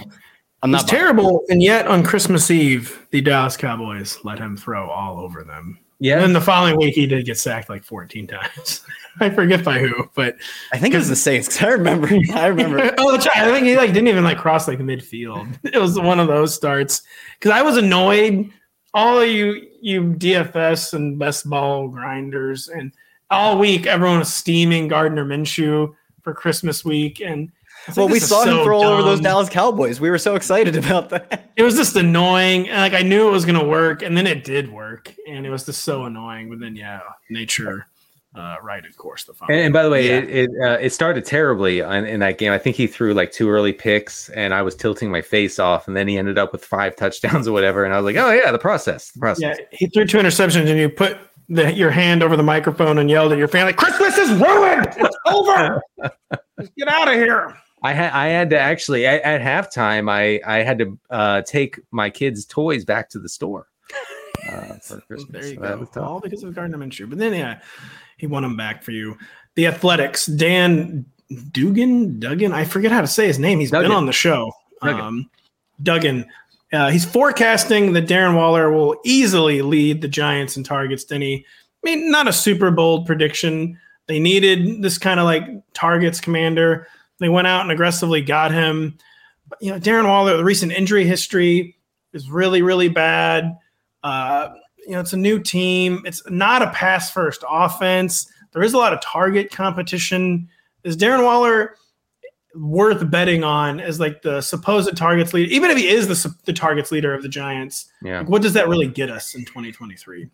I'm 0.62 0.74
It's 0.74 0.84
not 0.84 0.88
terrible, 0.88 1.44
and 1.50 1.62
yet 1.62 1.88
on 1.88 2.04
Christmas 2.04 2.50
Eve, 2.50 3.06
the 3.12 3.22
Dallas 3.22 3.58
Cowboys 3.58 4.18
let 4.24 4.40
him 4.40 4.56
throw 4.56 4.90
all 4.90 5.20
over 5.20 5.44
them. 5.44 5.78
Yeah. 6.00 6.16
And 6.16 6.24
then 6.24 6.34
the 6.34 6.42
following 6.42 6.78
week, 6.78 6.96
he 6.96 7.08
did 7.08 7.26
get 7.26 7.38
sacked 7.38 7.70
like 7.70 7.84
14 7.84 8.28
times. 8.28 8.82
I 9.20 9.30
forget 9.30 9.64
by 9.64 9.80
who, 9.80 10.10
but 10.16 10.36
I 10.74 10.78
think 10.78 10.94
it 10.94 10.98
was 10.98 11.08
the 11.08 11.16
Saints. 11.16 11.48
'cause 11.48 11.64
I 11.68 11.72
remember. 11.72 12.08
I 12.34 12.48
remember. 12.48 12.94
oh, 12.98 13.12
that's 13.12 13.26
right. 13.28 13.38
I 13.38 13.52
think 13.52 13.66
he 13.68 13.78
like 13.78 13.94
didn't 13.94 14.08
even 14.08 14.24
like 14.24 14.38
cross 14.38 14.68
like 14.68 14.80
the 14.80 14.84
midfield. 14.84 15.58
It 15.64 15.80
was 15.80 15.98
one 16.00 16.20
of 16.20 16.28
those 16.28 16.54
starts 16.54 17.04
because 17.40 17.52
I 17.52 17.62
was 17.62 17.78
annoyed. 17.78 18.52
All 18.94 19.20
of 19.20 19.28
you, 19.28 19.68
you 19.82 20.04
DFS 20.04 20.94
and 20.94 21.18
best 21.18 21.50
ball 21.50 21.88
grinders, 21.88 22.68
and 22.68 22.92
all 23.32 23.58
week 23.58 23.88
everyone 23.88 24.20
was 24.20 24.32
steaming 24.34 24.88
Gardner 24.88 25.26
Minshew 25.26 25.96
for 26.22 26.34
Christmas 26.34 26.86
week, 26.86 27.20
and 27.20 27.52
Well, 27.98 28.08
we 28.08 28.20
saw 28.20 28.44
him 28.44 28.58
so 28.58 28.64
throw 28.64 28.84
over 28.84 29.02
those. 29.02 29.20
Dallas 29.20 29.50
Cowboys. 29.50 30.00
We 30.00 30.10
were 30.10 30.20
so 30.20 30.36
excited 30.36 30.76
about 30.84 31.10
that. 31.10 31.52
It 31.56 31.64
was 31.64 31.76
just 31.76 31.96
annoying, 31.96 32.70
and 32.70 32.80
like 32.80 32.94
I 32.94 33.02
knew 33.02 33.28
it 33.28 33.32
was 33.32 33.46
gonna 33.46 33.66
work, 33.68 34.04
and 34.04 34.16
then 34.16 34.28
it 34.28 34.44
did 34.44 34.72
work, 34.72 35.14
and 35.28 35.46
it 35.46 35.50
was 35.50 35.66
just 35.66 35.84
so 35.84 36.06
annoying. 36.06 36.50
But 36.50 36.60
then, 36.60 36.76
yeah, 36.76 37.02
nature 37.30 37.88
uh, 38.36 38.56
of 38.66 38.98
course. 38.98 39.26
The 39.26 39.34
And, 39.48 39.60
and 39.60 39.74
by 39.74 39.84
the 39.84 39.90
way, 39.90 40.08
Yeah. 40.08 40.18
it 40.18 40.30
it, 40.30 40.50
uh, 40.64 40.78
it 40.82 40.90
started 40.92 41.26
terribly 41.26 41.82
on, 41.82 42.06
in 42.06 42.20
that 42.22 42.38
game. 42.38 42.52
I 42.52 42.58
think 42.58 42.76
he 42.76 42.88
threw 42.88 43.14
like 43.14 43.32
two 43.32 43.50
early 43.50 43.74
picks, 43.74 44.30
and 44.30 44.54
I 44.54 44.62
was 44.62 44.76
tilting 44.76 45.12
my 45.12 45.22
face 45.22 45.60
off, 45.60 45.88
and 45.88 45.96
then 45.96 46.08
he 46.08 46.18
ended 46.18 46.38
up 46.38 46.52
with 46.52 46.66
five 46.66 46.96
touchdowns 46.96 47.48
or 47.50 47.52
whatever. 47.52 47.84
And 47.86 47.94
I 47.94 47.98
was 47.98 48.06
like, 48.06 48.16
"Oh 48.24 48.32
yeah, 48.32 48.52
the 48.52 48.60
process, 48.60 49.12
the 49.12 49.20
process." 49.20 49.58
Yeah, 49.60 49.66
he 49.72 49.88
threw 49.88 50.06
two 50.06 50.18
interceptions, 50.18 50.68
and 50.70 50.80
you 50.80 50.90
put 50.90 51.18
the, 51.50 51.72
your 51.74 51.92
hand 51.92 52.24
over 52.24 52.36
the 52.36 52.44
microphone 52.44 52.98
and 52.98 53.10
yelled 53.10 53.32
at 53.32 53.38
your 53.38 53.48
family, 53.48 53.74
"Christmas 53.74 54.18
is 54.18 54.30
ruined! 54.32 54.88
It's 54.98 55.18
over! 55.28 55.82
Just 56.60 56.76
get 56.78 56.88
out 56.88 57.08
of 57.08 57.14
here!" 57.16 57.56
I 57.84 57.92
had 57.94 58.14
I 58.14 58.28
had 58.28 58.50
to 58.52 58.60
actually 58.60 59.06
at, 59.06 59.22
at 59.22 59.42
halftime. 59.42 60.10
I 60.10 60.40
I 60.46 60.64
had 60.64 60.80
to 60.80 60.98
uh, 61.10 61.42
take 61.44 61.80
my 61.92 62.10
kids' 62.10 62.46
toys 62.46 62.86
back 62.86 63.10
to 63.10 63.20
the 63.20 63.28
store 63.30 63.68
uh, 64.50 64.76
for 64.82 65.02
Christmas. 65.08 65.30
There 65.30 65.46
you 65.54 65.86
So 65.86 65.86
go. 65.94 66.02
All 66.04 66.20
because 66.20 66.44
of 66.44 66.56
Gardner 66.56 66.78
Minshew. 66.78 67.10
But 67.10 67.20
then, 67.20 67.34
yeah, 67.34 67.60
he 68.24 68.28
won 68.28 68.42
them 68.42 68.56
back 68.56 68.84
for 68.84 68.92
you. 68.92 69.18
The 69.56 69.68
Athletic's, 69.68 70.28
Dan 70.28 71.06
Dugan, 71.52 72.22
Duggan. 72.22 72.54
I 72.54 72.64
forget 72.64 72.90
how 72.90 73.02
to 73.02 73.08
say 73.08 73.28
his 73.28 73.38
name. 73.38 73.60
He's 73.60 73.70
Duggan. 73.70 73.90
been 73.90 73.98
on 73.98 74.06
the 74.06 74.14
show. 74.14 74.50
Duggan. 74.82 75.02
Um, 75.02 75.30
Duggan. 75.82 76.26
Uh, 76.72 76.90
he's 76.90 77.04
forecasting 77.04 77.92
that 77.92 78.08
Darren 78.08 78.38
Waller 78.38 78.72
will 78.72 78.96
easily 79.04 79.62
lead 79.62 80.02
the 80.02 80.08
Giants 80.08 80.56
in 80.56 80.64
targets. 80.64 81.04
He, 81.10 81.46
I 81.46 81.46
mean, 81.84 82.10
not 82.10 82.30
a 82.30 82.34
super 82.34 82.72
bold 82.72 83.06
prediction. 83.06 83.78
They 84.08 84.20
needed 84.20 84.82
this 84.82 84.98
kind 84.98 85.20
of 85.20 85.26
like 85.26 85.44
targets 85.74 86.22
commander. 86.22 86.88
They 87.20 87.28
went 87.28 87.48
out 87.48 87.64
and 87.64 87.72
aggressively 87.72 88.22
got 88.22 88.54
him. 88.54 88.98
But, 89.50 89.62
you 89.62 89.70
know, 89.70 89.82
Darren 89.82 90.08
Waller, 90.08 90.38
the 90.38 90.46
recent 90.46 90.72
injury 90.72 91.04
history 91.04 91.76
is 92.14 92.32
really, 92.32 92.62
really 92.62 92.88
bad. 92.88 93.58
Uh, 94.02 94.54
you 94.86 94.94
know, 94.94 95.00
it's 95.00 95.14
a 95.14 95.18
new 95.18 95.40
team. 95.40 96.02
It's 96.06 96.22
not 96.30 96.62
a 96.62 96.70
pass 96.72 97.12
first 97.12 97.44
offense. 97.50 98.28
There 98.52 98.64
is 98.64 98.74
a 98.74 98.78
lot 98.78 98.94
of 98.94 99.02
target 99.02 99.52
competition. 99.52 100.48
Is 100.84 100.98
Darren 100.98 101.24
Waller 101.24 101.76
worth 102.56 103.10
betting 103.10 103.44
on 103.44 103.80
as 103.80 104.00
like 104.00 104.22
the 104.22 104.42
supposed 104.42 104.96
targets 104.96 105.34
leader? 105.34 105.52
Even 105.52 105.72
if 105.72 105.78
he 105.78 105.88
is 105.88 106.08
the, 106.08 106.36
the 106.46 106.54
targets 106.54 106.92
leader 106.92 107.14
of 107.14 107.24
the 107.24 107.30
Giants, 107.30 107.90
Yeah. 108.04 108.20
like, 108.20 108.30
what 108.30 108.42
does 108.42 108.54
that 108.54 108.68
really 108.68 108.88
get 108.88 109.10
us 109.10 109.36
in 109.36 109.46
2023? 109.46 110.30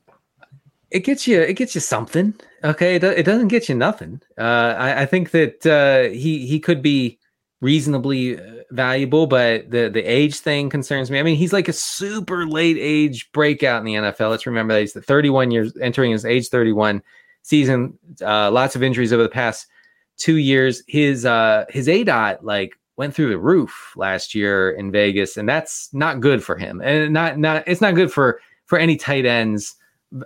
it 0.91 1.02
gets 1.02 1.28
you 1.28 1.39
it 1.39 1.54
gets 1.54 1.76
you 1.76 1.82
something 1.82 2.34
okay 2.64 2.95
it, 2.95 3.04
it 3.04 3.22
doesn't 3.24 3.50
get 3.50 3.70
you 3.70 3.76
nothing 3.76 4.20
uh 4.39 4.74
i, 4.76 5.02
I 5.04 5.06
think 5.06 5.30
that 5.30 5.64
uh 5.68 6.12
he 6.12 6.47
he 6.47 6.60
could 6.60 6.82
be 6.82 7.20
reasonably 7.62 8.39
uh, 8.39 8.59
valuable 8.72 9.26
but 9.26 9.70
the 9.72 9.89
the 9.89 10.03
age 10.03 10.39
thing 10.39 10.70
concerns 10.70 11.09
me. 11.09 11.20
I 11.20 11.24
mean 11.24 11.38
he's 11.38 11.53
like 11.53 11.67
a 11.67 11.74
super 11.74 12.45
late 12.45 12.78
age 12.80 13.32
breakout 13.32 13.80
in 13.80 13.86
the 13.86 13.95
nfl 13.95 14.30
let's 14.30 14.45
remember 14.45 14.76
that 14.76 14.82
he's 14.82 14.93
the 14.93 15.01
31 15.01 15.49
years 15.49 15.76
entering 15.82 16.11
his 16.11 16.24
age 16.24 16.49
31 16.49 17.01
season 17.41 17.97
uh 18.22 18.51
lots 18.51 18.76
of 18.76 18.84
injuries 18.84 19.11
over 19.11 19.24
the 19.24 19.30
past 19.30 19.65
two 20.20 20.38
years. 20.38 20.84
His 20.88 21.26
uh 21.26 21.65
his 21.70 21.88
a 21.88 22.03
dot 22.03 22.45
like 22.45 22.78
went 22.97 23.15
through 23.15 23.30
the 23.30 23.39
roof 23.39 23.93
last 23.95 24.36
year 24.36 24.72
in 24.72 24.91
vegas 24.91 25.38
and 25.38 25.49
that's 25.49 25.91
not 25.93 26.20
good 26.20 26.43
for 26.43 26.57
him. 26.57 26.82
And 26.84 27.11
not 27.11 27.39
not 27.39 27.63
it's 27.65 27.82
not 27.82 27.95
good 27.95 28.11
for 28.11 28.39
for 28.65 28.78
any 28.78 28.97
tight 28.97 29.26
ends 29.26 29.76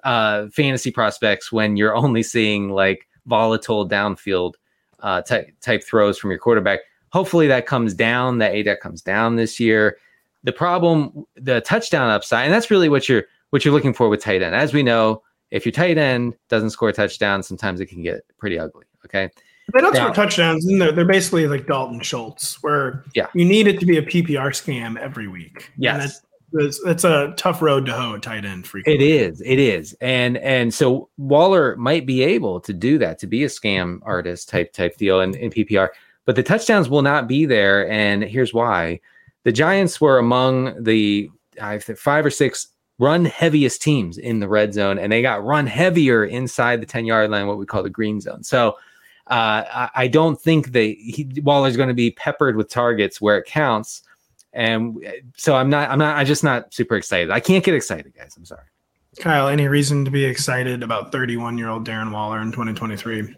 uh 0.03 0.47
fantasy 0.47 0.91
prospects 0.91 1.51
when 1.51 1.77
you're 1.77 1.95
only 1.95 2.23
seeing 2.23 2.69
like 2.69 3.07
volatile 3.25 3.87
downfield 3.87 4.53
uh 4.99 5.21
type 5.21 5.47
type 5.61 5.83
throws 5.83 6.17
from 6.17 6.31
your 6.31 6.39
quarterback. 6.39 6.79
Hopefully 7.14 7.47
that 7.47 7.66
comes 7.68 7.93
down, 7.93 8.39
that 8.39 8.53
ADOT 8.53 8.80
comes 8.80 9.01
down 9.01 9.36
this 9.36 9.59
year. 9.59 9.97
The 10.43 10.51
problem, 10.51 11.26
the 11.36 11.61
touchdown 11.61 12.09
upside, 12.09 12.45
and 12.45 12.53
that's 12.53 12.70
really 12.72 12.89
what 12.89 13.07
you're 13.07 13.24
what 13.51 13.64
you're 13.64 13.74
looking 13.74 13.93
for 13.93 14.09
with 14.09 14.20
tight 14.22 14.41
end. 14.41 14.55
As 14.55 14.74
we 14.74 14.82
know, 14.84 15.22
if 15.51 15.64
your 15.66 15.72
tight 15.72 15.99
end 15.99 16.34
doesn't 16.49 16.72
score 16.72 16.89
a 16.89 16.93
touchdown, 16.93 17.43
sometimes 17.43 17.80
it 17.80 17.86
can 17.86 18.01
get 18.01 18.22
pretty 18.39 18.57
ugly. 18.57 18.86
Okay. 19.05 19.30
They 19.74 19.80
don't 19.80 19.93
Now- 19.93 20.11
score 20.11 20.16
touchdowns, 20.26 20.66
and 20.66 20.82
they're, 20.82 20.91
they're 20.91 21.05
basically 21.05 21.47
like 21.47 21.68
Dalton 21.68 22.01
Schultz, 22.01 22.61
where 22.64 23.03
Yeah. 23.14 23.28
you 23.36 23.45
need 23.45 23.68
it 23.68 23.80
to 23.80 23.86
be 23.86 23.97
a 23.97 24.01
PPR 24.01 24.49
scam 24.49 24.97
every 24.97 25.28
week. 25.28 25.72
Yes. 25.78 26.20
that's, 26.51 26.82
that's 26.84 27.03
a 27.03 27.34
tough 27.38 27.61
road 27.61 27.86
to 27.86 27.93
hoe 27.93 28.16
a 28.16 28.20
tight 28.20 28.43
end 28.43 28.66
It 28.66 28.68
frequently. 28.68 29.11
is. 29.14 29.39
It 29.41 29.59
is. 29.59 29.95
And 30.01 30.38
and 30.38 30.74
so 30.74 31.09
Waller 31.18 31.76
might 31.78 32.05
be 32.07 32.24
able 32.24 32.59
to 32.61 32.74
do 32.74 32.97
that, 32.97 33.20
to 33.20 33.28
be 33.28 33.43
a 33.43 33.47
scam 33.47 33.99
artist 34.01 34.49
type 34.49 34.74
type 34.74 34.97
deal 34.97 35.22
in, 35.22 35.36
in 35.36 35.51
PPR. 35.51 35.89
But 36.26 36.36
the 36.36 36.43
touchdowns 36.43 36.89
will 36.89 37.01
not 37.01 37.28
be 37.28 37.45
there. 37.45 37.89
And 37.89 38.24
here's 38.24 38.53
why. 38.53 38.99
The 39.43 39.51
Giants 39.51 39.99
were 39.99 40.17
among 40.17 40.84
the 40.84 41.30
five 41.97 42.26
or 42.26 42.30
six 42.30 42.67
run 42.99 43.26
heaviest 43.26 43.82
teams 43.82 44.17
in 44.17 44.39
the 44.39 44.47
red 44.47 44.74
zone, 44.74 44.97
and 44.97 45.11
they 45.11 45.21
got 45.21 45.43
run 45.43 45.67
heavier 45.67 46.24
inside 46.26 46.82
the 46.82 46.86
10 46.86 47.05
yard 47.05 47.30
line, 47.30 47.47
what 47.47 47.57
we 47.57 47.65
call 47.65 47.84
the 47.84 47.89
green 47.89 48.21
zone. 48.21 48.43
So 48.43 48.78
uh, 49.28 49.63
I, 49.71 49.89
I 49.95 50.07
don't 50.07 50.39
think 50.39 50.71
they 50.71 50.93
he, 50.93 51.41
Waller's 51.43 51.78
going 51.78 51.89
to 51.89 51.95
be 51.95 52.11
peppered 52.11 52.55
with 52.55 52.69
targets 52.69 53.19
where 53.21 53.38
it 53.38 53.45
counts. 53.45 54.03
And 54.53 54.97
so 55.36 55.55
I'm 55.55 55.69
not, 55.69 55.89
I'm 55.89 55.97
not, 55.97 56.17
I'm 56.17 56.26
just 56.26 56.43
not 56.43 56.74
super 56.74 56.95
excited. 56.95 57.32
I 57.32 57.39
can't 57.39 57.63
get 57.63 57.74
excited, 57.74 58.13
guys. 58.15 58.36
I'm 58.38 58.45
sorry. 58.45 58.65
Kyle, 59.19 59.47
any 59.47 59.67
reason 59.67 60.05
to 60.05 60.11
be 60.11 60.26
excited 60.26 60.84
about 60.84 61.11
31 61.11 61.57
year 61.57 61.69
old 61.69 61.88
Darren 61.88 62.11
Waller 62.11 62.41
in 62.41 62.51
2023? 62.51 63.36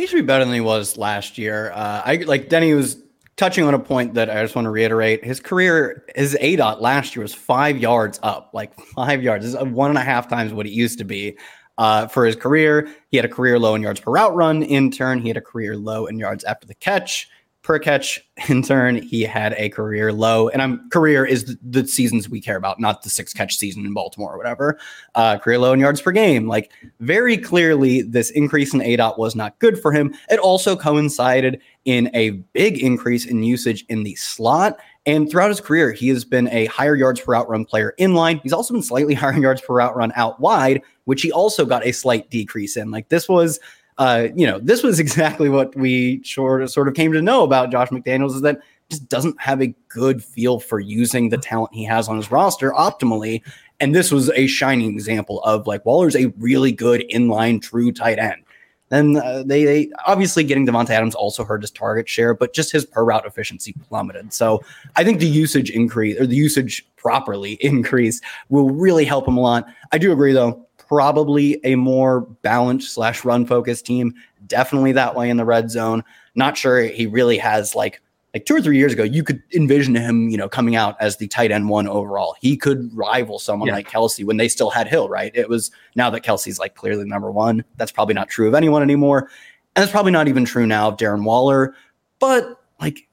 He 0.00 0.06
should 0.06 0.16
be 0.16 0.22
better 0.22 0.46
than 0.46 0.54
he 0.54 0.62
was 0.62 0.96
last 0.96 1.36
year. 1.36 1.72
Uh, 1.72 2.00
I 2.02 2.16
like 2.26 2.48
Denny 2.48 2.72
was 2.72 2.96
touching 3.36 3.64
on 3.64 3.74
a 3.74 3.78
point 3.78 4.14
that 4.14 4.30
I 4.30 4.40
just 4.40 4.54
want 4.54 4.64
to 4.64 4.70
reiterate. 4.70 5.22
His 5.22 5.40
career, 5.40 6.06
his 6.16 6.38
A 6.40 6.56
dot 6.56 6.80
last 6.80 7.14
year 7.14 7.22
was 7.22 7.34
five 7.34 7.76
yards 7.76 8.18
up, 8.22 8.48
like 8.54 8.72
five 8.96 9.22
yards. 9.22 9.44
This 9.44 9.60
is 9.60 9.68
one 9.68 9.90
and 9.90 9.98
a 9.98 10.02
half 10.02 10.26
times 10.26 10.54
what 10.54 10.64
it 10.64 10.72
used 10.72 11.00
to 11.00 11.04
be. 11.04 11.36
Uh, 11.76 12.06
for 12.06 12.24
his 12.24 12.34
career, 12.34 12.88
he 13.10 13.18
had 13.18 13.26
a 13.26 13.28
career 13.28 13.58
low 13.58 13.74
in 13.74 13.82
yards 13.82 14.00
per 14.00 14.10
route 14.10 14.34
run. 14.34 14.62
In 14.62 14.90
turn, 14.90 15.20
he 15.20 15.28
had 15.28 15.36
a 15.36 15.42
career 15.42 15.76
low 15.76 16.06
in 16.06 16.18
yards 16.18 16.44
after 16.44 16.66
the 16.66 16.74
catch 16.76 17.28
per 17.62 17.78
catch. 17.78 18.20
In 18.48 18.62
turn, 18.62 18.96
he 19.02 19.22
had 19.22 19.54
a 19.58 19.68
career 19.68 20.12
low, 20.12 20.48
and 20.48 20.62
I'm 20.62 20.88
career 20.88 21.26
is 21.26 21.44
the, 21.44 21.58
the 21.62 21.86
seasons 21.86 22.28
we 22.28 22.40
care 22.40 22.56
about, 22.56 22.80
not 22.80 23.02
the 23.02 23.10
six 23.10 23.34
catch 23.34 23.56
season 23.56 23.84
in 23.84 23.92
Baltimore 23.92 24.32
or 24.32 24.38
whatever. 24.38 24.78
Uh, 25.14 25.36
career 25.36 25.58
low 25.58 25.74
in 25.74 25.80
yards 25.80 26.00
per 26.00 26.10
game. 26.10 26.46
Like 26.46 26.72
very 27.00 27.36
clearly, 27.36 28.00
this 28.00 28.30
increase 28.30 28.72
in 28.72 28.80
ADOT 28.80 29.18
was 29.18 29.36
not 29.36 29.58
good 29.58 29.78
for 29.78 29.92
him. 29.92 30.14
It 30.30 30.38
also 30.38 30.74
coincided 30.74 31.60
in 31.84 32.10
a 32.14 32.30
big 32.30 32.78
increase 32.78 33.26
in 33.26 33.42
usage 33.42 33.84
in 33.90 34.04
the 34.04 34.14
slot. 34.14 34.78
And 35.04 35.30
throughout 35.30 35.48
his 35.48 35.60
career, 35.60 35.92
he 35.92 36.08
has 36.08 36.24
been 36.24 36.48
a 36.48 36.66
higher 36.66 36.94
yards 36.94 37.20
per 37.20 37.34
out 37.34 37.48
run 37.48 37.66
player 37.66 37.94
in 37.98 38.14
line. 38.14 38.40
He's 38.42 38.52
also 38.52 38.72
been 38.72 38.82
slightly 38.82 39.14
higher 39.14 39.38
yards 39.38 39.60
per 39.60 39.80
out 39.80 39.96
run 39.96 40.12
out 40.16 40.40
wide, 40.40 40.80
which 41.04 41.20
he 41.20 41.30
also 41.30 41.66
got 41.66 41.84
a 41.86 41.92
slight 41.92 42.30
decrease 42.30 42.76
in. 42.76 42.90
Like 42.90 43.10
this 43.10 43.28
was, 43.28 43.60
uh, 44.00 44.28
you 44.34 44.46
know, 44.46 44.58
this 44.58 44.82
was 44.82 44.98
exactly 45.00 45.48
what 45.48 45.76
we 45.76 46.24
sort 46.24 46.62
of 46.62 46.70
sort 46.70 46.88
of 46.88 46.94
came 46.94 47.12
to 47.12 47.22
know 47.22 47.44
about 47.44 47.70
Josh 47.70 47.90
McDaniels 47.90 48.34
is 48.34 48.40
that 48.40 48.60
just 48.88 49.08
doesn't 49.08 49.40
have 49.40 49.62
a 49.62 49.72
good 49.88 50.24
feel 50.24 50.58
for 50.58 50.80
using 50.80 51.28
the 51.28 51.38
talent 51.38 51.72
he 51.72 51.84
has 51.84 52.08
on 52.08 52.16
his 52.16 52.32
roster 52.32 52.72
optimally. 52.72 53.40
And 53.78 53.94
this 53.94 54.10
was 54.10 54.30
a 54.30 54.48
shining 54.48 54.90
example 54.90 55.40
of 55.42 55.66
like 55.66 55.86
Waller's 55.86 56.16
a 56.16 56.26
really 56.38 56.72
good 56.72 57.04
inline 57.12 57.62
true 57.62 57.92
tight 57.92 58.18
end. 58.18 58.42
Then 58.88 59.18
uh, 59.18 59.44
they, 59.46 59.64
they 59.64 59.90
obviously 60.06 60.42
getting 60.42 60.66
Davante 60.66 60.90
Adams 60.90 61.14
also 61.14 61.44
hurt 61.44 61.62
his 61.62 61.70
target 61.70 62.08
share, 62.08 62.34
but 62.34 62.52
just 62.52 62.72
his 62.72 62.84
per 62.84 63.04
route 63.04 63.24
efficiency 63.24 63.72
plummeted. 63.88 64.32
So 64.32 64.62
I 64.96 65.04
think 65.04 65.20
the 65.20 65.28
usage 65.28 65.70
increase 65.70 66.20
or 66.20 66.26
the 66.26 66.34
usage 66.34 66.84
properly 66.96 67.52
increase 67.60 68.20
will 68.48 68.70
really 68.70 69.04
help 69.04 69.28
him 69.28 69.36
a 69.36 69.40
lot. 69.40 69.66
I 69.92 69.98
do 69.98 70.10
agree 70.10 70.32
though, 70.32 70.66
probably 70.90 71.60
a 71.64 71.76
more 71.76 72.22
balanced 72.42 72.92
slash 72.92 73.24
run 73.24 73.46
focused 73.46 73.86
team. 73.86 74.12
Definitely 74.48 74.90
that 74.92 75.14
way 75.14 75.30
in 75.30 75.36
the 75.36 75.44
red 75.44 75.70
zone. 75.70 76.02
Not 76.34 76.58
sure 76.58 76.82
he 76.82 77.06
really 77.06 77.38
has 77.38 77.76
like 77.76 78.02
like 78.34 78.44
two 78.44 78.54
or 78.56 78.60
three 78.62 78.76
years 78.76 78.92
ago, 78.92 79.02
you 79.02 79.22
could 79.24 79.42
envision 79.54 79.94
him, 79.94 80.28
you 80.28 80.36
know, 80.36 80.48
coming 80.48 80.76
out 80.76 80.96
as 81.00 81.16
the 81.16 81.26
tight 81.26 81.50
end 81.52 81.68
one 81.68 81.88
overall. 81.88 82.36
He 82.40 82.56
could 82.56 82.90
rival 82.92 83.38
someone 83.40 83.68
Yeah. 83.68 83.74
like 83.74 83.88
Kelce 83.88 84.24
when 84.24 84.36
they 84.36 84.46
still 84.48 84.70
had 84.70 84.86
Hill, 84.88 85.08
right? 85.08 85.32
It 85.34 85.48
was 85.48 85.70
now 85.96 86.10
that 86.10 86.24
Kelce's 86.24 86.58
like 86.58 86.74
clearly 86.76 87.04
number 87.04 87.30
one. 87.30 87.64
That's 87.76 87.90
probably 87.92 88.14
not 88.14 88.28
true 88.28 88.46
of 88.48 88.54
anyone 88.54 88.82
anymore. 88.82 89.30
And 89.74 89.82
it's 89.82 89.90
probably 89.92 90.12
not 90.12 90.26
even 90.28 90.44
true 90.44 90.66
now 90.66 90.88
of 90.88 90.96
Darren 90.96 91.24
Waller. 91.24 91.74
But 92.20 92.60
like 92.80 93.08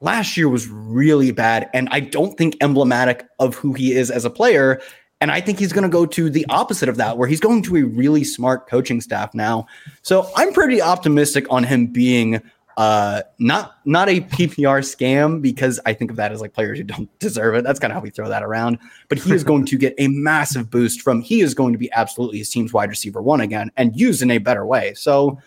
last 0.00 0.36
year 0.38 0.48
was 0.48 0.68
really 0.68 1.32
bad. 1.32 1.68
And 1.74 1.88
I 1.90 2.00
don't 2.00 2.36
think 2.38 2.56
emblematic 2.62 3.26
of 3.38 3.54
who 3.54 3.72
he 3.74 3.92
is 3.92 4.10
as 4.10 4.24
a 4.24 4.30
player. 4.30 4.80
And 5.22 5.30
I 5.30 5.40
think 5.40 5.60
he's 5.60 5.72
going 5.72 5.84
to 5.84 5.88
go 5.88 6.04
to 6.04 6.28
the 6.28 6.44
opposite 6.48 6.88
of 6.88 6.96
that, 6.96 7.16
where 7.16 7.28
he's 7.28 7.38
going 7.38 7.62
to 7.62 7.76
a 7.76 7.84
really 7.84 8.24
smart 8.24 8.68
coaching 8.68 9.00
staff 9.00 9.32
now. 9.34 9.68
So 10.02 10.28
I'm 10.34 10.52
pretty 10.52 10.82
optimistic 10.82 11.46
on 11.48 11.62
him 11.62 11.86
being 11.86 12.42
uh 12.78 13.20
not 13.38 13.76
not 13.84 14.08
a 14.08 14.22
PPR 14.22 14.80
scam 14.80 15.42
because 15.42 15.78
I 15.84 15.92
think 15.92 16.10
of 16.10 16.16
that 16.16 16.32
as 16.32 16.40
like 16.40 16.54
players 16.54 16.78
who 16.78 16.84
don't 16.84 17.08
deserve 17.20 17.54
it. 17.54 17.62
That's 17.62 17.78
kind 17.78 17.92
of 17.92 17.94
how 17.94 18.02
we 18.02 18.10
throw 18.10 18.28
that 18.28 18.42
around. 18.42 18.78
But 19.08 19.18
he 19.18 19.32
is 19.32 19.44
going 19.44 19.64
to 19.66 19.78
get 19.78 19.94
a 19.98 20.08
massive 20.08 20.70
boost 20.70 21.02
from 21.02 21.20
he 21.20 21.40
is 21.40 21.54
going 21.54 21.72
to 21.72 21.78
be 21.78 21.92
absolutely 21.92 22.38
his 22.38 22.50
team's 22.50 22.72
wide 22.72 22.88
receiver 22.90 23.22
one 23.22 23.40
again 23.40 23.70
and 23.76 23.94
used 23.94 24.22
in 24.22 24.30
a 24.32 24.38
better 24.38 24.66
way. 24.66 24.92
So 24.94 25.38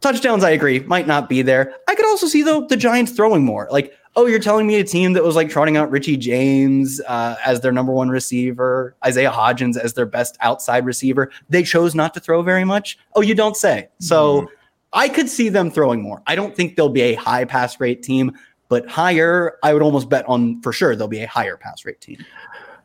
touchdowns, 0.00 0.44
I 0.44 0.50
agree, 0.50 0.80
might 0.80 1.08
not 1.08 1.28
be 1.28 1.42
there. 1.42 1.74
I 1.88 1.96
could 1.96 2.06
also 2.06 2.28
see 2.28 2.42
though 2.42 2.66
the 2.66 2.76
Giants 2.76 3.10
throwing 3.10 3.44
more. 3.44 3.66
Like, 3.72 3.92
oh, 4.16 4.26
you're 4.26 4.38
telling 4.38 4.66
me 4.66 4.76
a 4.76 4.84
team 4.84 5.12
that 5.14 5.22
was 5.22 5.36
like 5.36 5.48
trotting 5.48 5.76
out 5.76 5.90
Richie 5.90 6.16
James 6.16 7.00
uh, 7.02 7.36
as 7.44 7.60
their 7.60 7.72
number 7.72 7.92
one 7.92 8.08
receiver, 8.08 8.96
Isaiah 9.04 9.30
Hodgins 9.30 9.76
as 9.76 9.94
their 9.94 10.06
best 10.06 10.36
outside 10.40 10.84
receiver. 10.84 11.30
They 11.48 11.62
chose 11.62 11.94
not 11.94 12.14
to 12.14 12.20
throw 12.20 12.42
very 12.42 12.64
much. 12.64 12.98
Oh, 13.14 13.20
you 13.20 13.34
don't 13.34 13.56
say. 13.56 13.88
So. 13.98 14.42
Mm-hmm 14.42 14.54
I 14.92 15.08
could 15.08 15.28
see 15.28 15.48
them 15.48 15.70
throwing 15.70 16.02
more. 16.02 16.22
I 16.26 16.34
don't 16.34 16.54
think 16.54 16.76
they'll 16.76 16.88
be 16.88 17.02
a 17.02 17.14
high 17.14 17.44
pass 17.44 17.78
rate 17.78 18.02
team, 18.02 18.36
but 18.68 18.88
higher, 18.88 19.56
I 19.62 19.72
would 19.72 19.82
almost 19.82 20.08
bet 20.08 20.28
on 20.28 20.60
for 20.62 20.72
sure 20.72 20.96
they'll 20.96 21.08
be 21.08 21.22
a 21.22 21.28
higher 21.28 21.56
pass 21.56 21.84
rate 21.84 22.00
team. 22.00 22.24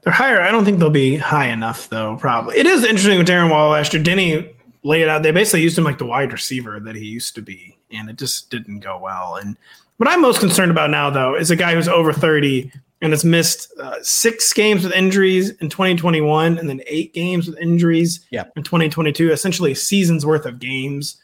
They're 0.01 0.13
higher. 0.13 0.39
I 0.39 0.51
don't 0.51 0.65
think 0.65 0.77
they'll 0.77 0.91
be 0.91 1.17
high 1.17 1.47
enough, 1.47 1.89
though, 1.89 2.17
probably. 2.17 2.57
It 2.57 2.67
is 2.67 2.83
interesting 2.83 3.17
with 3.17 3.27
Darren 3.27 3.49
Waller 3.49 3.71
last 3.71 3.91
year. 3.91 4.03
Denny 4.03 4.55
laid 4.83 5.01
it 5.01 5.09
out. 5.09 5.23
They 5.23 5.31
basically 5.31 5.63
used 5.63 5.77
him 5.77 5.83
like 5.83 5.97
the 5.97 6.05
wide 6.05 6.31
receiver 6.31 6.79
that 6.79 6.95
he 6.95 7.05
used 7.05 7.33
to 7.35 7.41
be, 7.41 7.75
and 7.89 8.07
it 8.07 8.17
just 8.17 8.51
didn't 8.51 8.81
go 8.81 8.99
well. 8.99 9.37
And 9.37 9.57
what 9.97 10.09
I'm 10.09 10.21
most 10.21 10.39
concerned 10.39 10.71
about 10.71 10.89
now, 10.89 11.09
though, 11.09 11.35
is 11.35 11.51
a 11.51 11.55
guy 11.55 11.73
who's 11.73 11.87
over 11.87 12.11
30 12.11 12.71
and 13.01 13.13
has 13.13 13.23
missed 13.23 13.71
uh, 13.79 13.95
six 14.01 14.51
games 14.53 14.83
with 14.83 14.93
injuries 14.93 15.51
in 15.61 15.69
2021 15.69 16.57
and 16.57 16.69
then 16.69 16.81
eight 16.87 17.13
games 17.13 17.47
with 17.47 17.57
injuries 17.59 18.25
yep. 18.31 18.51
in 18.55 18.63
2022, 18.63 19.31
essentially 19.31 19.71
a 19.71 19.75
season's 19.75 20.25
worth 20.25 20.45
of 20.45 20.59
games 20.59 21.17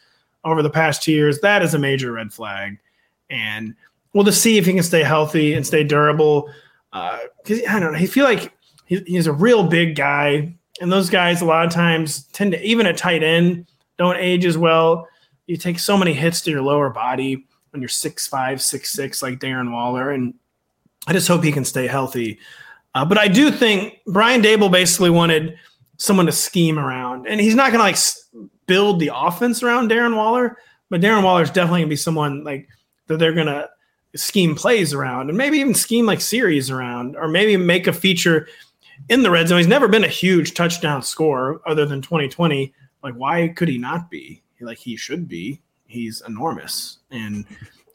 over 0.44 0.62
the 0.62 0.70
past 0.70 1.04
two 1.04 1.12
years, 1.12 1.40
that 1.40 1.62
is 1.62 1.74
a 1.74 1.80
major 1.80 2.12
red 2.12 2.34
flag. 2.34 2.80
And 3.30 3.76
we'll 4.14 4.24
just 4.24 4.42
see 4.42 4.58
if 4.58 4.66
he 4.66 4.74
can 4.74 4.84
stay 4.84 5.04
healthy 5.04 5.54
and 5.54 5.66
stay 5.66 5.84
durable. 5.84 6.50
Because 6.92 7.62
uh, 7.62 7.70
I 7.70 7.80
don't 7.80 7.94
know, 7.94 8.00
he 8.00 8.08
feel 8.08 8.26
like 8.26 8.52
he, 8.86 9.02
he's 9.06 9.28
a 9.28 9.34
real 9.34 9.64
big 9.64 9.96
guy, 9.96 10.54
and 10.82 10.92
those 10.92 11.10
guys 11.10 11.42
a 11.42 11.46
lot 11.46 11.66
of 11.66 11.72
times 11.72 12.24
tend 12.28 12.52
to 12.54 12.62
even 12.62 12.86
at 12.86 12.98
tight 12.98 13.24
end 13.24 13.68
don't 13.98 14.18
age 14.18 14.46
as 14.46 14.58
well. 14.58 15.08
You 15.46 15.58
take 15.58 15.80
so 15.80 15.98
many 15.98 16.14
hits 16.14 16.42
to 16.42 16.52
your 16.52 16.62
lower 16.62 16.90
body 16.90 17.46
when 17.72 17.82
you're 17.82 17.90
six 17.90 18.28
five, 18.28 18.62
six 18.62 18.92
six 18.92 19.22
like 19.22 19.40
Darren 19.40 19.72
Waller, 19.72 20.12
and 20.12 20.34
I 21.08 21.14
just 21.14 21.28
hope 21.28 21.44
he 21.44 21.52
can 21.52 21.66
stay 21.66 21.88
healthy. 21.88 22.40
Uh, 22.94 23.06
but 23.06 23.18
I 23.18 23.28
do 23.28 23.52
think 23.52 24.00
Brian 24.06 24.42
Daboll 24.42 24.72
basically 24.72 25.10
wanted 25.10 25.58
someone 25.98 26.26
to 26.26 26.32
scheme 26.32 26.78
around, 26.78 27.28
and 27.28 27.40
he's 27.40 27.56
not 27.56 27.72
going 27.72 27.80
to 27.80 27.84
like 27.84 27.98
build 28.68 29.00
the 29.00 29.12
offense 29.14 29.64
around 29.64 29.90
Darren 29.90 30.16
Waller, 30.16 30.58
but 30.90 31.02
Darren 31.02 31.24
Waller 31.24 31.44
is 31.44 31.52
definitely 31.52 31.82
gonna 31.82 31.90
be 31.90 31.96
someone 31.96 32.44
like 32.44 32.68
that 33.08 33.18
they're 33.18 33.34
gonna 33.34 33.70
scheme 34.16 34.56
plays 34.56 34.94
around 34.94 35.30
and 35.30 35.38
maybe 35.38 35.58
even 35.58 35.74
scheme 35.74 36.06
like 36.06 36.22
series 36.22 36.70
around, 36.70 37.16
or 37.16 37.28
maybe 37.28 37.58
make 37.58 37.88
a 37.88 37.94
feature 37.94 38.48
in 39.10 39.24
the 39.24 39.32
red 39.32 39.48
zone. 39.48 39.58
He's 39.58 39.68
never 39.68 39.88
been 39.88 40.04
a 40.04 40.10
huge 40.10 40.54
touchdown 40.54 41.02
scorer 41.02 41.62
other 41.66 41.86
than 41.86 42.02
2020. 42.02 42.74
Like, 43.04 43.16
why 43.16 43.48
could 43.50 43.68
he 43.68 43.78
not 43.78 44.10
be? 44.10 44.42
Like 44.60 44.78
he 44.78 44.96
should 44.96 45.28
be. 45.28 45.60
He's 45.92 46.22
enormous 46.28 47.00
and 47.12 47.46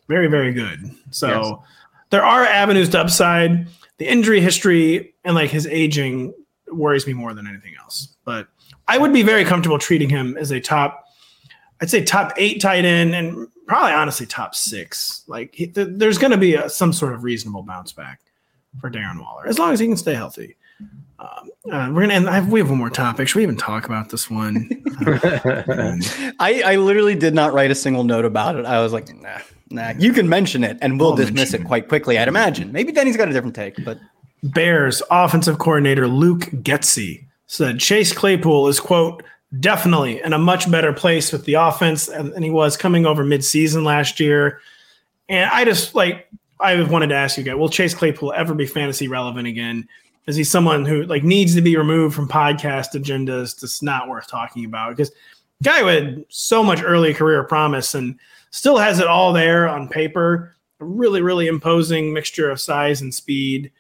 very, 0.09 0.29
very 0.29 0.53
good. 0.53 0.95
So 1.11 1.29
yes. 1.29 1.69
there 2.11 2.25
are 2.25 2.45
avenues 2.45 2.91
to 2.91 3.01
upside. 3.01 3.67
The 3.99 4.07
injury 4.07 4.41
history 4.41 5.15
and 5.25 5.35
like 5.35 5.51
his 5.51 5.67
aging 5.67 6.35
worries 6.69 7.07
me 7.07 7.15
more 7.15 7.35
than 7.35 7.47
anything 7.47 7.73
else. 7.81 8.17
But 8.25 8.49
I 8.87 8.99
would 8.99 9.13
be 9.13 9.23
very 9.23 9.45
comfortable 9.45 9.79
treating 9.79 10.09
him 10.09 10.37
as 10.37 10.51
a 10.51 10.61
top, 10.61 11.07
I'd 11.81 11.91
say 11.91 12.05
top 12.05 12.33
eight 12.37 12.61
tight 12.61 12.85
end 12.85 13.15
and 13.15 13.49
probably 13.67 13.93
honestly 13.93 14.27
top 14.27 14.55
six. 14.55 15.25
Like 15.27 15.55
he, 15.55 15.67
th- 15.67 15.89
there's 15.93 16.19
going 16.19 16.33
to 16.33 16.37
be 16.37 16.55
a, 16.55 16.69
some 16.69 16.93
sort 16.93 17.15
of 17.15 17.25
reasonable 17.25 17.63
bounce 17.63 17.93
back 17.93 18.21
for 18.81 18.91
Darren 18.91 19.21
Waller 19.21 19.47
as 19.47 19.59
long 19.59 19.73
as 19.73 19.81
he 19.81 19.87
can 19.87 19.97
stay 19.97 20.15
healthy. 20.15 20.57
Um, 21.19 21.51
uh, 21.73 21.91
we're 21.93 22.03
gonna 22.03 22.15
and 22.15 22.29
have, 22.29 22.53
we 22.53 22.61
have 22.61 22.69
one 22.69 22.79
more 22.79 22.91
topic. 22.91 23.29
Should 23.29 23.37
we 23.37 23.43
even 23.43 23.57
talk 23.57 23.87
about 23.87 24.11
this 24.11 24.31
one? 24.31 24.69
I, 26.39 26.63
I 26.65 26.77
literally 26.77 27.15
did 27.15 27.35
not 27.35 27.55
write 27.55 27.71
a 27.71 27.75
single 27.75 28.05
note 28.05 28.25
about 28.25 28.57
it. 28.57 28.67
I 28.67 28.83
was 28.83 28.93
like, 28.93 29.15
nah, 29.15 29.39
nah. 29.71 29.95
You 29.99 30.13
can 30.13 30.29
mention 30.29 30.63
it, 30.63 30.77
and 30.83 31.01
we'll 31.01 31.11
I'll 31.11 31.17
dismiss 31.17 31.55
it 31.55 31.65
quite 31.65 31.89
quickly. 31.89 32.19
I'd 32.19 32.29
imagine. 32.29 32.71
Maybe 32.71 32.93
Denny's 32.93 33.17
got 33.17 33.29
a 33.29 33.33
different 33.33 33.57
take, 33.57 33.83
but 33.85 33.99
Bears 34.43 35.03
offensive 35.11 35.59
coordinator 35.59 36.07
Luke 36.07 36.43
Getsy 36.63 37.27
said 37.47 37.79
Chase 37.79 38.13
Claypool 38.13 38.69
is 38.69 38.79
quote 38.79 39.23
definitely 39.61 40.21
in 40.23 40.33
a 40.33 40.39
much 40.39 40.71
better 40.71 40.93
place 40.93 41.33
with 41.33 41.45
the 41.45 41.55
offense 41.55 42.07
than 42.07 42.43
he 42.43 42.51
was 42.51 42.77
coming 42.77 43.07
over 43.07 43.25
midseason 43.25 43.85
last 43.85 44.21
year. 44.21 44.61
And 45.29 45.49
I 45.51 45.65
just 45.65 45.95
like 45.95 46.29
I 46.61 46.83
wanted 46.83 47.09
to 47.09 47.15
ask 47.15 47.39
you 47.39 47.45
guys, 47.45 47.57
will 47.57 47.69
Chase 47.69 47.95
Claypool 47.95 48.33
ever 48.35 48.55
be 48.55 48.67
fantasy 48.67 49.09
relevant 49.09 49.47
again? 49.47 49.89
Is 50.27 50.37
he 50.37 50.45
someone 50.45 50.85
who 50.85 51.05
like 51.05 51.23
needs 51.23 51.55
to 51.55 51.61
be 51.61 51.77
removed 51.77 52.15
from 52.15 52.29
podcast 52.29 52.95
agendas? 52.95 53.61
That's 53.61 53.83
not 53.83 54.09
worth 54.09 54.29
talking 54.29 54.65
about 54.65 54.97
because 54.97 55.13
guy 55.63 55.81
who 55.81 55.87
had 55.87 56.25
so 56.29 56.63
much 56.63 56.83
early 56.83 57.15
career 57.15 57.45
promise 57.45 57.95
and 57.95 58.19
still 58.51 58.77
has 58.77 58.99
it 58.99 59.07
all 59.07 59.33
there 59.33 59.69
on 59.69 59.89
paper. 59.89 60.55
A 60.81 60.85
really, 60.85 61.23
really 61.23 61.47
imposing 61.47 62.13
mixture 62.13 62.51
of 62.51 62.61
size 62.61 63.01
and 63.01 63.15
speed, 63.15 63.71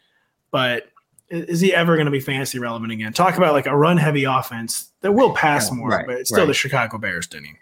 but 0.51 0.88
is 1.28 1.61
he 1.61 1.74
ever 1.74 1.97
going 1.97 2.07
to 2.07 2.12
be 2.12 2.20
fantasy 2.20 2.59
relevant 2.59 2.92
again? 2.92 3.12
Talk 3.12 3.36
about 3.36 3.53
like 3.53 3.66
a 3.66 3.76
run 3.76 3.97
heavy 3.97 4.24
offense 4.24 4.90
that 5.01 5.12
will 5.12 5.34
pass 5.34 5.68
yeah, 5.68 5.76
more, 5.76 5.88
right, 5.88 6.07
but 6.07 6.16
it's 6.16 6.30
still 6.30 6.40
right. 6.40 6.47
the 6.47 6.55
Chicago 6.55 6.99
Bears, 6.99 7.26
didn't 7.26 7.47
he? 7.47 7.53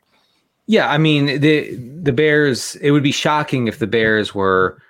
Yeah, 0.67 0.91
I 0.91 0.99
mean 0.99 1.41
the 1.41 1.75
the 1.75 2.13
Bears. 2.13 2.77
It 2.77 2.91
would 2.91 3.03
be 3.03 3.13
shocking 3.13 3.67
if 3.67 3.79
the 3.79 3.87
Bears 3.87 4.35
were 4.35 4.81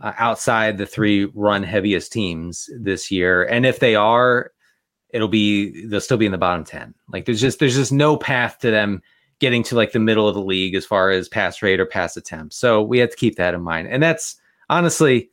uh, 0.00 0.12
outside 0.18 0.78
the 0.78 0.86
three 0.86 1.26
run 1.34 1.62
heaviest 1.62 2.12
teams 2.12 2.68
this 2.78 3.10
year, 3.10 3.44
and 3.44 3.66
if 3.66 3.80
they 3.80 3.94
are, 3.94 4.52
it'll 5.10 5.28
be 5.28 5.86
they'll 5.86 6.00
still 6.00 6.16
be 6.16 6.26
in 6.26 6.32
the 6.32 6.38
bottom 6.38 6.64
ten. 6.64 6.94
Like 7.08 7.24
there's 7.24 7.40
just 7.40 7.58
there's 7.58 7.74
just 7.74 7.92
no 7.92 8.16
path 8.16 8.58
to 8.60 8.70
them 8.70 9.02
getting 9.40 9.62
to 9.64 9.76
like 9.76 9.92
the 9.92 9.98
middle 9.98 10.28
of 10.28 10.34
the 10.34 10.42
league 10.42 10.74
as 10.74 10.86
far 10.86 11.10
as 11.10 11.28
pass 11.28 11.62
rate 11.62 11.80
or 11.80 11.86
pass 11.86 12.16
attempts. 12.16 12.56
So 12.56 12.82
we 12.82 12.98
have 12.98 13.10
to 13.10 13.16
keep 13.16 13.36
that 13.36 13.54
in 13.54 13.62
mind, 13.62 13.88
and 13.88 14.02
that's 14.02 14.36
honestly 14.70 15.30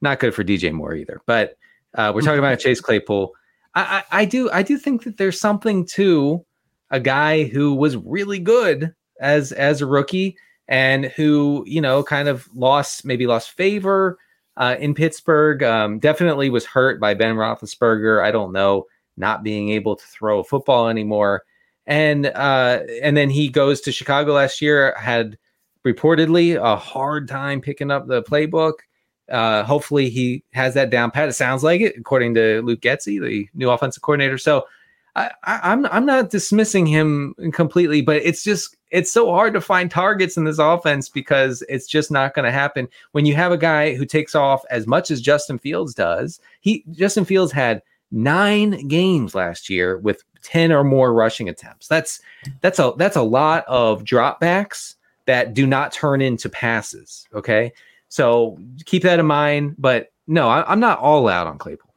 not 0.00 0.20
good 0.20 0.34
for 0.34 0.44
DJ 0.44 0.72
Moore 0.72 0.94
either. 0.94 1.20
But 1.26 1.56
uh, 1.94 2.12
we're 2.14 2.22
talking 2.22 2.38
about 2.38 2.58
Chase 2.58 2.80
Claypool. 2.80 3.34
I, 3.74 4.02
I, 4.10 4.20
I 4.20 4.24
do 4.24 4.50
I 4.50 4.62
do 4.62 4.78
think 4.78 5.04
that 5.04 5.16
there's 5.16 5.40
something 5.40 5.86
to 5.86 6.44
a 6.90 7.00
guy 7.00 7.44
who 7.44 7.74
was 7.74 7.96
really 7.96 8.38
good 8.38 8.94
as 9.20 9.52
as 9.52 9.80
a 9.80 9.86
rookie 9.86 10.36
and 10.68 11.06
who 11.06 11.64
you 11.66 11.80
know 11.80 12.02
kind 12.02 12.28
of 12.28 12.48
lost 12.54 13.04
maybe 13.04 13.26
lost 13.26 13.50
favor 13.50 14.18
uh, 14.56 14.76
in 14.78 14.94
Pittsburgh. 14.94 15.62
Um, 15.62 15.98
definitely 15.98 16.50
was 16.50 16.66
hurt 16.66 17.00
by 17.00 17.14
Ben 17.14 17.36
Roethlisberger. 17.36 18.22
I 18.22 18.30
don't 18.30 18.52
know, 18.52 18.86
not 19.16 19.42
being 19.42 19.70
able 19.70 19.96
to 19.96 20.04
throw 20.04 20.40
a 20.40 20.44
football 20.44 20.88
anymore. 20.88 21.44
And 21.86 22.26
uh, 22.26 22.80
and 23.02 23.16
then 23.16 23.30
he 23.30 23.48
goes 23.48 23.80
to 23.82 23.92
Chicago 23.92 24.34
last 24.34 24.60
year. 24.60 24.94
Had 24.98 25.38
reportedly 25.86 26.56
a 26.56 26.76
hard 26.76 27.28
time 27.28 27.60
picking 27.60 27.90
up 27.90 28.06
the 28.06 28.22
playbook. 28.22 28.74
Uh, 29.30 29.62
hopefully 29.62 30.10
he 30.10 30.42
has 30.52 30.74
that 30.74 30.90
down 30.90 31.10
pat. 31.10 31.28
It 31.28 31.34
sounds 31.34 31.62
like 31.62 31.80
it, 31.80 31.96
according 31.98 32.34
to 32.34 32.62
Luke 32.62 32.80
Getsy, 32.80 33.20
the 33.20 33.48
new 33.54 33.70
offensive 33.70 34.02
coordinator. 34.02 34.38
So 34.38 34.66
I, 35.16 35.30
I'm 35.44 35.86
I'm 35.86 36.04
not 36.04 36.30
dismissing 36.30 36.86
him 36.86 37.34
completely, 37.52 38.02
but 38.02 38.16
it's 38.16 38.42
just 38.42 38.76
it's 38.90 39.12
so 39.12 39.30
hard 39.30 39.52
to 39.54 39.60
find 39.60 39.90
targets 39.90 40.36
in 40.36 40.44
this 40.44 40.58
offense 40.58 41.08
because 41.08 41.62
it's 41.68 41.86
just 41.86 42.10
not 42.10 42.34
going 42.34 42.44
to 42.44 42.52
happen 42.52 42.88
when 43.12 43.26
you 43.26 43.34
have 43.34 43.52
a 43.52 43.58
guy 43.58 43.94
who 43.94 44.04
takes 44.04 44.34
off 44.34 44.64
as 44.70 44.86
much 44.86 45.10
as 45.10 45.20
Justin 45.20 45.58
Fields 45.58 45.94
does. 45.94 46.40
He 46.60 46.84
Justin 46.92 47.24
Fields 47.24 47.52
had 47.52 47.82
nine 48.10 48.88
games 48.88 49.34
last 49.34 49.68
year 49.68 49.98
with 49.98 50.22
10 50.42 50.72
or 50.72 50.84
more 50.84 51.12
rushing 51.12 51.48
attempts. 51.48 51.88
That's 51.88 52.20
that's 52.60 52.78
a 52.78 52.92
that's 52.96 53.16
a 53.16 53.22
lot 53.22 53.64
of 53.68 54.04
dropbacks 54.04 54.94
that 55.26 55.52
do 55.52 55.66
not 55.66 55.92
turn 55.92 56.22
into 56.22 56.48
passes. 56.48 57.28
Okay. 57.34 57.72
So 58.08 58.58
keep 58.86 59.02
that 59.02 59.18
in 59.18 59.26
mind. 59.26 59.76
But 59.78 60.10
no, 60.26 60.48
I, 60.48 60.72
am 60.72 60.80
not 60.80 60.98
all 60.98 61.28
out 61.28 61.46
on 61.46 61.58
Claypool. 61.58 61.87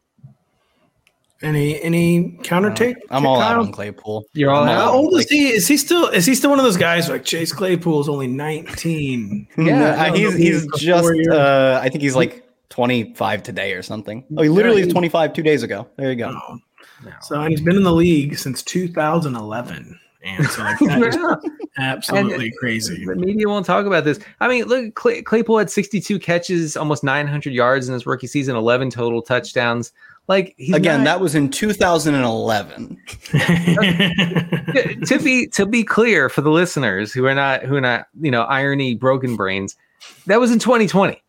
Any 1.42 1.82
any 1.82 2.38
counter 2.44 2.72
take? 2.72 2.98
Uh, 2.98 3.16
I'm 3.16 3.26
all 3.26 3.40
Kyle? 3.40 3.54
out 3.54 3.60
on 3.60 3.72
Claypool. 3.72 4.26
You're 4.34 4.52
all 4.52 4.64
I'm 4.64 4.70
out. 4.70 4.82
How 4.82 4.94
old 4.94 5.20
is 5.20 5.30
he? 5.30 5.50
Is 5.50 5.68
he 5.68 5.78
still 5.78 6.08
is 6.10 6.26
he 6.26 6.36
still 6.36 6.52
one 6.52 6.60
of 6.60 6.66
those 6.66 6.78
guys 6.78 7.10
like 7.10 7.26
Chase 7.26 7.52
Claypool 7.52 8.00
is 8.02 8.10
only 8.10 8.28
19? 8.28 9.48
yeah, 9.58 10.14
he's 10.14 10.36
he's 10.36 10.68
just 10.78 11.10
uh, 11.32 11.80
I 11.82 11.90
think 11.90 12.04
he's 12.04 12.16
like 12.16 12.48
25 12.70 13.44
today 13.44 13.74
or 13.74 13.82
something. 13.82 14.24
Oh, 14.38 14.44
he 14.44 14.50
literally 14.50 14.82
is 14.82 14.94
25 14.94 15.34
two 15.34 15.44
days 15.44 15.64
ago. 15.64 15.88
There 15.98 16.10
you 16.10 16.16
go. 16.16 16.30
Oh. 16.36 16.58
No. 17.04 17.12
So 17.22 17.42
he's 17.46 17.62
been 17.62 17.76
in 17.76 17.84
the 17.84 17.94
league 17.94 18.38
since 18.38 18.62
2011. 18.64 20.00
And 20.24 20.46
so 20.48 20.62
like 20.62 20.78
that 20.80 21.02
is 21.02 21.18
absolutely 21.80 22.48
And 22.48 22.58
crazy. 22.58 23.06
The 23.06 23.16
media 23.16 23.48
won't 23.48 23.66
talk 23.66 23.88
about 23.88 24.04
this. 24.04 24.20
I 24.40 24.48
mean, 24.48 24.66
look, 24.66 24.94
Clay, 24.94 25.24
Claypool 25.24 25.58
had 25.58 25.70
62 25.70 26.20
catches, 26.20 26.78
almost 26.78 27.04
900 27.04 27.52
yards 27.52 27.88
in 27.88 27.94
his 27.94 28.06
rookie 28.06 28.28
season, 28.28 28.56
11 28.56 28.92
total 28.92 29.22
touchdowns. 29.24 29.94
Like 30.32 30.56
Again, 30.74 31.00
not- 31.00 31.04
that 31.04 31.20
was 31.20 31.36
in 31.36 31.50
2011. 31.50 32.98
to 35.06 35.20
be 35.22 35.48
to 35.48 35.66
be 35.66 35.84
clear 35.84 36.30
for 36.30 36.40
the 36.40 36.50
listeners 36.50 37.12
who 37.12 37.26
are 37.26 37.36
not 37.36 37.64
who 37.64 37.76
are 37.76 37.82
not 37.82 38.06
you 38.22 38.32
know 38.32 38.44
irony 38.44 38.96
broken 38.96 39.36
brains, 39.36 39.76
that 40.28 40.40
was 40.40 40.50
in 40.50 40.58
2020. 40.58 41.22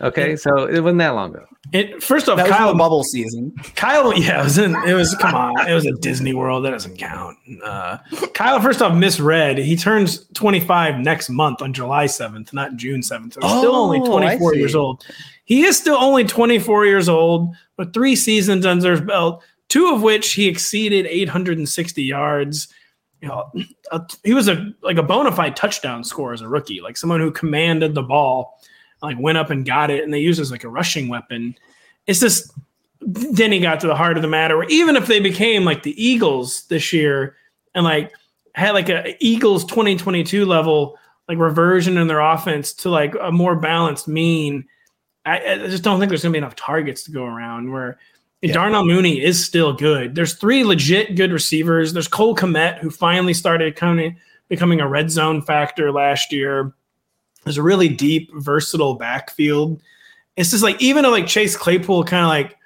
Okay, 0.00 0.36
so 0.36 0.66
it 0.66 0.78
wasn't 0.78 1.00
that 1.00 1.16
long 1.16 1.34
ago. 1.34 1.44
It 1.72 2.02
first 2.02 2.28
off, 2.28 2.36
That 2.36 2.48
Kyle 2.48 2.74
bubble 2.76 3.04
season. 3.04 3.52
Kyle, 3.76 4.16
yeah, 4.18 4.40
it 4.40 4.44
was 4.44 4.58
in, 4.58 4.74
it 4.86 4.94
was 4.94 5.14
come 5.16 5.34
on, 5.34 5.68
it 5.68 5.74
was 5.74 5.86
a 5.86 5.92
Disney 5.92 6.32
World. 6.32 6.64
That 6.64 6.70
doesn't 6.70 6.96
count. 6.96 7.36
Uh, 7.64 7.98
Kyle, 8.34 8.60
first 8.60 8.80
off, 8.80 8.94
misread. 8.94 9.58
He 9.58 9.76
turns 9.76 10.26
25 10.34 10.98
next 11.00 11.28
month 11.30 11.60
on 11.62 11.72
July 11.72 12.06
7th, 12.06 12.52
not 12.52 12.76
June 12.76 13.00
7th. 13.00 13.34
So 13.34 13.40
he's 13.42 13.58
still 13.58 13.74
only 13.74 14.00
Oh, 14.00 14.06
24 14.06 14.54
years 14.54 14.74
old. 14.74 15.04
He 15.44 15.64
is 15.64 15.78
still 15.78 15.96
only 15.96 16.24
24 16.24 16.86
years 16.86 17.08
old 17.08 17.54
with 17.76 17.92
three 17.94 18.16
seasons 18.16 18.66
under 18.66 18.90
his 18.90 19.00
belt, 19.00 19.42
two 19.68 19.92
of 19.94 20.02
which 20.02 20.32
he 20.32 20.46
exceeded 20.48 21.06
860 21.06 22.02
yards. 22.02 22.68
You 23.20 23.28
know, 23.28 23.50
uh, 23.90 24.00
he 24.24 24.32
was 24.32 24.48
a 24.48 24.72
like 24.82 24.96
a 24.96 25.02
bona 25.02 25.32
fide 25.32 25.56
touchdown 25.56 26.04
scorer 26.04 26.32
as 26.34 26.40
a 26.40 26.48
rookie, 26.48 26.80
like 26.80 26.96
someone 26.96 27.20
who 27.20 27.30
commanded 27.32 27.94
the 27.94 28.02
ball, 28.02 28.60
like 29.02 29.18
went 29.18 29.38
up 29.38 29.50
and 29.50 29.64
got 29.64 29.90
it, 29.90 30.04
and 30.04 30.12
they 30.12 30.18
used 30.18 30.38
it 30.38 30.42
as 30.42 30.50
like 30.50 30.64
a 30.64 30.68
rushing 30.68 31.08
weapon. 31.08 31.54
It's 32.06 32.20
just 32.20 32.52
then 33.00 33.52
he 33.52 33.60
got 33.60 33.80
to 33.80 33.86
the 33.86 33.94
heart 33.94 34.16
of 34.16 34.22
the 34.22 34.28
matter 34.28 34.56
where 34.56 34.68
even 34.68 34.96
if 34.96 35.06
they 35.06 35.20
became 35.20 35.64
like 35.64 35.82
the 35.82 36.02
Eagles 36.02 36.64
this 36.64 36.92
year 36.92 37.36
and 37.74 37.84
like 37.84 38.12
had 38.54 38.72
like 38.72 38.88
a 38.88 39.16
Eagles 39.24 39.64
2022 39.66 40.44
level 40.44 40.98
like 41.28 41.38
reversion 41.38 41.96
in 41.96 42.08
their 42.08 42.20
offense 42.20 42.72
to 42.72 42.90
like 42.90 43.14
a 43.20 43.30
more 43.30 43.54
balanced 43.54 44.08
mean, 44.08 44.66
I, 45.24 45.52
I 45.52 45.58
just 45.68 45.84
don't 45.84 46.00
think 46.00 46.08
there's 46.08 46.22
gonna 46.22 46.32
be 46.32 46.38
enough 46.38 46.56
targets 46.56 47.04
to 47.04 47.12
go 47.12 47.24
around 47.24 47.70
where 47.70 47.98
Yeah. 48.40 48.54
Darnell 48.54 48.84
Mooney 48.84 49.22
is 49.22 49.44
still 49.44 49.72
good. 49.72 50.14
There's 50.14 50.34
three 50.34 50.64
legit 50.64 51.16
good 51.16 51.32
receivers. 51.32 51.92
There's 51.92 52.08
Cole 52.08 52.34
Kmet 52.34 52.78
who 52.78 52.90
finally 52.90 53.34
started 53.34 53.76
of 53.80 54.14
becoming 54.48 54.80
a 54.80 54.88
red 54.88 55.10
zone 55.10 55.42
factor 55.42 55.92
last 55.92 56.32
year. 56.32 56.72
There's 57.48 57.56
a 57.56 57.62
really 57.62 57.88
deep, 57.88 58.30
versatile 58.34 58.94
backfield. 58.94 59.80
It's 60.36 60.50
just 60.50 60.62
like 60.62 60.80
even 60.82 61.02
though 61.02 61.10
like 61.10 61.26
Chase 61.26 61.56
Claypool 61.56 62.04
kind 62.04 62.22
of 62.22 62.28
like 62.28 62.58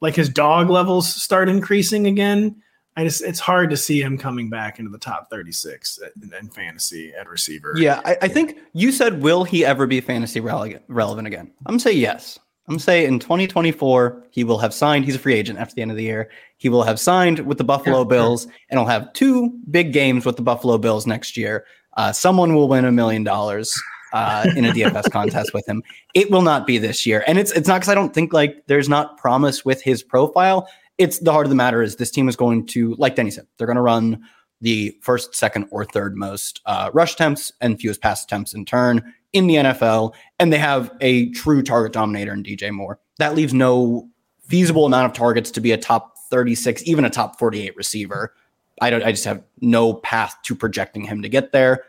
like 0.00 0.16
his 0.16 0.30
dog 0.30 0.70
levels 0.70 1.12
start 1.14 1.48
increasing 1.48 2.06
again. 2.06 2.56
I 2.96 3.04
just 3.04 3.22
it's 3.22 3.38
hard 3.38 3.68
to 3.70 3.76
see 3.76 4.00
him 4.00 4.16
coming 4.18 4.48
back 4.48 4.78
into 4.78 4.90
the 4.90 4.98
top 4.98 5.28
36 5.30 6.00
in, 6.40 6.48
fantasy 6.48 7.12
at 7.12 7.28
receiver. 7.28 7.74
Yeah, 7.76 8.00
I, 8.04 8.16
I 8.22 8.28
think 8.28 8.58
you 8.72 8.90
said, 8.92 9.22
will 9.22 9.44
he 9.44 9.64
ever 9.64 9.86
be 9.86 10.00
fantasy 10.00 10.40
rele- 10.40 10.80
relevant 10.88 11.26
again? 11.28 11.52
I'm 11.66 11.72
gonna 11.72 11.80
say 11.80 11.92
yes. 11.92 12.38
I'm 12.66 12.74
gonna 12.74 12.80
say 12.80 13.04
in 13.04 13.18
2024 13.18 14.26
he 14.30 14.42
will 14.42 14.58
have 14.58 14.72
signed. 14.72 15.04
He's 15.04 15.14
a 15.16 15.18
free 15.18 15.34
agent 15.34 15.58
after 15.58 15.74
the 15.74 15.82
end 15.82 15.90
of 15.90 15.96
the 15.98 16.02
year. 16.02 16.30
He 16.56 16.68
will 16.68 16.82
have 16.82 16.98
signed 16.98 17.40
with 17.40 17.58
the 17.58 17.64
Buffalo 17.64 17.98
Yeah. 17.98 18.04
Bills, 18.04 18.46
and 18.70 18.80
he'll 18.80 18.86
have 18.86 19.12
two 19.12 19.50
big 19.70 19.92
games 19.92 20.24
with 20.24 20.36
the 20.36 20.42
Buffalo 20.42 20.78
Bills 20.78 21.06
next 21.06 21.36
year. 21.36 21.66
Uh, 21.96 22.12
someone 22.12 22.54
will 22.54 22.68
win 22.68 22.84
a 22.84 22.92
million 22.92 23.24
dollars 23.24 23.72
uh, 24.12 24.48
in 24.56 24.64
a 24.64 24.72
DFS 24.72 25.10
contest 25.12 25.52
with 25.54 25.66
him. 25.68 25.82
It 26.14 26.30
will 26.30 26.42
not 26.42 26.66
be 26.66 26.78
this 26.78 27.06
year, 27.06 27.24
and 27.26 27.38
it's 27.38 27.52
it's 27.52 27.68
not 27.68 27.80
because 27.80 27.88
I 27.88 27.94
don't 27.94 28.14
think 28.14 28.32
like 28.32 28.66
there's 28.66 28.88
not 28.88 29.16
promise 29.18 29.64
with 29.64 29.82
his 29.82 30.02
profile. 30.02 30.68
It's 30.98 31.18
the 31.18 31.32
heart 31.32 31.46
of 31.46 31.50
the 31.50 31.56
matter 31.56 31.82
is 31.82 31.96
this 31.96 32.10
team 32.10 32.28
is 32.28 32.36
going 32.36 32.66
to, 32.66 32.94
like 32.96 33.16
Denny 33.16 33.30
said, 33.30 33.46
they're 33.56 33.66
going 33.66 33.76
to 33.76 33.82
run 33.82 34.22
the 34.60 34.94
first, 35.00 35.34
second, 35.34 35.66
or 35.70 35.84
third 35.84 36.14
most 36.16 36.60
uh, 36.66 36.90
rush 36.92 37.14
attempts 37.14 37.52
and 37.62 37.80
fewest 37.80 38.02
pass 38.02 38.22
attempts 38.22 38.52
in 38.52 38.66
turn 38.66 39.14
in 39.32 39.46
the 39.46 39.54
NFL, 39.54 40.14
and 40.38 40.52
they 40.52 40.58
have 40.58 40.90
a 41.00 41.30
true 41.30 41.62
target 41.62 41.92
dominator 41.92 42.32
in 42.32 42.42
DJ 42.42 42.70
Moore. 42.70 42.98
That 43.18 43.34
leaves 43.34 43.54
no 43.54 44.08
feasible 44.42 44.84
amount 44.84 45.06
of 45.06 45.12
targets 45.12 45.50
to 45.52 45.60
be 45.60 45.72
a 45.72 45.78
top 45.78 46.18
36, 46.30 46.82
even 46.86 47.04
a 47.04 47.10
top 47.10 47.38
48 47.38 47.76
receiver. 47.76 48.34
I 48.80 48.90
don't. 48.90 49.04
I 49.04 49.12
just 49.12 49.24
have 49.24 49.42
no 49.60 49.94
path 49.94 50.36
to 50.44 50.54
projecting 50.54 51.04
him 51.04 51.22
to 51.22 51.28
get 51.28 51.52
there. 51.52 51.84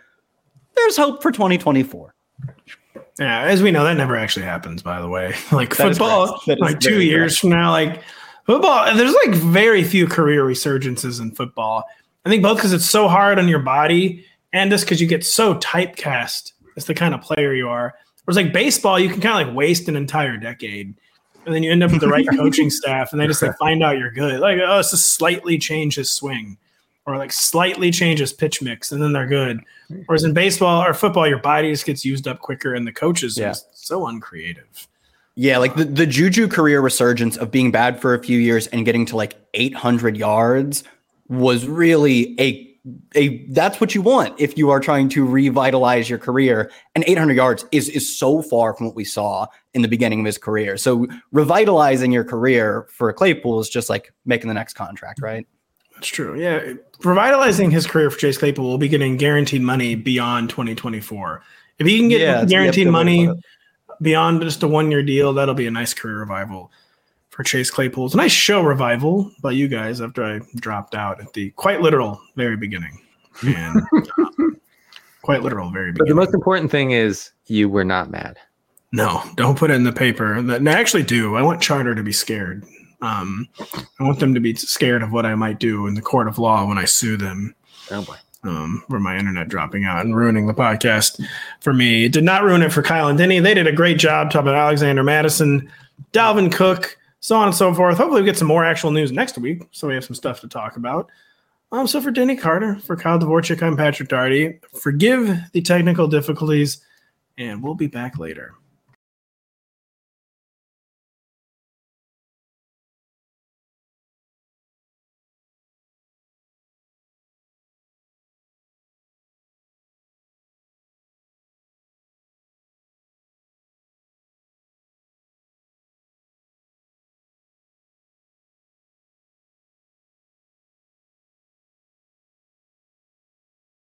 There's 0.76 0.97
hope 0.97 1.22
for 1.22 1.32
2024. 1.32 2.13
Yeah, 3.19 3.41
as 3.41 3.61
we 3.61 3.72
know, 3.72 3.84
that 3.84 3.97
never 3.97 4.15
actually 4.15 4.45
happens. 4.45 4.82
By 4.82 5.01
the 5.01 5.07
way, 5.07 5.36
like 5.51 5.76
That 5.76 5.89
football, 5.89 6.28
correct. 6.28 6.45
That 6.47 6.57
is 6.57 6.61
like 6.61 6.80
two 6.80 7.01
years 7.01 7.38
from 7.38 7.49
now, 7.49 7.72
like 7.72 8.01
football. 8.45 8.95
There's 8.95 9.13
like 9.26 9.36
very 9.36 9.84
few 9.84 10.07
career 10.07 10.43
resurgences 10.43 11.22
in 11.22 11.32
football. 11.32 11.84
I 12.26 12.30
think 12.30 12.43
both 12.43 12.57
because 12.57 12.74
it's 12.74 12.89
so 12.89 13.07
hard 13.07 13.39
on 13.39 13.47
your 13.47 13.59
body, 13.59 14.26
and 14.53 14.72
just 14.72 14.86
because 14.86 15.01
you 15.01 15.07
get 15.07 15.26
so 15.26 15.55
typecast 15.55 16.53
as 16.78 16.86
the 16.86 16.93
kind 16.93 17.13
of 17.13 17.22
player 17.22 17.53
you 17.53 17.67
are. 17.69 17.93
Whereas 18.26 18.38
like 18.38 18.53
baseball, 18.53 18.99
you 18.99 19.09
can 19.09 19.19
kind 19.22 19.41
of 19.41 19.47
like 19.47 19.55
waste 19.55 19.89
an 19.89 19.95
entire 19.95 20.38
decade, 20.38 20.95
and 21.45 21.55
then 21.55 21.63
you 21.63 21.72
end 21.72 21.84
up 21.84 21.91
with 21.91 22.01
the 22.01 22.07
right 22.07 22.28
coaching 22.36 22.69
staff, 22.69 23.11
and 23.11 23.19
they 23.19 23.28
just 23.28 23.41
like 23.41 23.57
find 23.57 23.84
out 23.84 23.97
you're 23.97 24.11
good. 24.11 24.39
Like, 24.39 24.59
oh, 24.63 24.80
it's 24.80 24.91
just 24.91 25.15
slightly 25.15 25.57
change 25.57 25.95
his 25.95 26.11
swing, 26.11 26.57
or 27.05 27.17
like 27.17 27.31
slightly 27.31 27.91
changes 27.91 28.31
pitch 28.33 28.61
mix, 28.61 28.91
and 28.91 29.01
then 29.01 29.13
they're 29.13 29.27
good. 29.27 29.59
Whereas 30.05 30.23
in 30.23 30.33
baseball 30.33 30.83
or 30.83 30.93
football, 30.93 31.27
your 31.27 31.39
body 31.39 31.71
just 31.71 31.85
gets 31.85 32.05
used 32.05 32.27
up 32.27 32.39
quicker, 32.39 32.73
and 32.73 32.85
the 32.87 32.91
coaches 32.93 33.37
Yeah. 33.37 33.51
are 33.51 33.55
so 33.73 34.07
uncreative. 34.07 34.87
Yeah, 35.35 35.57
like 35.57 35.75
the, 35.75 35.85
the 35.85 36.05
Juju 36.05 36.47
career 36.49 36.81
resurgence 36.81 37.37
of 37.37 37.51
being 37.51 37.71
bad 37.71 37.99
for 38.01 38.13
a 38.13 38.21
few 38.21 38.37
years 38.37 38.67
and 38.67 38.85
getting 38.85 39.05
to 39.07 39.15
like 39.15 39.35
800 39.53 40.17
yards 40.17 40.83
was 41.29 41.65
really 41.65 42.35
a 42.39 42.67
a 43.15 43.45
that's 43.51 43.79
what 43.79 43.93
you 43.93 44.01
want 44.01 44.33
if 44.39 44.57
you 44.57 44.71
are 44.71 44.79
trying 44.79 45.07
to 45.09 45.23
revitalize 45.25 46.09
your 46.09 46.17
career. 46.19 46.71
And 46.95 47.03
800 47.07 47.35
yards 47.35 47.63
is 47.71 47.87
is 47.89 48.17
so 48.17 48.41
far 48.41 48.73
from 48.75 48.87
what 48.87 48.95
we 48.95 49.05
saw 49.05 49.47
in 49.73 49.81
the 49.83 49.87
beginning 49.87 50.19
of 50.19 50.25
his 50.25 50.37
career. 50.37 50.77
So 50.77 51.07
revitalizing 51.31 52.11
your 52.11 52.23
career 52.23 52.87
for 52.89 53.11
Claypool 53.13 53.59
is 53.59 53.69
just 53.69 53.89
like 53.89 54.13
making 54.25 54.47
the 54.47 54.53
next 54.53 54.73
contract, 54.73 55.21
right? 55.21 55.47
That's 56.01 56.09
true. 56.09 56.33
Yeah, 56.33 56.73
revitalizing 57.03 57.69
his 57.69 57.85
career 57.85 58.09
for 58.09 58.17
Chase 58.17 58.35
Claypool 58.35 58.67
will 58.67 58.79
be 58.79 58.87
getting 58.87 59.17
guaranteed 59.17 59.61
money 59.61 59.93
beyond 59.93 60.49
2024. 60.49 61.43
If 61.77 61.85
he 61.85 61.99
can 61.99 62.09
get 62.09 62.21
Yeah, 62.21 62.43
guaranteed 62.43 62.87
yep, 62.87 62.93
good 62.93 63.05
way 63.05 63.15
to 63.17 63.27
money 63.27 63.41
beyond 64.01 64.41
just 64.41 64.63
a 64.63 64.67
one 64.67 64.89
year 64.89 65.03
deal, 65.03 65.31
that'll 65.31 65.53
be 65.53 65.67
a 65.67 65.71
nice 65.71 65.93
career 65.93 66.17
revival 66.17 66.71
for 67.29 67.43
Chase 67.43 67.69
Claypool. 67.69 68.07
It's 68.07 68.15
a 68.15 68.17
nice 68.17 68.31
show 68.31 68.63
revival 68.63 69.31
by 69.43 69.51
you 69.51 69.67
guys 69.67 70.01
after 70.01 70.23
I 70.23 70.39
dropped 70.55 70.95
out 70.95 71.21
at 71.21 71.33
the 71.33 71.51
quite 71.51 71.81
literal 71.81 72.19
very 72.35 72.57
beginning. 72.57 72.99
And 73.45 73.83
um, 74.17 74.57
quite 75.21 75.43
literal 75.43 75.69
very 75.69 75.91
But 75.91 76.07
the 76.07 76.15
most 76.15 76.33
important 76.33 76.71
thing 76.71 76.91
is 76.91 77.29
you 77.45 77.69
were 77.69 77.85
not 77.85 78.09
mad. 78.09 78.39
No, 78.91 79.21
don't 79.35 79.55
put 79.55 79.69
it 79.69 79.75
in 79.75 79.83
the 79.83 79.93
paper. 79.93 80.33
I 80.35 80.71
actually 80.71 81.03
do. 81.03 81.35
I 81.35 81.43
want 81.43 81.61
Charter 81.61 81.93
to 81.93 82.01
be 82.01 82.11
scared. 82.11 82.65
Um, 83.01 83.47
I 83.99 84.03
want 84.03 84.19
them 84.19 84.33
to 84.33 84.39
be 84.39 84.53
scared 84.55 85.01
of 85.03 85.11
what 85.11 85.25
I 85.25 85.35
might 85.35 85.59
do 85.59 85.87
in 85.87 85.95
the 85.95 86.01
court 86.01 86.27
of 86.27 86.37
law 86.37 86.65
when 86.67 86.77
I 86.77 86.85
sue 86.85 87.17
them. 87.17 87.55
Oh 87.89 88.03
boy. 88.03 88.15
um, 88.43 88.83
for 88.89 88.99
my 88.99 89.17
internet 89.17 89.49
dropping 89.49 89.85
out 89.85 90.05
and 90.05 90.15
ruining 90.15 90.47
the 90.47 90.53
podcast 90.53 91.23
for 91.59 91.73
me. 91.73 92.05
It 92.05 92.11
did 92.11 92.23
not 92.23 92.43
ruin 92.43 92.61
it 92.61 92.71
for 92.71 92.81
Kyle 92.81 93.07
and 93.07 93.17
Denny. 93.17 93.39
They 93.39 93.53
did 93.53 93.67
a 93.67 93.71
great 93.71 93.97
job 93.97 94.31
talking 94.31 94.47
about 94.47 94.55
Alexander 94.55 95.03
Mattison, 95.03 95.69
Dalvin 96.13 96.51
Cook, 96.51 96.97
so 97.19 97.35
on 97.35 97.47
and 97.47 97.55
so 97.55 97.73
forth. 97.73 97.97
Hopefully, 97.97 98.21
we 98.21 98.25
get 98.25 98.37
some 98.37 98.47
more 98.47 98.65
actual 98.65 98.91
news 98.91 99.11
next 99.11 99.37
week, 99.37 99.63
so 99.71 99.87
we 99.87 99.93
have 99.93 100.05
some 100.05 100.15
stuff 100.15 100.41
to 100.41 100.47
talk 100.47 100.75
about. 100.75 101.09
Um, 101.71 101.87
so 101.87 102.01
for 102.01 102.11
Denny 102.11 102.35
Carter, 102.35 102.75
for 102.79 102.95
Kyle 102.95 103.17
Dvorchak, 103.19 103.61
I'm 103.63 103.77
Patrick 103.77 104.09
Daugherty. 104.09 104.59
Forgive 104.81 105.39
the 105.53 105.61
technical 105.61 106.07
difficulties, 106.07 106.81
and 107.37 107.63
we'll 107.63 107.75
be 107.75 107.87
back 107.87 108.17
later. 108.17 108.53